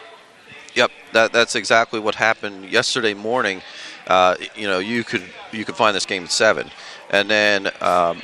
Yep, 0.74 0.90
that, 1.12 1.32
that's 1.32 1.56
exactly 1.56 1.98
what 1.98 2.14
happened 2.14 2.70
yesterday 2.70 3.12
morning. 3.14 3.60
Uh, 4.06 4.36
you 4.54 4.68
know, 4.68 4.78
you 4.78 5.02
could 5.02 5.24
you 5.50 5.64
could 5.64 5.74
find 5.74 5.96
this 5.96 6.06
game 6.06 6.24
at 6.24 6.30
seven, 6.30 6.70
and 7.10 7.28
then 7.28 7.66
um, 7.80 8.22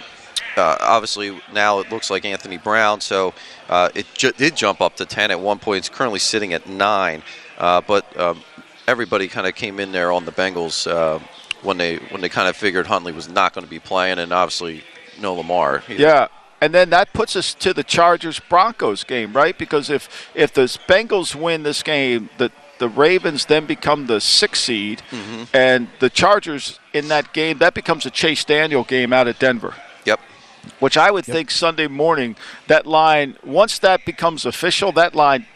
uh, 0.56 0.76
obviously 0.80 1.38
now 1.52 1.80
it 1.80 1.90
looks 1.90 2.08
like 2.10 2.24
Anthony 2.24 2.56
Brown. 2.56 3.00
So 3.00 3.34
uh, 3.68 3.88
it 3.94 4.06
ju- 4.14 4.32
did 4.32 4.56
jump 4.56 4.80
up 4.80 4.94
to 4.96 5.04
ten 5.06 5.30
at 5.32 5.40
one 5.40 5.58
point. 5.58 5.78
It's 5.78 5.88
currently 5.88 6.20
sitting 6.20 6.52
at 6.54 6.68
nine, 6.68 7.22
uh, 7.58 7.80
but 7.80 8.18
um, 8.18 8.42
everybody 8.86 9.26
kind 9.26 9.46
of 9.48 9.56
came 9.56 9.80
in 9.80 9.90
there 9.90 10.12
on 10.12 10.24
the 10.24 10.32
Bengals 10.32 10.88
uh, 10.88 11.18
when 11.62 11.76
they 11.78 11.96
when 11.96 12.20
they 12.20 12.28
kind 12.28 12.48
of 12.48 12.56
figured 12.56 12.86
Huntley 12.86 13.12
was 13.12 13.28
not 13.28 13.52
going 13.52 13.64
to 13.64 13.70
be 13.70 13.80
playing, 13.80 14.20
and 14.20 14.32
obviously 14.32 14.84
no 15.20 15.34
Lamar. 15.34 15.78
He- 15.86 15.96
Yeah. 15.96 16.28
And 16.60 16.72
then 16.72 16.88
that 16.90 17.12
puts 17.12 17.36
us 17.36 17.52
to 17.54 17.74
the 17.74 17.82
Chargers 17.84 18.40
Broncos 18.40 19.04
game, 19.04 19.32
right? 19.34 19.56
Because 19.58 19.90
if 19.90 20.08
if 20.34 20.52
the 20.54 20.62
Bengals 20.88 21.34
win 21.34 21.62
this 21.62 21.82
game, 21.82 22.30
the 22.38 22.50
the 22.78 22.88
Ravens 22.88 23.44
then 23.46 23.66
become 23.66 24.06
the 24.06 24.20
sixth 24.20 24.62
seed, 24.64 25.02
Mhm. 25.12 25.46
and 25.52 25.88
the 26.00 26.10
Chargers 26.10 26.78
in 26.92 27.08
that 27.08 27.32
game 27.32 27.58
that 27.58 27.74
becomes 27.74 28.06
a 28.06 28.10
Chase 28.10 28.44
Daniel 28.44 28.82
game 28.82 29.12
out 29.12 29.28
at 29.28 29.38
Denver. 29.38 29.74
Yep. 30.04 30.20
Which 30.80 30.96
I 30.96 31.10
would 31.10 31.24
think 31.26 31.50
Sunday 31.50 31.86
morning 31.86 32.36
that 32.66 32.86
line 32.86 33.36
once 33.44 33.78
that 33.80 34.04
becomes 34.06 34.46
official, 34.46 34.90
that 34.92 35.14
line 35.14 35.46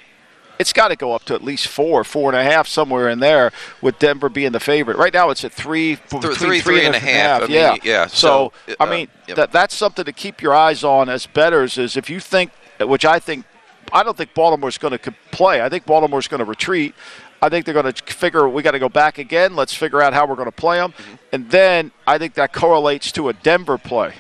it's 0.59 0.73
got 0.73 0.89
to 0.89 0.97
go 0.97 1.13
up 1.13 1.25
to 1.27 1.35
at 1.35 1.43
least 1.43 1.69
four, 1.69 2.03
four 2.05 2.31
and 2.31 2.39
a 2.39 2.43
half, 2.43 2.67
somewhere 2.67 3.09
in 3.09 3.21
there, 3.21 3.53
with 3.81 3.99
Denver 3.99 4.29
being 4.29 4.53
the 4.53 4.61
favorite. 4.61 4.97
Right 4.97 5.13
now, 5.15 5.31
it's 5.31 5.45
at 5.45 5.53
three, 5.53 5.97
between 6.11 6.35
three, 6.35 6.61
three 6.61 6.85
and 6.85 6.95
a 6.95 6.99
half. 6.99 7.43
I 7.43 7.47
mean, 7.47 7.55
yeah, 7.55 7.77
yeah, 7.85 8.07
So, 8.07 8.53
so, 8.67 8.75
I 8.81 8.85
uh, 8.85 8.91
mean, 8.91 9.09
yep. 9.27 9.37
that 9.37 9.53
that's 9.53 9.75
something 9.75 10.05
to 10.05 10.13
keep 10.13 10.43
your 10.43 10.55
eyes 10.55 10.83
on 10.85 11.09
as 11.09 11.27
betters. 11.27 11.79
Is 11.79 11.97
if 11.97 12.11
you 12.11 12.21
think, 12.21 12.51
which 12.81 13.05
I 13.05 13.19
think, 13.19 13.45
I 13.93 14.03
don't 14.03 14.17
think 14.17 14.35
Baltimore's 14.35 14.79
going 14.79 14.99
to 14.99 15.15
play. 15.31 15.63
I 15.63 15.69
think 15.69 15.87
Baltimore's 15.87 16.29
going 16.29 16.41
to 16.41 16.45
retreat. 16.45 16.95
I 17.41 17.49
think 17.49 17.65
they're 17.65 17.75
going 17.75 17.93
to 17.93 18.13
figure 18.13 18.49
we 18.49 18.65
got 18.65 18.73
to 18.73 18.81
go 18.81 18.89
back 18.89 19.19
again. 19.19 19.55
Let's 19.55 19.73
figure 19.73 20.03
out 20.03 20.13
how 20.13 20.27
we're 20.27 20.35
going 20.35 20.47
to 20.47 20.53
play 20.53 20.79
them, 20.79 20.93
Mm-hmm. 20.93 21.15
and 21.33 21.51
then 21.51 21.93
I 22.07 22.19
think 22.19 22.35
that 22.35 22.53
correlates 22.53 23.13
to 23.13 23.29
a 23.29 23.33
Denver 23.33 23.79
play. 23.79 24.15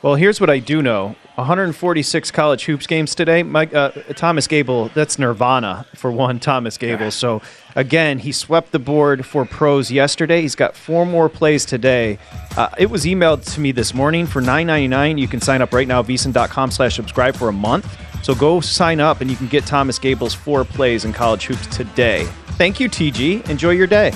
Well, 0.00 0.14
here's 0.14 0.40
what 0.40 0.48
I 0.50 0.58
do 0.60 0.80
know: 0.82 1.16
146 1.36 2.30
college 2.30 2.64
hoops 2.66 2.86
games 2.86 3.14
today. 3.14 3.42
Mike 3.42 3.74
uh, 3.74 3.90
Thomas 4.14 4.46
Gable, 4.46 4.88
that's 4.94 5.18
Nirvana 5.18 5.86
for 5.94 6.10
one. 6.12 6.38
Thomas 6.40 6.76
Gable. 6.76 7.10
So 7.10 7.40
again, 7.74 8.18
he 8.18 8.32
swept 8.32 8.72
the 8.72 8.78
board 8.78 9.24
for 9.24 9.44
pros 9.44 9.90
yesterday. 9.90 10.42
He's 10.42 10.54
got 10.54 10.76
four 10.76 11.06
more 11.06 11.28
plays 11.28 11.64
today. 11.64 12.18
Uh, 12.56 12.68
it 12.78 12.90
was 12.90 13.04
emailed 13.04 13.50
to 13.54 13.60
me 13.60 13.72
this 13.72 13.94
morning 13.94 14.26
for 14.26 14.42
9.99. 14.42 15.18
You 15.18 15.28
can 15.28 15.40
sign 15.40 15.62
up 15.62 15.72
right 15.72 15.88
now, 15.88 16.02
slash 16.02 16.96
subscribe 16.96 17.34
for 17.34 17.48
a 17.48 17.52
month. 17.52 17.98
So 18.22 18.34
go 18.34 18.60
sign 18.60 19.00
up, 19.00 19.20
and 19.20 19.30
you 19.30 19.36
can 19.36 19.48
get 19.48 19.66
Thomas 19.66 19.98
Gable's 19.98 20.34
four 20.34 20.64
plays 20.64 21.04
in 21.04 21.12
college 21.12 21.46
hoops 21.46 21.66
today. 21.68 22.24
Thank 22.58 22.78
you, 22.78 22.88
TG. 22.88 23.48
Enjoy 23.48 23.70
your 23.70 23.86
day. 23.86 24.12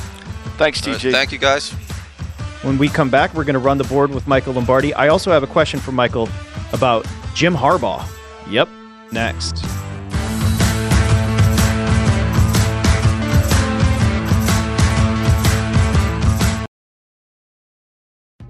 Thanks, 0.58 0.86
Uh, 0.86 0.96
thank 0.98 1.32
you, 1.32 1.38
guys. 1.38 1.72
When 2.62 2.78
we 2.78 2.88
come 2.88 3.10
back, 3.10 3.34
we're 3.34 3.44
going 3.44 3.54
to 3.54 3.60
run 3.60 3.78
the 3.78 3.84
board 3.84 4.10
with 4.10 4.26
Michael 4.26 4.54
Lombardi. 4.54 4.94
I 4.94 5.08
also 5.08 5.30
have 5.32 5.42
a 5.42 5.46
question 5.46 5.80
for 5.80 5.92
Michael 5.92 6.28
about 6.76 7.06
Jim 7.34 7.54
Harbaugh. 7.54 8.06
Yep, 8.48 8.68
next. 9.10 9.64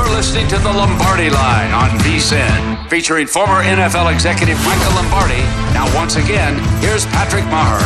You're 0.00 0.16
listening 0.16 0.48
to 0.48 0.56
the 0.56 0.72
Lombardi 0.72 1.28
Line 1.28 1.72
on 1.72 1.90
VSIN, 2.00 2.88
featuring 2.88 3.26
former 3.26 3.62
NFL 3.62 4.10
executive 4.10 4.56
Michael 4.64 4.94
Lombardi. 4.94 5.42
Now, 5.74 5.94
once 5.94 6.16
again, 6.16 6.58
here's 6.80 7.04
Patrick 7.04 7.44
Maher. 7.44 7.78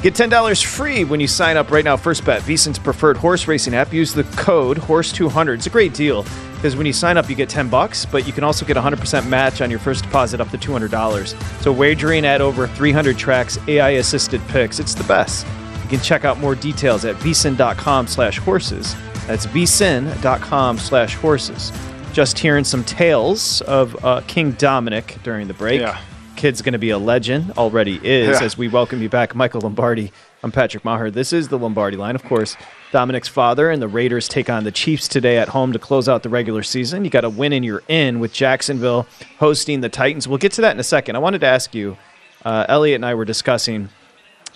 Get 0.00 0.14
$10 0.14 0.64
free 0.64 1.04
when 1.04 1.20
you 1.20 1.26
sign 1.26 1.58
up 1.58 1.70
right 1.70 1.84
now. 1.84 1.98
First 1.98 2.24
bet, 2.24 2.40
VSIN's 2.42 2.78
preferred 2.78 3.18
horse 3.18 3.46
racing 3.46 3.74
app. 3.74 3.92
Use 3.92 4.14
the 4.14 4.24
code 4.24 4.78
HORSE200. 4.78 5.56
It's 5.56 5.66
a 5.66 5.70
great 5.70 5.92
deal 5.92 6.24
because 6.54 6.74
when 6.74 6.86
you 6.86 6.94
sign 6.94 7.18
up, 7.18 7.28
you 7.28 7.36
get 7.36 7.50
10 7.50 7.68
bucks, 7.68 8.06
but 8.06 8.26
you 8.26 8.32
can 8.32 8.42
also 8.42 8.64
get 8.64 8.78
a 8.78 8.80
100% 8.80 9.28
match 9.28 9.60
on 9.60 9.68
your 9.68 9.78
first 9.78 10.04
deposit 10.04 10.40
up 10.40 10.48
to 10.50 10.58
$200. 10.58 11.62
So 11.62 11.70
wagering 11.70 12.24
at 12.24 12.40
over 12.40 12.66
300 12.66 13.18
tracks, 13.18 13.58
AI-assisted 13.68 14.40
picks, 14.48 14.80
it's 14.80 14.94
the 14.94 15.04
best. 15.04 15.46
You 15.82 15.88
can 15.90 16.00
check 16.00 16.24
out 16.24 16.38
more 16.38 16.54
details 16.54 17.04
at 17.04 17.16
vsin.com 17.16 18.06
slash 18.06 18.38
horses. 18.38 18.96
That's 19.26 19.46
vsin.com 19.46 20.78
slash 20.78 21.14
horses. 21.16 21.72
Just 22.12 22.38
hearing 22.38 22.64
some 22.64 22.84
tales 22.84 23.60
of 23.62 24.04
uh, 24.04 24.20
King 24.26 24.52
Dominic 24.52 25.16
during 25.22 25.48
the 25.48 25.54
break. 25.54 25.80
Yeah. 25.80 26.00
Kid's 26.36 26.60
going 26.60 26.72
to 26.72 26.78
be 26.78 26.90
a 26.90 26.98
legend, 26.98 27.52
already 27.52 28.00
is, 28.02 28.40
Yeah. 28.40 28.44
as 28.44 28.58
we 28.58 28.66
welcome 28.68 29.00
you 29.00 29.08
back, 29.08 29.34
Michael 29.34 29.60
Lombardi. 29.60 30.12
I'm 30.42 30.50
Patrick 30.50 30.84
Maher. 30.84 31.08
This 31.10 31.32
is 31.32 31.48
the 31.48 31.56
Lombardi 31.58 31.96
line. 31.96 32.16
Of 32.16 32.24
course, 32.24 32.56
Dominic's 32.90 33.28
father 33.28 33.70
and 33.70 33.80
the 33.80 33.86
Raiders 33.86 34.26
take 34.28 34.50
on 34.50 34.64
the 34.64 34.72
Chiefs 34.72 35.06
today 35.06 35.38
at 35.38 35.48
home 35.50 35.72
to 35.72 35.78
close 35.78 36.08
out 36.08 36.24
the 36.24 36.28
regular 36.28 36.64
season. 36.64 37.04
You 37.04 37.10
got 37.10 37.20
to 37.20 37.30
win 37.30 37.52
and 37.52 37.64
you're 37.64 37.84
in 37.86 38.18
with 38.18 38.32
Jacksonville 38.32 39.06
hosting 39.38 39.82
the 39.82 39.88
Titans. 39.88 40.26
We'll 40.26 40.38
get 40.38 40.50
to 40.52 40.62
that 40.62 40.72
in 40.74 40.80
a 40.80 40.84
second. 40.84 41.14
I 41.14 41.20
wanted 41.20 41.42
to 41.42 41.46
ask 41.46 41.74
you, 41.76 41.96
uh, 42.44 42.66
Elliot 42.68 42.96
and 42.96 43.06
I 43.06 43.14
were 43.14 43.24
discussing 43.24 43.88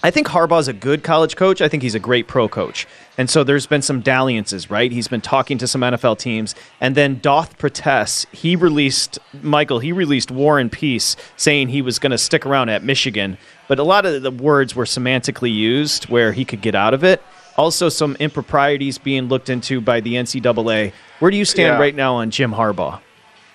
I 0.02 0.10
think 0.10 0.28
Harbaugh's 0.28 0.68
a 0.68 0.72
good 0.72 1.02
college 1.02 1.36
coach. 1.36 1.60
I 1.60 1.68
think 1.68 1.82
he's 1.82 1.94
a 1.94 1.98
great 2.00 2.28
pro 2.28 2.48
coach. 2.48 2.86
And 3.18 3.30
so 3.30 3.42
there's 3.42 3.66
been 3.66 3.82
some 3.82 4.00
dalliances, 4.02 4.70
right? 4.70 4.92
He's 4.92 5.08
been 5.08 5.22
talking 5.22 5.56
to 5.58 5.66
some 5.66 5.80
NFL 5.80 6.18
teams. 6.18 6.54
And 6.80 6.94
then 6.94 7.18
Doth 7.20 7.56
protests. 7.58 8.26
He 8.30 8.56
released, 8.56 9.18
Michael, 9.42 9.78
he 9.78 9.92
released 9.92 10.30
War 10.30 10.58
and 10.58 10.70
Peace, 10.70 11.16
saying 11.36 11.68
he 11.68 11.80
was 11.82 11.98
going 11.98 12.10
to 12.10 12.18
stick 12.18 12.44
around 12.44 12.68
at 12.68 12.84
Michigan. 12.84 13.38
But 13.68 13.78
a 13.78 13.82
lot 13.84 14.04
of 14.04 14.22
the 14.22 14.30
words 14.30 14.76
were 14.76 14.84
semantically 14.84 15.52
used 15.52 16.08
where 16.08 16.32
he 16.32 16.44
could 16.44 16.60
get 16.60 16.74
out 16.74 16.92
of 16.94 17.02
it. 17.02 17.22
Also, 17.56 17.88
some 17.88 18.16
improprieties 18.20 18.98
being 18.98 19.28
looked 19.28 19.48
into 19.48 19.80
by 19.80 20.00
the 20.00 20.14
NCAA. 20.14 20.92
Where 21.20 21.30
do 21.30 21.38
you 21.38 21.46
stand 21.46 21.74
Yeah. 21.76 21.80
right 21.80 21.94
now 21.94 22.16
on 22.16 22.30
Jim 22.30 22.52
Harbaugh? 22.52 23.00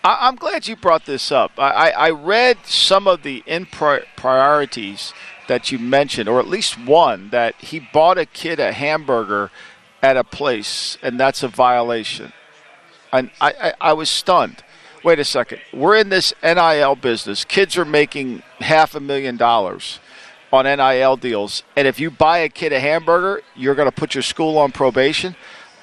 I, 0.03 0.17
I'm 0.21 0.35
glad 0.35 0.67
you 0.67 0.75
brought 0.75 1.05
this 1.05 1.31
up. 1.31 1.51
I, 1.59 1.69
I, 1.69 1.89
I 1.89 2.09
read 2.09 2.57
some 2.65 3.07
of 3.07 3.21
the 3.21 3.43
in 3.45 3.67
pri- 3.67 4.01
priorities 4.17 5.13
that 5.51 5.69
you 5.69 5.77
mentioned, 5.77 6.29
or 6.29 6.39
at 6.39 6.47
least 6.47 6.79
one 6.79 7.29
that 7.31 7.55
he 7.55 7.77
bought 7.77 8.17
a 8.17 8.25
kid 8.25 8.57
a 8.57 8.71
hamburger 8.71 9.51
at 10.01 10.15
a 10.15 10.23
place, 10.23 10.97
and 11.01 11.19
that's 11.19 11.43
a 11.43 11.49
violation. 11.49 12.31
And 13.11 13.31
I, 13.41 13.51
I, 13.61 13.73
I 13.89 13.93
was 13.93 14.09
stunned. 14.09 14.63
Wait 15.03 15.19
a 15.19 15.25
second. 15.25 15.59
We're 15.73 15.97
in 15.97 16.07
this 16.07 16.33
NIL 16.41 16.95
business. 16.95 17.43
Kids 17.43 17.77
are 17.77 17.83
making 17.83 18.43
half 18.61 18.95
a 18.95 19.01
million 19.01 19.35
dollars 19.35 19.99
on 20.53 20.63
NIL 20.63 21.17
deals. 21.17 21.63
And 21.75 21.85
if 21.85 21.99
you 21.99 22.09
buy 22.09 22.37
a 22.37 22.47
kid 22.47 22.71
a 22.71 22.79
hamburger, 22.79 23.41
you're 23.53 23.75
going 23.75 23.89
to 23.89 23.91
put 23.91 24.15
your 24.15 24.21
school 24.21 24.57
on 24.57 24.71
probation. 24.71 25.35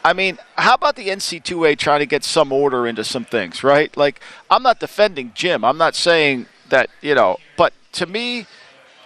I 0.03 0.15
mean, 0.15 0.39
how 0.57 0.77
about 0.77 0.97
the 0.97 1.09
NC2A 1.09 1.77
trying 1.77 2.01
to 2.01 2.07
get 2.07 2.25
some 2.25 2.53
order 2.53 2.87
into 2.87 3.05
some 3.05 3.27
things, 3.27 3.63
right? 3.63 3.95
Like, 3.99 4.23
I'm 4.51 4.63
not 4.63 4.81
defending 4.81 5.33
Jim. 5.35 5.63
I'm 5.63 5.77
not 5.77 5.95
saying 5.95 6.47
that, 6.71 6.89
you 7.03 7.15
know, 7.15 7.37
but 7.59 7.75
to 7.93 8.07
me, 8.07 8.47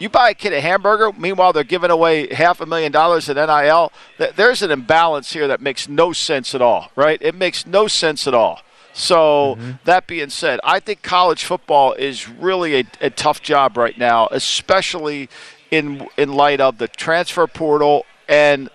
you 0.02 0.08
buy 0.08 0.30
a 0.30 0.34
kid 0.34 0.52
a 0.52 0.60
hamburger, 0.60 1.12
meanwhile, 1.12 1.52
they're 1.52 1.64
giving 1.64 1.90
away 1.90 2.32
half 2.34 2.60
a 2.60 2.66
million 2.66 2.90
dollars 2.90 3.28
in 3.28 3.36
NIL. 3.36 3.92
There's 4.18 4.60
an 4.60 4.70
imbalance 4.70 5.32
here 5.32 5.46
that 5.46 5.60
makes 5.60 5.88
no 5.88 6.12
sense 6.12 6.54
at 6.54 6.60
all, 6.60 6.90
right? 6.96 7.18
It 7.22 7.36
makes 7.36 7.66
no 7.66 7.86
sense 7.86 8.26
at 8.26 8.34
all. 8.34 8.60
So, 8.92 9.56
mm-hmm. 9.56 9.70
that 9.84 10.06
being 10.06 10.28
said, 10.28 10.60
I 10.64 10.80
think 10.80 11.02
college 11.02 11.44
football 11.44 11.94
is 11.94 12.28
really 12.28 12.80
a, 12.80 12.84
a 13.00 13.10
tough 13.10 13.40
job 13.40 13.76
right 13.76 13.96
now, 13.96 14.28
especially 14.30 15.30
in 15.70 16.06
in 16.18 16.32
light 16.32 16.60
of 16.60 16.76
the 16.76 16.88
transfer 16.88 17.46
portal 17.46 18.04
and 18.28 18.68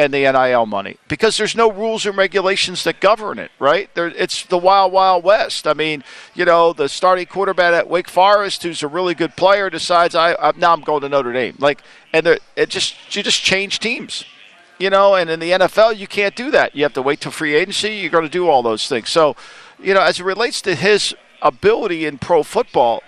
and 0.00 0.14
the 0.14 0.20
NIL 0.20 0.64
money 0.64 0.96
because 1.08 1.36
there's 1.36 1.54
no 1.54 1.70
rules 1.70 2.06
and 2.06 2.16
regulations 2.16 2.84
that 2.84 3.00
govern 3.00 3.38
it, 3.38 3.50
right? 3.58 3.94
There, 3.94 4.06
it's 4.06 4.46
the 4.46 4.56
wild, 4.56 4.92
wild 4.94 5.24
west. 5.24 5.66
I 5.66 5.74
mean, 5.74 6.02
you 6.34 6.46
know, 6.46 6.72
the 6.72 6.88
starting 6.88 7.26
quarterback 7.26 7.74
at 7.74 7.86
Wake 7.86 8.08
Forest, 8.08 8.62
who's 8.62 8.82
a 8.82 8.88
really 8.88 9.14
good 9.14 9.36
player, 9.36 9.68
decides 9.68 10.14
I, 10.14 10.32
I 10.36 10.52
now 10.56 10.72
I'm 10.72 10.80
going 10.80 11.02
to 11.02 11.10
Notre 11.10 11.34
Dame. 11.34 11.54
Like, 11.58 11.82
and 12.14 12.26
it 12.26 12.70
just 12.70 13.14
you 13.14 13.22
just 13.22 13.42
change 13.42 13.78
teams, 13.78 14.24
you 14.78 14.88
know. 14.88 15.16
And 15.16 15.28
in 15.28 15.38
the 15.38 15.50
NFL, 15.50 15.98
you 15.98 16.06
can't 16.06 16.34
do 16.34 16.50
that. 16.50 16.74
You 16.74 16.82
have 16.84 16.94
to 16.94 17.02
wait 17.02 17.20
till 17.20 17.32
free 17.32 17.54
agency. 17.54 17.90
You're 17.96 18.10
going 18.10 18.24
to 18.24 18.30
do 18.30 18.48
all 18.48 18.62
those 18.62 18.88
things. 18.88 19.10
So, 19.10 19.36
you 19.78 19.92
know, 19.92 20.00
as 20.00 20.18
it 20.18 20.24
relates 20.24 20.62
to 20.62 20.74
his 20.74 21.14
ability 21.42 22.06
in 22.06 22.16
pro 22.16 22.42
football, 22.42 23.02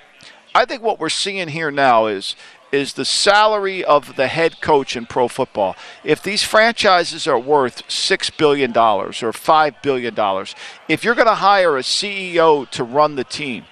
I 0.54 0.66
think 0.66 0.82
what 0.82 1.00
we're 1.00 1.08
seeing 1.08 1.48
here 1.48 1.70
now 1.70 2.04
is 2.04 2.36
is 2.72 2.94
the 2.94 3.04
salary 3.04 3.84
of 3.84 4.16
the 4.16 4.26
head 4.26 4.60
coach 4.60 4.96
in 4.96 5.06
pro 5.06 5.28
football. 5.28 5.76
If 6.02 6.22
these 6.22 6.42
franchises 6.42 7.26
are 7.26 7.38
worth 7.38 7.86
$6 7.86 8.36
billion 8.38 8.70
or 8.70 9.10
$5 9.12 9.82
billion, 9.82 10.46
if 10.88 11.04
you're 11.04 11.14
going 11.14 11.26
to 11.26 11.34
hire 11.34 11.76
a 11.76 11.82
CEO 11.82 12.68
to 12.70 12.82
run 12.82 13.14
the 13.14 13.24
team, 13.24 13.66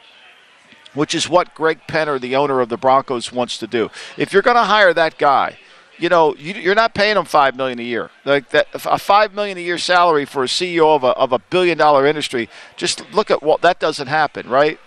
which 0.92 1.14
is 1.14 1.28
what 1.28 1.54
Greg 1.54 1.80
Penner, 1.88 2.20
the 2.20 2.36
owner 2.36 2.60
of 2.60 2.68
the 2.68 2.76
Broncos, 2.76 3.32
wants 3.32 3.56
to 3.58 3.66
do, 3.66 3.90
if 4.18 4.32
you're 4.32 4.42
going 4.42 4.56
to 4.56 4.64
hire 4.64 4.92
that 4.92 5.16
guy, 5.16 5.56
you 5.98 6.08
know, 6.08 6.34
you, 6.36 6.70
are 6.70 6.74
not 6.74 6.94
paying 6.94 7.16
him 7.16 7.26
five 7.26 7.54
million 7.56 7.78
a 7.78 7.82
year. 7.82 8.10
Like 8.24 8.48
that, 8.50 8.68
a 8.72 8.98
five 8.98 9.34
million 9.34 9.58
a 9.58 9.60
year 9.60 9.76
salary 9.76 10.24
for 10.24 10.42
a 10.42 10.46
CEO 10.46 10.96
of 10.96 11.04
a 11.04 11.08
of 11.08 11.32
a 11.32 11.38
billion 11.38 11.76
dollar 11.76 12.06
industry. 12.06 12.48
Just 12.76 13.04
look 13.12 13.30
at 13.30 13.42
what 13.42 13.60
that 13.60 13.78
doesn't 13.78 14.06
happen, 14.06 14.48
right? 14.48 14.80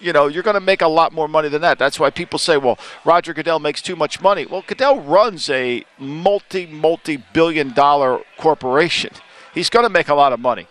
You 0.00 0.12
know, 0.12 0.26
you're 0.26 0.42
going 0.42 0.54
to 0.54 0.60
make 0.60 0.82
a 0.82 0.88
lot 0.88 1.12
more 1.12 1.28
money 1.28 1.48
than 1.48 1.62
that. 1.62 1.78
That's 1.78 2.00
why 2.00 2.10
people 2.10 2.38
say, 2.38 2.56
well, 2.56 2.78
Roger 3.04 3.34
Goodell 3.34 3.58
makes 3.58 3.82
too 3.82 3.96
much 3.96 4.20
money. 4.20 4.46
Well, 4.46 4.64
Goodell 4.66 5.00
runs 5.00 5.48
a 5.50 5.84
multi, 5.98 6.66
multi 6.66 7.18
billion 7.32 7.72
dollar 7.72 8.20
corporation. 8.38 9.12
He's 9.54 9.70
going 9.70 9.84
to 9.84 9.90
make 9.90 10.08
a 10.08 10.14
lot 10.14 10.32
of 10.32 10.40
money, 10.40 10.66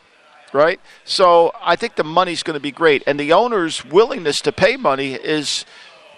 right? 0.51 0.79
So 1.05 1.53
I 1.61 1.75
think 1.75 1.95
the 1.95 2.03
money's 2.03 2.43
going 2.43 2.55
to 2.55 2.61
be 2.61 2.71
great. 2.71 3.03
And 3.05 3.19
the 3.19 3.33
owner's 3.33 3.85
willingness 3.85 4.41
to 4.41 4.51
pay 4.51 4.77
money 4.77 5.13
is 5.13 5.65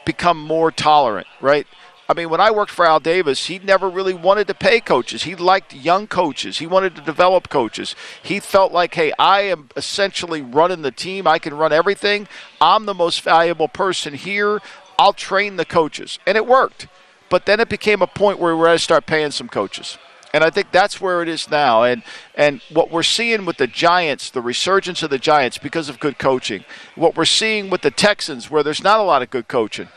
become 0.05 0.39
more 0.39 0.71
tolerant, 0.71 1.27
right? 1.41 1.67
I 2.11 2.13
mean, 2.13 2.29
when 2.29 2.41
I 2.41 2.51
worked 2.51 2.73
for 2.73 2.85
Al 2.85 2.99
Davis, 2.99 3.45
he 3.45 3.59
never 3.59 3.89
really 3.89 4.13
wanted 4.13 4.45
to 4.47 4.53
pay 4.53 4.81
coaches. 4.81 5.23
He 5.23 5.33
liked 5.33 5.73
young 5.73 6.07
coaches. 6.07 6.57
He 6.57 6.67
wanted 6.67 6.93
to 6.97 7.01
develop 7.01 7.47
coaches. 7.47 7.95
He 8.21 8.41
felt 8.41 8.73
like, 8.73 8.95
hey, 8.95 9.13
I 9.17 9.43
am 9.43 9.69
essentially 9.77 10.41
running 10.41 10.81
the 10.81 10.91
team. 10.91 11.25
I 11.25 11.39
can 11.39 11.53
run 11.53 11.71
everything. 11.71 12.27
I'm 12.59 12.85
the 12.85 12.93
most 12.93 13.21
valuable 13.21 13.69
person 13.69 14.13
here. 14.13 14.59
I'll 14.99 15.13
train 15.13 15.55
the 15.55 15.63
coaches. 15.63 16.19
And 16.27 16.35
it 16.35 16.45
worked. 16.45 16.89
But 17.29 17.45
then 17.45 17.61
it 17.61 17.69
became 17.69 18.01
a 18.01 18.07
point 18.07 18.39
where 18.39 18.57
we 18.57 18.67
had 18.67 18.73
to 18.73 18.79
start 18.79 19.05
paying 19.05 19.31
some 19.31 19.47
coaches. 19.47 19.97
And 20.33 20.43
I 20.43 20.49
think 20.49 20.73
that's 20.73 20.99
where 20.99 21.21
it 21.21 21.29
is 21.29 21.49
now. 21.49 21.83
And 21.83 22.03
and 22.35 22.61
what 22.73 22.91
we're 22.91 23.03
seeing 23.03 23.45
with 23.45 23.55
the 23.55 23.67
Giants, 23.67 24.29
the 24.29 24.41
resurgence 24.41 25.01
of 25.01 25.11
the 25.11 25.17
Giants 25.17 25.57
because 25.57 25.87
of 25.87 26.01
good 26.01 26.19
coaching. 26.19 26.65
What 26.95 27.15
we're 27.15 27.23
seeing 27.23 27.69
with 27.69 27.83
the 27.83 27.91
Texans, 27.91 28.51
where 28.51 28.63
there's 28.63 28.83
not 28.83 28.99
a 28.99 29.03
lot 29.03 29.21
of 29.21 29.29
good 29.29 29.47
coaching 29.47 29.87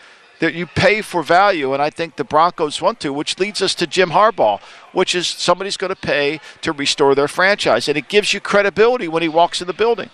that 0.45 0.55
you 0.55 0.67
pay 0.67 1.01
for 1.01 1.23
value, 1.23 1.73
and 1.73 1.83
I 1.83 1.91
think 1.91 2.17
the 2.17 2.25
Broncos 2.25 2.81
want 2.81 3.01
to, 3.01 3.13
which 3.13 3.39
leads 3.39 3.63
us 3.63 3.75
to 3.77 3.87
Jim 3.87 4.11
Harbaugh, 4.11 4.61
which 4.93 5.15
is 5.15 5.27
somebody's 5.27 5.77
going 5.77 5.95
to 5.95 6.01
pay 6.01 6.41
to 6.61 6.73
restore 6.73 7.15
their 7.15 7.29
franchise, 7.29 7.89
and 7.89 7.97
it 7.97 8.09
gives 8.09 8.35
you 8.35 8.41
credibility 8.41 9.09
when 9.09 9.23
he 9.23 9.29
walks 9.29 9.61
in 9.61 9.67
the 9.67 9.73
building. 9.73 10.11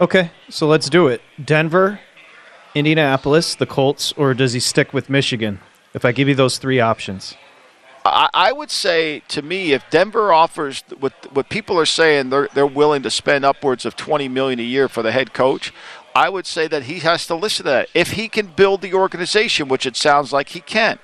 Okay, 0.00 0.30
so 0.48 0.66
let's 0.66 0.88
do 0.88 1.08
it. 1.08 1.20
Denver, 1.42 2.00
Indianapolis, 2.74 3.54
the 3.54 3.66
Colts, 3.66 4.14
or 4.16 4.32
does 4.32 4.54
he 4.54 4.60
stick 4.60 4.94
with 4.94 5.10
Michigan? 5.10 5.60
If 5.92 6.04
I 6.04 6.12
give 6.12 6.28
you 6.28 6.34
those 6.34 6.56
three 6.56 6.80
options. 6.80 7.36
I, 8.02 8.52
would 8.52 8.70
say 8.70 9.20
to 9.28 9.42
me, 9.42 9.72
if 9.72 9.88
Denver 9.90 10.32
offers 10.32 10.82
what 10.98 11.12
what 11.34 11.48
people 11.48 11.78
are 11.78 11.86
saying, 11.86 12.30
they're 12.30 12.48
they're 12.54 12.66
willing 12.66 13.02
to 13.02 13.10
spend 13.10 13.44
upwards 13.44 13.84
of 13.84 13.94
twenty 13.94 14.28
million 14.28 14.58
a 14.58 14.62
year 14.62 14.88
for 14.88 15.02
the 15.02 15.12
head 15.12 15.34
coach. 15.34 15.72
I 16.14 16.28
would 16.28 16.46
say 16.46 16.66
that 16.68 16.84
he 16.84 17.00
has 17.00 17.26
to 17.26 17.34
listen 17.34 17.64
to 17.66 17.70
that. 17.70 17.88
If 17.94 18.12
he 18.12 18.28
can 18.28 18.48
build 18.48 18.82
the 18.82 18.94
organization, 18.94 19.68
which 19.68 19.86
it 19.86 19.96
sounds 19.96 20.32
like 20.32 20.50
he 20.50 20.60
can, 20.60 20.98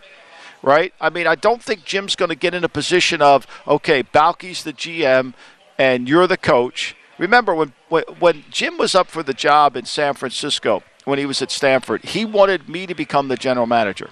right? 0.63 0.93
I 1.01 1.11
mean, 1.11 1.27
I 1.27 1.35
don't 1.35 1.63
think 1.63 1.85
Jim's 1.85 2.17
going 2.17 2.29
to 2.29 2.35
get 2.35 2.55
in 2.55 2.65
a 2.65 2.69
position 2.69 3.23
of, 3.23 3.47
okay, 3.67 4.03
Baalke's 4.03 4.65
the 4.65 4.73
GM 4.73 5.35
and 5.79 6.09
you're 6.09 6.27
the 6.27 6.37
coach. 6.37 6.97
Remember, 7.19 7.55
when, 7.55 7.73
when 8.19 8.45
Jim 8.51 8.77
was 8.77 8.95
up 8.95 9.09
for 9.09 9.23
the 9.23 9.35
job 9.35 9.77
in 9.77 9.85
San 9.85 10.15
Francisco, 10.15 10.83
when 11.05 11.19
he 11.19 11.27
was 11.27 11.41
at 11.41 11.51
Stanford, 11.51 12.05
he 12.05 12.25
wanted 12.25 12.69
me 12.69 12.87
to 12.87 12.95
become 12.95 13.29
the 13.29 13.37
general 13.37 13.67
manager. 13.67 14.11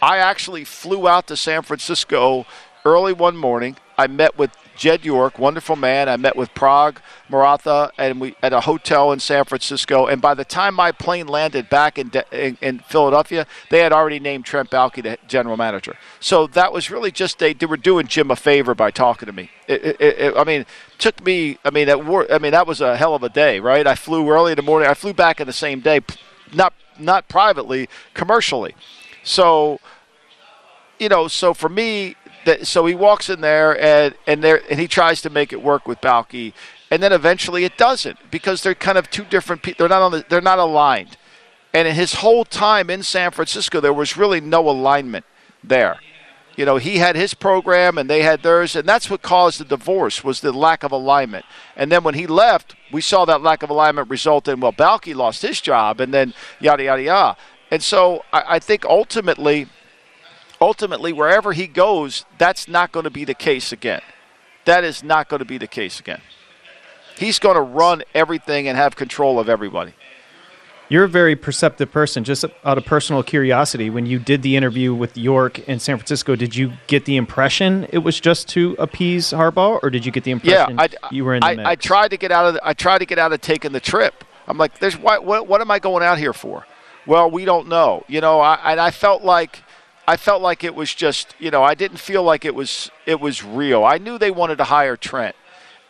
I 0.00 0.18
actually 0.18 0.64
flew 0.64 1.08
out 1.08 1.26
to 1.26 1.36
San 1.36 1.62
Francisco 1.62 2.46
early 2.84 3.12
one 3.12 3.36
morning. 3.36 3.76
I 3.98 4.06
met 4.06 4.38
with 4.38 4.52
Jed 4.78 5.04
York, 5.04 5.40
wonderful 5.40 5.74
man. 5.74 6.08
I 6.08 6.16
met 6.16 6.36
with 6.36 6.54
Paraag 6.54 6.98
Marathe 7.28 7.90
and 7.98 8.20
we 8.20 8.36
at 8.42 8.52
a 8.52 8.60
hotel 8.60 9.10
in 9.10 9.18
San 9.18 9.44
Francisco. 9.44 10.06
And 10.06 10.22
by 10.22 10.34
the 10.34 10.44
time 10.44 10.76
my 10.76 10.92
plane 10.92 11.26
landed 11.26 11.68
back 11.68 11.98
in, 11.98 12.12
in, 12.30 12.56
in 12.60 12.78
Philadelphia, 12.78 13.44
they 13.70 13.80
had 13.80 13.92
already 13.92 14.20
named 14.20 14.44
Trent 14.44 14.70
Baalke 14.70 15.02
the 15.02 15.18
general 15.26 15.56
manager. 15.56 15.96
So 16.20 16.46
that 16.46 16.72
was 16.72 16.92
really 16.92 17.10
just 17.10 17.40
they, 17.40 17.54
they 17.54 17.66
were 17.66 17.76
doing 17.76 18.06
Jim 18.06 18.30
a 18.30 18.36
favor 18.36 18.72
by 18.72 18.92
talking 18.92 19.26
to 19.26 19.32
me. 19.32 19.50
It, 19.66 19.84
it, 19.84 20.00
it, 20.00 20.36
I 20.36 20.44
mean, 20.44 20.64
took 20.98 21.24
me. 21.24 21.58
I 21.64 21.70
mean, 21.70 21.88
that 21.88 22.06
war, 22.06 22.30
I 22.32 22.38
mean 22.38 22.52
that 22.52 22.68
was 22.68 22.80
a 22.80 22.96
hell 22.96 23.16
of 23.16 23.24
a 23.24 23.28
day, 23.28 23.58
right? 23.58 23.84
I 23.84 23.96
flew 23.96 24.30
early 24.30 24.52
in 24.52 24.56
the 24.56 24.62
morning. 24.62 24.88
I 24.88 24.94
flew 24.94 25.12
back 25.12 25.40
in 25.40 25.48
the 25.48 25.52
same 25.52 25.80
day, 25.80 26.00
not 26.54 26.72
not 27.00 27.28
privately, 27.28 27.88
commercially. 28.14 28.76
So 29.24 29.80
you 31.00 31.08
know, 31.08 31.28
so 31.28 31.52
for 31.52 31.68
me, 31.68 32.16
that, 32.48 32.66
so 32.66 32.86
he 32.86 32.94
walks 32.94 33.30
in 33.30 33.40
there 33.40 33.80
and 33.80 34.14
and 34.26 34.42
there 34.42 34.60
and 34.68 34.80
he 34.80 34.88
tries 34.88 35.22
to 35.22 35.30
make 35.30 35.52
it 35.52 35.62
work 35.62 35.86
with 35.86 36.00
Baalke, 36.00 36.52
and 36.90 37.02
then 37.02 37.12
eventually 37.12 37.64
it 37.64 37.76
doesn't 37.76 38.18
because 38.30 38.62
they're 38.62 38.74
kind 38.74 38.98
of 38.98 39.08
two 39.10 39.24
different 39.24 39.62
people. 39.62 39.78
They're 39.78 39.96
not 39.96 40.02
on 40.02 40.12
the, 40.12 40.24
they're 40.28 40.40
not 40.40 40.58
aligned, 40.58 41.16
and 41.72 41.86
in 41.86 41.94
his 41.94 42.14
whole 42.14 42.44
time 42.44 42.90
in 42.90 43.02
San 43.02 43.30
Francisco, 43.30 43.80
there 43.80 43.92
was 43.92 44.16
really 44.16 44.40
no 44.40 44.68
alignment 44.68 45.24
there. 45.62 46.00
You 46.56 46.64
know, 46.64 46.76
he 46.76 46.98
had 46.98 47.14
his 47.14 47.34
program 47.34 47.98
and 47.98 48.10
they 48.10 48.22
had 48.22 48.42
theirs, 48.42 48.74
and 48.74 48.88
that's 48.88 49.08
what 49.08 49.22
caused 49.22 49.60
the 49.60 49.64
divorce 49.64 50.24
was 50.24 50.40
the 50.40 50.50
lack 50.50 50.82
of 50.82 50.90
alignment. 50.90 51.44
And 51.76 51.92
then 51.92 52.02
when 52.02 52.14
he 52.14 52.26
left, 52.26 52.74
we 52.90 53.00
saw 53.00 53.24
that 53.26 53.42
lack 53.42 53.62
of 53.62 53.70
alignment 53.70 54.10
result 54.10 54.48
in 54.48 54.58
well, 54.58 54.72
Baalke 54.72 55.14
lost 55.14 55.42
his 55.42 55.60
job, 55.60 56.00
and 56.00 56.12
then 56.12 56.34
yada 56.58 56.82
yada 56.82 57.02
yada. 57.02 57.36
And 57.70 57.80
so 57.80 58.24
I, 58.32 58.56
I 58.56 58.58
think 58.58 58.84
ultimately 58.84 59.68
ultimately, 60.60 61.12
wherever 61.12 61.52
he 61.52 61.66
goes, 61.66 62.24
that's 62.38 62.68
not 62.68 62.92
going 62.92 63.04
to 63.04 63.10
be 63.10 63.24
the 63.24 63.34
case 63.34 63.72
again. 63.72 64.02
That 64.64 64.84
is 64.84 65.02
not 65.02 65.28
going 65.28 65.38
to 65.38 65.46
be 65.46 65.58
the 65.58 65.66
case 65.66 66.00
again. 66.00 66.20
He's 67.16 67.38
going 67.38 67.56
to 67.56 67.62
run 67.62 68.02
everything 68.14 68.68
and 68.68 68.76
have 68.76 68.96
control 68.96 69.40
of 69.40 69.48
everybody. 69.48 69.94
You're 70.90 71.04
a 71.04 71.08
very 71.08 71.36
perceptive 71.36 71.92
person. 71.92 72.24
Just 72.24 72.46
out 72.64 72.78
of 72.78 72.84
personal 72.86 73.22
curiosity, 73.22 73.90
when 73.90 74.06
you 74.06 74.18
did 74.18 74.42
the 74.42 74.56
interview 74.56 74.94
with 74.94 75.18
York 75.18 75.58
in 75.68 75.78
San 75.80 75.98
Francisco, 75.98 76.34
did 76.34 76.56
you 76.56 76.72
get 76.86 77.04
the 77.04 77.16
impression 77.16 77.86
it 77.92 77.98
was 77.98 78.18
just 78.18 78.48
to 78.50 78.74
appease 78.78 79.32
Harbaugh, 79.32 79.80
or 79.82 79.90
did 79.90 80.06
you 80.06 80.12
get 80.12 80.24
the 80.24 80.30
impression 80.30 80.78
yeah, 80.78 80.86
I, 81.02 81.08
you 81.10 81.26
were 81.26 81.34
in 81.34 81.40
the 81.40 81.46
I, 81.46 81.54
mix? 81.56 81.68
I 81.68 81.74
tried 81.74 82.08
to 82.12 82.16
get 82.16 82.32
out 82.32 82.46
of. 82.46 82.54
The, 82.54 82.66
I 82.66 82.72
tried 82.72 82.98
to 82.98 83.06
get 83.06 83.18
out 83.18 83.34
of 83.34 83.40
taking 83.42 83.72
the 83.72 83.80
trip. 83.80 84.24
I'm 84.46 84.56
like, 84.56 84.78
there's 84.78 84.96
what, 84.96 85.24
what, 85.24 85.46
what 85.46 85.60
am 85.60 85.70
I 85.70 85.78
going 85.78 86.02
out 86.02 86.16
here 86.16 86.32
for? 86.32 86.66
Well, 87.06 87.30
we 87.30 87.44
don't 87.44 87.68
know. 87.68 88.04
You 88.08 88.22
know, 88.22 88.40
I, 88.40 88.72
and 88.72 88.80
I 88.80 88.90
felt 88.90 89.22
like 89.22 89.62
I 90.12 90.16
felt 90.16 90.40
like 90.48 90.60
it 90.64 90.74
was 90.74 90.90
just, 91.04 91.26
you 91.38 91.50
know, 91.50 91.62
I 91.72 91.74
didn't 91.82 92.00
feel 92.10 92.22
like 92.30 92.48
it 92.50 92.54
was 92.54 92.90
it 93.06 93.18
was 93.20 93.36
real. 93.44 93.80
I 93.94 93.98
knew 93.98 94.18
they 94.18 94.32
wanted 94.40 94.58
to 94.58 94.64
hire 94.64 94.96
Trent. 94.96 95.36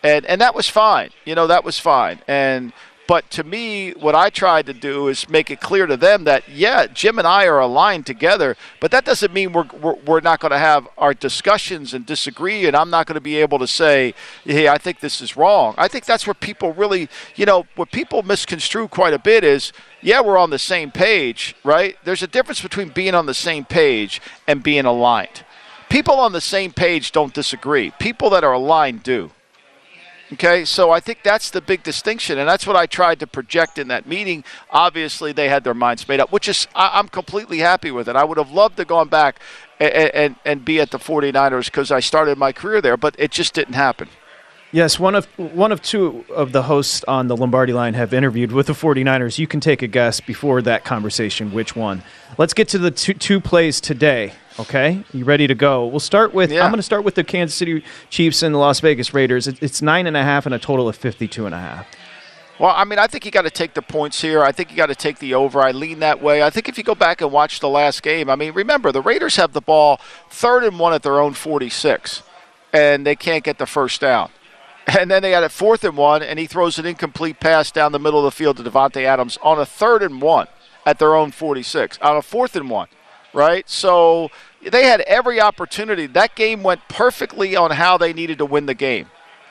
And 0.03 0.27
and 0.31 0.41
that 0.41 0.55
was 0.55 0.69
fine. 0.69 1.11
You 1.25 1.35
know, 1.37 1.47
that 1.47 1.65
was 1.65 1.79
fine. 1.93 2.19
And 2.27 2.73
But 3.09 3.31
to 3.31 3.43
me, 3.43 3.93
what 4.05 4.15
I 4.15 4.29
tried 4.29 4.67
to 4.67 4.75
do 4.75 5.09
is 5.09 5.31
make 5.31 5.51
it 5.51 5.61
clear 5.61 5.87
to 5.87 5.97
them 5.97 6.25
that, 6.25 6.43
yeah, 6.47 6.87
Jim 7.01 7.19
and 7.19 7.27
I 7.27 7.47
are 7.47 7.59
aligned 7.59 8.05
together, 8.05 8.55
but 8.81 8.91
that 8.91 9.07
doesn't 9.07 9.33
mean 9.33 9.55
we're, 9.55 9.71
we're, 9.83 9.99
we're 10.07 10.21
not 10.21 10.41
going 10.41 10.53
to 10.53 10.59
have 10.59 10.87
our 10.99 11.15
discussions 11.15 11.95
and 11.95 12.05
disagree, 12.05 12.67
and 12.67 12.77
I'm 12.77 12.91
not 12.91 13.07
going 13.07 13.15
to 13.15 13.29
be 13.33 13.41
able 13.41 13.59
to 13.61 13.67
say, 13.67 14.13
hey, 14.45 14.69
I 14.69 14.77
think 14.77 15.01
this 15.01 15.23
is 15.23 15.39
wrong. 15.39 15.75
I 15.79 15.89
think 15.89 16.05
that's 16.05 16.27
where 16.27 16.35
people 16.35 16.75
really, 16.75 17.09
you 17.35 17.47
know, 17.47 17.65
what 17.77 17.91
people 17.91 18.23
misconstrue 18.23 18.89
quite 18.89 19.15
a 19.15 19.19
bit 19.19 19.43
is, 19.43 19.73
yeah, 20.01 20.21
we're 20.21 20.39
on 20.39 20.51
the 20.51 20.59
same 20.59 20.91
page, 20.91 21.55
right? 21.65 21.97
There's 22.05 22.23
a 22.23 22.27
difference 22.27 22.61
between 22.61 22.91
being 22.91 23.15
on 23.15 23.27
the 23.27 23.35
same 23.35 23.65
page 23.65 24.21
and 24.47 24.63
being 24.63 24.85
aligned. 24.85 25.45
People 25.89 26.15
on 26.21 26.33
the 26.33 26.41
same 26.41 26.73
page 26.73 27.13
don't 27.13 27.33
disagree, 27.33 27.93
people 27.99 28.31
that 28.31 28.45
are 28.45 28.53
aligned 28.53 29.03
do. 29.03 29.31
Okay, 30.35 30.67
so 30.67 30.91
I 30.91 31.01
think 31.01 31.23
that's 31.23 31.49
the 31.49 31.63
big 31.63 31.83
distinction, 31.83 32.39
and 32.39 32.47
that's 32.47 32.67
what 32.67 32.77
I 32.77 32.85
tried 32.85 33.19
to 33.21 33.27
project 33.27 33.79
in 33.79 33.89
that 33.89 34.07
meeting. 34.07 34.45
Obviously, 34.71 35.33
they 35.33 35.49
had 35.49 35.65
their 35.65 35.73
minds 35.73 36.07
made 36.07 36.21
up, 36.21 36.31
which 36.31 36.49
is 36.49 36.69
I, 36.75 36.99
am 36.99 37.09
completely 37.09 37.61
happy 37.61 37.91
with 37.91 38.11
it. 38.11 38.17
I 38.17 38.25
would 38.25 38.37
have 38.37 38.51
loved 38.51 38.77
to 38.77 38.85
gone 38.85 39.09
back 39.09 39.41
and, 39.81 39.93
and, 39.93 40.37
and 40.45 40.65
be 40.67 40.81
at 40.81 40.91
the 40.91 40.99
49ers 40.99 41.67
because 41.67 41.91
I 41.91 42.01
started 42.01 42.37
my 42.37 42.53
career 42.53 42.83
there, 42.83 42.99
but 42.99 43.15
it 43.19 43.31
just 43.31 43.55
didn't 43.55 43.73
happen. 43.75 44.11
Yes, 44.71 45.01
one 45.01 45.15
of 45.15 45.25
one 45.39 45.73
of 45.73 45.81
two 45.81 46.27
of 46.29 46.53
the 46.53 46.65
hosts 46.65 47.03
on 47.09 47.29
the 47.29 47.37
Lombardi 47.37 47.73
line 47.73 47.95
have 47.95 48.13
interviewed 48.13 48.53
with 48.53 48.67
the 48.67 48.75
49ers. 48.75 49.39
You 49.39 49.47
can 49.47 49.61
take 49.61 49.81
a 49.81 49.87
guess 49.87 50.21
before 50.21 50.61
that 50.63 50.85
conversation 50.85 51.53
which 51.53 51.75
one. 51.75 52.03
Let's 52.37 52.53
get 52.53 52.69
to 52.69 52.79
the 52.79 52.91
two, 52.91 53.15
two 53.15 53.41
plays 53.41 53.81
today. 53.81 54.35
Okay, 54.61 55.05
you 55.15 55.25
ready 55.25 55.47
to 55.47 55.55
go? 55.55 55.87
We'll 55.87 56.01
start 56.01 56.35
with. 56.35 56.53
Yeah. 56.53 56.65
I'm 56.65 56.71
going 56.71 56.79
to 56.79 56.83
start 56.83 57.03
with 57.03 57.15
the 57.15 57.25
Kansas 57.25 57.57
City 57.57 57.83
Chiefs 58.11 58.43
and 58.43 58.55
the 58.55 58.59
Las 58.59 58.81
Vegas 58.81 59.15
Raiders. 59.15 59.47
It's 59.47 59.81
nine 59.81 60.07
and 60.07 60.17
a 60.17 60.23
half 60.23 60.45
and 60.45 60.55
a 60.55 60.59
total 60.59 60.87
of 60.87 60.97
52 60.97 61.47
and 61.47 61.55
a 61.55 61.59
half. 61.59 61.87
Well, 62.59 62.75
I 62.77 62.85
mean, 62.85 62.99
I 62.99 63.07
think 63.07 63.25
you 63.25 63.31
got 63.31 63.43
to 63.43 63.51
take 63.51 63.75
the 63.75 63.83
points 63.83 64.21
here. 64.21 64.43
I 64.43 64.51
think 64.51 64.71
you 64.71 64.77
got 64.77 64.87
to 64.87 64.97
take 64.97 65.21
the 65.21 65.33
over. 65.35 65.61
I 65.63 65.71
lean 65.71 66.01
that 66.01 66.21
way. 66.21 66.43
I 66.43 66.51
think 66.51 66.69
if 66.69 66.77
you 66.77 66.83
go 66.83 66.97
back 66.97 67.21
and 67.21 67.31
watch 67.31 67.61
the 67.61 67.69
last 67.69 68.03
game, 68.03 68.29
I 68.29 68.35
mean, 68.35 68.53
remember 68.53 68.91
the 68.91 69.01
Raiders 69.01 69.37
have 69.37 69.53
the 69.53 69.61
ball 69.61 70.01
third 70.29 70.65
and 70.65 70.79
one 70.79 70.93
at 70.93 71.05
their 71.05 71.21
own 71.21 71.35
46, 71.35 72.23
and 72.73 73.07
they 73.07 73.15
can't 73.15 73.45
get 73.45 73.59
the 73.59 73.67
first 73.67 74.01
down. 74.01 74.31
And 74.97 75.11
then 75.11 75.21
they 75.23 75.33
had 75.33 75.43
a 75.43 75.51
fourth 75.51 75.85
and 75.85 75.97
one, 75.97 76.23
and 76.23 76.39
he 76.39 76.47
throws 76.47 76.79
an 76.79 76.87
incomplete 76.87 77.41
pass 77.41 77.71
down 77.71 77.93
the 77.93 77.99
middle 77.99 78.21
of 78.21 78.25
the 78.25 78.31
field 78.31 78.57
to 78.57 78.63
Davante 78.63 79.05
Adams 79.05 79.39
on 79.43 79.59
a 79.59 79.67
third 79.67 80.03
and 80.03 80.23
one 80.23 80.49
at 80.87 80.99
their 80.99 81.15
own 81.15 81.31
46, 81.31 81.99
on 82.01 82.17
a 82.17 82.23
fourth 82.23 82.57
and 82.57 82.71
one, 82.71 82.89
right? 83.35 83.69
So 83.69 84.31
they 84.63 84.85
had 84.85 85.03
every 85.03 85.41
opportunity. 85.41 86.07
That 86.07 86.35
game 86.35 86.63
went 86.63 86.81
perfectly 86.89 87.55
on 87.55 87.73
how 87.73 87.99
they 87.99 88.15
needed 88.15 88.39
to 88.39 88.47
win 88.47 88.65
the 88.65 88.75
game. 88.75 89.09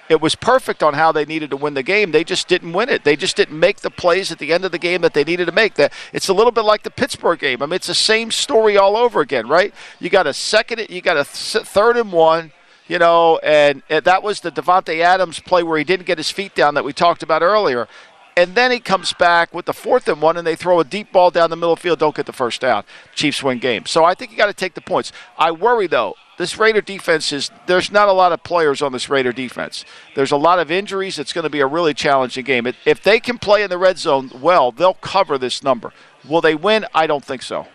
It 0.09 0.21
was 0.21 0.35
perfect 0.35 0.81
on 0.81 0.93
how 0.93 1.11
they 1.11 1.25
needed 1.25 1.49
to 1.49 1.57
win 1.57 1.73
the 1.73 1.83
game. 1.83 2.11
They 2.11 2.23
just 2.23 2.47
didn't 2.47 2.73
win 2.73 2.89
it. 2.89 3.03
They 3.03 3.15
just 3.15 3.35
didn't 3.35 3.59
make 3.59 3.81
the 3.81 3.91
plays 3.91 4.31
at 4.31 4.39
the 4.39 4.53
end 4.53 4.63
of 4.63 4.71
the 4.71 4.79
game 4.79 5.01
that 5.01 5.13
they 5.13 5.23
needed 5.23 5.45
to 5.45 5.51
make. 5.51 5.75
That 5.75 5.91
it's 6.13 6.29
a 6.29 6.33
little 6.33 6.51
bit 6.51 6.63
like 6.63 6.83
the 6.83 6.89
Pittsburgh 6.89 7.39
game. 7.39 7.61
I 7.61 7.65
mean, 7.65 7.73
it's 7.73 7.87
the 7.87 7.93
same 7.93 8.31
story 8.31 8.77
all 8.77 8.95
over 8.95 9.19
again, 9.21 9.47
right? 9.47 9.73
You 9.99 10.09
got 10.09 10.25
a 10.25 10.33
second, 10.33 10.89
you 10.89 11.01
got 11.01 11.17
a 11.17 11.25
third 11.25 11.97
and 11.97 12.11
one, 12.11 12.53
you 12.87 12.99
know, 12.99 13.37
and 13.39 13.83
that 13.89 14.23
was 14.23 14.39
the 14.41 14.51
Davante 14.51 14.99
Adams 15.01 15.39
play 15.39 15.63
where 15.63 15.77
he 15.77 15.83
didn't 15.83 16.05
get 16.05 16.17
his 16.17 16.31
feet 16.31 16.55
down 16.55 16.73
that 16.75 16.83
we 16.83 16.93
talked 16.93 17.23
about 17.23 17.41
earlier. 17.41 17.87
And 18.35 18.53
then 18.53 18.69
he 18.69 18.79
comes 18.79 19.13
back 19.13 19.51
with 19.51 19.65
the 19.65 19.73
fourth 19.73 20.07
and 20.07 20.21
one, 20.21 20.37
and 20.37 20.45
they 20.45 20.55
throw 20.55 20.79
a 20.79 20.83
deep 20.83 21.11
ball 21.11 21.31
down 21.31 21.49
the 21.49 21.55
middle 21.55 21.75
field, 21.75 21.97
don't 21.97 22.15
get 22.15 22.27
the 22.27 22.33
first 22.33 22.61
down. 22.61 22.83
Chiefs 23.15 23.41
win 23.41 23.57
game. 23.57 23.87
So 23.87 24.05
I 24.05 24.13
think 24.13 24.31
you 24.31 24.37
got 24.37 24.45
to 24.45 24.53
take 24.53 24.75
the 24.75 24.81
points. 24.81 25.11
I 25.39 25.49
worry, 25.49 25.87
though, 25.87 26.13
this 26.37 26.55
Raider 26.59 26.81
defense 26.81 27.31
is 27.31 27.49
there's 27.65 27.91
not 27.91 28.09
a 28.09 28.11
lot 28.11 28.31
of 28.31 28.43
players 28.43 28.83
on 28.83 28.91
this 28.91 29.09
Raider 29.09 29.31
defense. 29.31 29.85
There's 30.13 30.29
a 30.31 30.37
lot 30.37 30.59
of 30.59 30.69
injuries. 30.69 31.17
It's 31.17 31.33
going 31.33 31.45
to 31.45 31.49
be 31.49 31.61
a 31.61 31.65
really 31.65 31.95
challenging 31.95 32.45
game. 32.45 32.67
If 32.85 33.01
they 33.01 33.19
can 33.19 33.39
play 33.39 33.63
in 33.63 33.71
the 33.71 33.77
red 33.79 33.97
zone 33.97 34.29
well, 34.39 34.71
they'll 34.71 34.93
cover 34.93 35.39
this 35.39 35.63
number. 35.63 35.91
Will 36.23 36.41
they 36.41 36.53
win? 36.53 36.85
I 36.93 37.07
don't 37.07 37.25
think 37.25 37.41
so. 37.41 37.65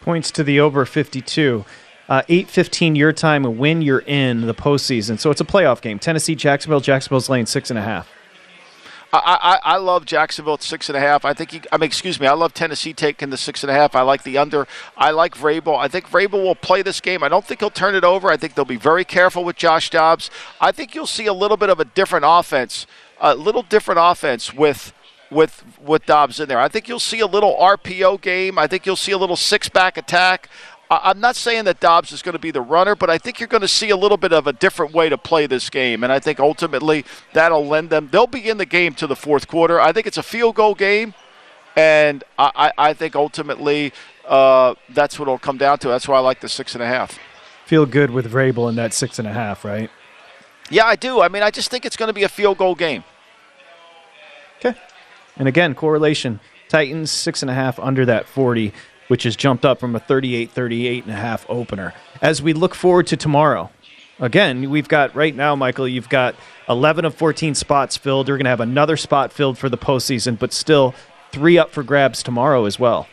Points 0.00 0.30
to 0.30 0.42
the 0.42 0.58
over 0.60 0.86
52. 0.86 1.66
Uh, 2.08 2.22
8.15 2.28 2.96
your 2.96 3.12
time, 3.12 3.42
when 3.58 3.82
you're 3.82 4.04
in 4.06 4.42
the 4.46 4.54
postseason. 4.54 5.18
So 5.18 5.30
it's 5.30 5.40
a 5.40 5.44
playoff 5.44 5.80
game. 5.80 5.98
Tennessee, 5.98 6.36
Jacksonville. 6.36 6.80
Jacksonville's 6.80 7.28
laying 7.28 7.46
six 7.46 7.70
and 7.70 7.78
a 7.78 7.82
half. 7.82 8.08
I, 9.12 9.58
I, 9.64 9.74
I 9.74 9.76
love 9.78 10.04
Jacksonville 10.04 10.54
at 10.54 10.62
six 10.62 10.88
and 10.88 10.96
a 10.96 11.00
half. 11.00 11.24
I 11.24 11.32
think 11.32 11.50
he, 11.52 11.62
I 11.70 11.76
mean, 11.76 11.86
excuse 11.86 12.20
me, 12.20 12.26
I 12.26 12.32
love 12.32 12.54
Tennessee 12.54 12.92
taking 12.92 13.30
the 13.30 13.36
six 13.36 13.62
and 13.62 13.70
a 13.70 13.74
half. 13.74 13.94
I 13.94 14.02
like 14.02 14.24
the 14.24 14.36
under. 14.38 14.66
I 14.96 15.10
like 15.10 15.34
Vrabel. 15.34 15.78
I 15.78 15.88
think 15.88 16.08
Vrabel 16.08 16.42
will 16.42 16.54
play 16.54 16.82
this 16.82 17.00
game. 17.00 17.22
I 17.22 17.28
don't 17.28 17.44
think 17.44 17.60
he'll 17.60 17.70
turn 17.70 17.94
it 17.94 18.04
over. 18.04 18.28
I 18.28 18.36
think 18.36 18.54
they'll 18.54 18.64
be 18.64 18.76
very 18.76 19.04
careful 19.04 19.44
with 19.44 19.56
Josh 19.56 19.90
Dobbs. 19.90 20.30
I 20.60 20.72
think 20.72 20.94
you'll 20.94 21.06
see 21.06 21.26
a 21.26 21.32
little 21.32 21.56
bit 21.56 21.70
of 21.70 21.80
a 21.80 21.84
different 21.84 22.24
offense, 22.26 22.86
a 23.20 23.34
little 23.34 23.62
different 23.62 24.00
offense 24.02 24.52
with 24.52 24.92
with 25.30 25.64
with 25.80 26.06
Dobbs 26.06 26.38
in 26.40 26.48
there. 26.48 26.60
I 26.60 26.68
think 26.68 26.88
you'll 26.88 27.00
see 27.00 27.20
a 27.20 27.26
little 27.26 27.56
RPO 27.56 28.20
game. 28.20 28.58
I 28.58 28.66
think 28.66 28.86
you'll 28.86 28.96
see 28.96 29.12
a 29.12 29.18
little 29.18 29.36
six 29.36 29.68
back 29.68 29.96
attack. 29.96 30.48
I'm 30.88 31.20
not 31.20 31.34
saying 31.34 31.64
that 31.64 31.80
Dobbs 31.80 32.12
is 32.12 32.22
going 32.22 32.34
to 32.34 32.38
be 32.38 32.52
the 32.52 32.60
runner, 32.60 32.94
but 32.94 33.10
I 33.10 33.18
think 33.18 33.40
you're 33.40 33.48
going 33.48 33.62
to 33.62 33.68
see 33.68 33.90
a 33.90 33.96
little 33.96 34.16
bit 34.16 34.32
of 34.32 34.46
a 34.46 34.52
different 34.52 34.92
way 34.92 35.08
to 35.08 35.18
play 35.18 35.46
this 35.46 35.68
game. 35.68 36.04
And 36.04 36.12
I 36.12 36.20
think 36.20 36.38
ultimately 36.38 37.04
that'll 37.32 37.66
lend 37.66 37.90
them. 37.90 38.08
They'll 38.12 38.28
be 38.28 38.48
in 38.48 38.58
the 38.58 38.66
game 38.66 38.94
to 38.94 39.06
the 39.06 39.16
fourth 39.16 39.48
quarter. 39.48 39.80
I 39.80 39.92
think 39.92 40.06
it's 40.06 40.18
a 40.18 40.22
field 40.22 40.54
goal 40.54 40.74
game. 40.74 41.14
And 41.74 42.24
I, 42.38 42.72
I 42.78 42.94
think 42.94 43.16
ultimately 43.16 43.92
uh, 44.26 44.74
that's 44.88 45.18
what 45.18 45.24
it'll 45.24 45.38
come 45.38 45.58
down 45.58 45.78
to. 45.80 45.88
That's 45.88 46.08
why 46.08 46.16
I 46.16 46.20
like 46.20 46.40
the 46.40 46.48
six 46.48 46.74
and 46.74 46.82
a 46.82 46.86
half. 46.86 47.18
Feel 47.66 47.84
good 47.84 48.10
with 48.10 48.32
Vrabel 48.32 48.68
in 48.68 48.76
that 48.76 48.94
six 48.94 49.18
and 49.18 49.26
a 49.26 49.32
half, 49.32 49.64
right? 49.64 49.90
Yeah, 50.70 50.86
I 50.86 50.96
do. 50.96 51.20
I 51.20 51.28
mean, 51.28 51.42
I 51.42 51.50
just 51.50 51.70
think 51.70 51.84
it's 51.84 51.96
going 51.96 52.08
to 52.08 52.14
be 52.14 52.22
a 52.22 52.28
field 52.28 52.58
goal 52.58 52.74
game. 52.74 53.04
Okay. 54.58 54.78
And 55.36 55.48
again, 55.48 55.74
correlation 55.74 56.40
Titans, 56.68 57.10
six 57.10 57.42
and 57.42 57.50
a 57.50 57.54
half 57.54 57.78
under 57.78 58.04
that 58.06 58.26
40 58.26 58.72
which 59.08 59.22
has 59.24 59.36
jumped 59.36 59.64
up 59.64 59.80
from 59.80 59.94
a 59.94 60.00
38 60.00 60.50
38 60.50 61.04
and 61.04 61.12
a 61.12 61.16
half 61.16 61.46
opener. 61.48 61.94
As 62.20 62.42
we 62.42 62.52
look 62.52 62.74
forward 62.74 63.06
to 63.08 63.16
tomorrow, 63.16 63.70
again, 64.18 64.70
we've 64.70 64.88
got 64.88 65.14
right 65.14 65.34
now, 65.34 65.54
Michael, 65.54 65.88
you've 65.88 66.08
got 66.08 66.34
11 66.68 67.04
of 67.04 67.14
14 67.14 67.54
spots 67.54 67.96
filled. 67.96 68.28
You're 68.28 68.36
going 68.36 68.44
to 68.44 68.50
have 68.50 68.60
another 68.60 68.96
spot 68.96 69.32
filled 69.32 69.58
for 69.58 69.68
the 69.68 69.78
postseason, 69.78 70.38
but 70.38 70.52
still 70.52 70.94
three 71.32 71.58
up 71.58 71.70
for 71.70 71.82
grabs 71.82 72.22
tomorrow 72.22 72.64
as 72.64 72.78
well. 72.78 73.08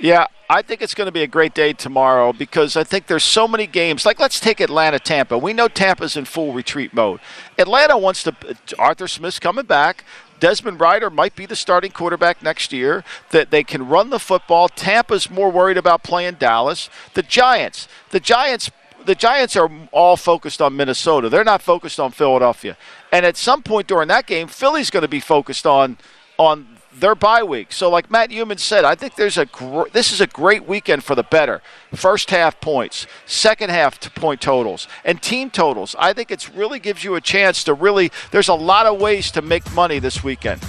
Yeah, 0.00 0.26
I 0.50 0.62
think 0.62 0.82
it's 0.82 0.94
going 0.94 1.06
to 1.06 1.12
be 1.12 1.22
a 1.22 1.26
great 1.26 1.54
day 1.54 1.72
tomorrow 1.72 2.32
because 2.32 2.76
I 2.76 2.84
think 2.84 3.06
there's 3.06 3.24
so 3.24 3.48
many 3.48 3.66
games. 3.66 4.04
Like, 4.04 4.18
let's 4.18 4.40
take 4.40 4.60
Atlanta 4.60 4.98
Tampa. 4.98 5.38
We 5.38 5.52
know 5.52 5.68
Tampa's 5.68 6.16
in 6.16 6.24
full 6.24 6.52
retreat 6.52 6.92
mode. 6.92 7.20
Atlanta 7.58 7.96
wants 7.96 8.24
to. 8.24 8.36
Uh, 8.48 8.54
Arthur 8.78 9.08
Smith's 9.08 9.38
coming 9.38 9.64
back. 9.64 10.04
Desmond 10.40 10.80
Ridder 10.80 11.10
might 11.10 11.36
be 11.36 11.46
the 11.46 11.56
starting 11.56 11.90
quarterback 11.90 12.42
next 12.42 12.72
year. 12.72 13.04
That 13.30 13.50
they 13.50 13.64
can 13.64 13.88
run 13.88 14.10
the 14.10 14.18
football. 14.18 14.68
Tampa's 14.68 15.30
more 15.30 15.50
worried 15.50 15.76
about 15.76 16.02
playing 16.02 16.34
Dallas. 16.34 16.90
The 17.14 17.22
Giants. 17.22 17.88
The 18.10 18.20
Giants 18.20 18.70
the 19.04 19.14
Giants 19.14 19.54
are 19.56 19.70
all 19.92 20.16
focused 20.16 20.62
on 20.62 20.76
Minnesota. 20.76 21.28
They're 21.28 21.44
not 21.44 21.60
focused 21.62 22.00
on 22.00 22.10
Philadelphia. 22.10 22.76
And 23.12 23.26
at 23.26 23.36
some 23.36 23.62
point 23.62 23.86
during 23.86 24.08
that 24.08 24.26
game, 24.26 24.48
Philly's 24.48 24.90
going 24.90 25.02
to 25.02 25.08
be 25.08 25.20
focused 25.20 25.66
on 25.66 25.98
on 26.38 26.73
their 27.04 27.14
bye 27.14 27.42
week. 27.42 27.70
So, 27.70 27.90
like 27.90 28.10
Matt 28.10 28.30
Youmans 28.30 28.60
said, 28.60 28.86
I 28.86 28.94
think 28.94 29.14
there's 29.14 29.36
a 29.36 29.44
gr- 29.44 29.90
this 29.92 30.10
is 30.10 30.22
a 30.22 30.26
great 30.26 30.66
weekend 30.66 31.04
for 31.04 31.14
the 31.14 31.22
better. 31.22 31.60
First 31.94 32.30
half 32.30 32.58
points, 32.62 33.06
second 33.26 33.68
half 33.68 34.00
point 34.14 34.40
totals, 34.40 34.88
and 35.04 35.20
team 35.20 35.50
totals. 35.50 35.94
I 35.98 36.14
think 36.14 36.30
it 36.30 36.48
really 36.54 36.78
gives 36.78 37.04
you 37.04 37.14
a 37.14 37.20
chance 37.20 37.62
to 37.64 37.74
really. 37.74 38.10
There's 38.30 38.48
a 38.48 38.54
lot 38.54 38.86
of 38.86 38.98
ways 38.98 39.30
to 39.32 39.42
make 39.42 39.70
money 39.74 39.98
this 39.98 40.24
weekend. 40.24 40.62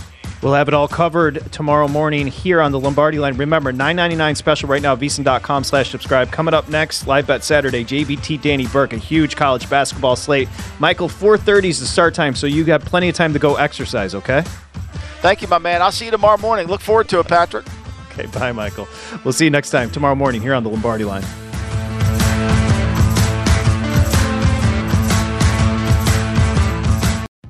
We'll 0.45 0.53
have 0.53 0.67
it 0.67 0.75
all 0.75 0.87
covered 0.87 1.51
tomorrow 1.51 1.87
morning 1.87 2.27
here 2.27 2.61
on 2.61 2.71
the 2.71 2.79
Lombardi 2.79 3.17
line. 3.17 3.35
Remember, 3.35 3.71
nine 3.71 3.95
ninety 3.95 4.15
nine 4.15 4.35
special 4.35 4.69
right 4.69 4.79
now, 4.79 4.95
vsin.com 4.95 5.63
slash 5.63 5.89
subscribe. 5.89 6.29
Coming 6.29 6.53
up 6.53 6.69
next, 6.69 7.07
live 7.07 7.25
bet 7.25 7.43
Saturday, 7.43 7.83
JBT 7.83 8.43
Danny 8.43 8.67
Burke, 8.67 8.93
a 8.93 8.97
huge 8.97 9.35
college 9.35 9.67
basketball 9.71 10.15
slate. 10.15 10.47
Michael, 10.77 11.09
4.30 11.09 11.63
is 11.63 11.79
the 11.79 11.87
start 11.87 12.13
time, 12.13 12.35
so 12.35 12.45
you 12.45 12.63
got 12.63 12.81
plenty 12.81 13.09
of 13.09 13.15
time 13.15 13.33
to 13.33 13.39
go 13.39 13.55
exercise, 13.55 14.13
okay? 14.13 14.43
Thank 15.21 15.41
you, 15.41 15.47
my 15.47 15.57
man. 15.57 15.81
I'll 15.81 15.91
see 15.91 16.05
you 16.05 16.11
tomorrow 16.11 16.37
morning. 16.37 16.67
Look 16.67 16.81
forward 16.81 17.09
to 17.09 17.19
it, 17.21 17.27
Patrick. 17.27 17.65
Okay, 18.11 18.27
bye, 18.27 18.51
Michael. 18.51 18.87
We'll 19.23 19.33
see 19.33 19.45
you 19.45 19.49
next 19.51 19.71
time 19.71 19.89
tomorrow 19.89 20.13
morning 20.13 20.43
here 20.43 20.53
on 20.53 20.63
the 20.63 20.69
Lombardi 20.69 21.05
line. 21.05 21.23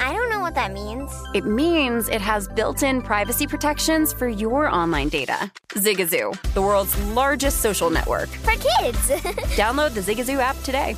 I 0.00 0.12
don't 0.12 0.30
know 0.30 0.40
what 0.40 0.54
that 0.54 0.72
means. 0.72 1.10
It 1.34 1.44
means 1.44 2.08
it 2.08 2.20
has 2.20 2.48
built 2.48 2.82
in 2.82 3.02
privacy 3.02 3.46
protections 3.46 4.12
for 4.12 4.28
your 4.28 4.70
online 4.70 5.08
data. 5.08 5.50
Zigazoo, 5.70 6.36
the 6.54 6.62
world's 6.62 6.96
largest 7.08 7.60
social 7.60 7.90
network. 7.90 8.28
For 8.28 8.52
kids. 8.52 9.10
Download 9.56 9.92
the 9.92 10.00
Zigazoo 10.00 10.38
app 10.38 10.56
today. 10.62 10.96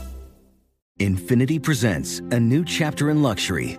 Infiniti 0.98 1.62
presents 1.62 2.18
a 2.18 2.38
new 2.38 2.62
chapter 2.62 3.08
in 3.08 3.22
luxury, 3.22 3.78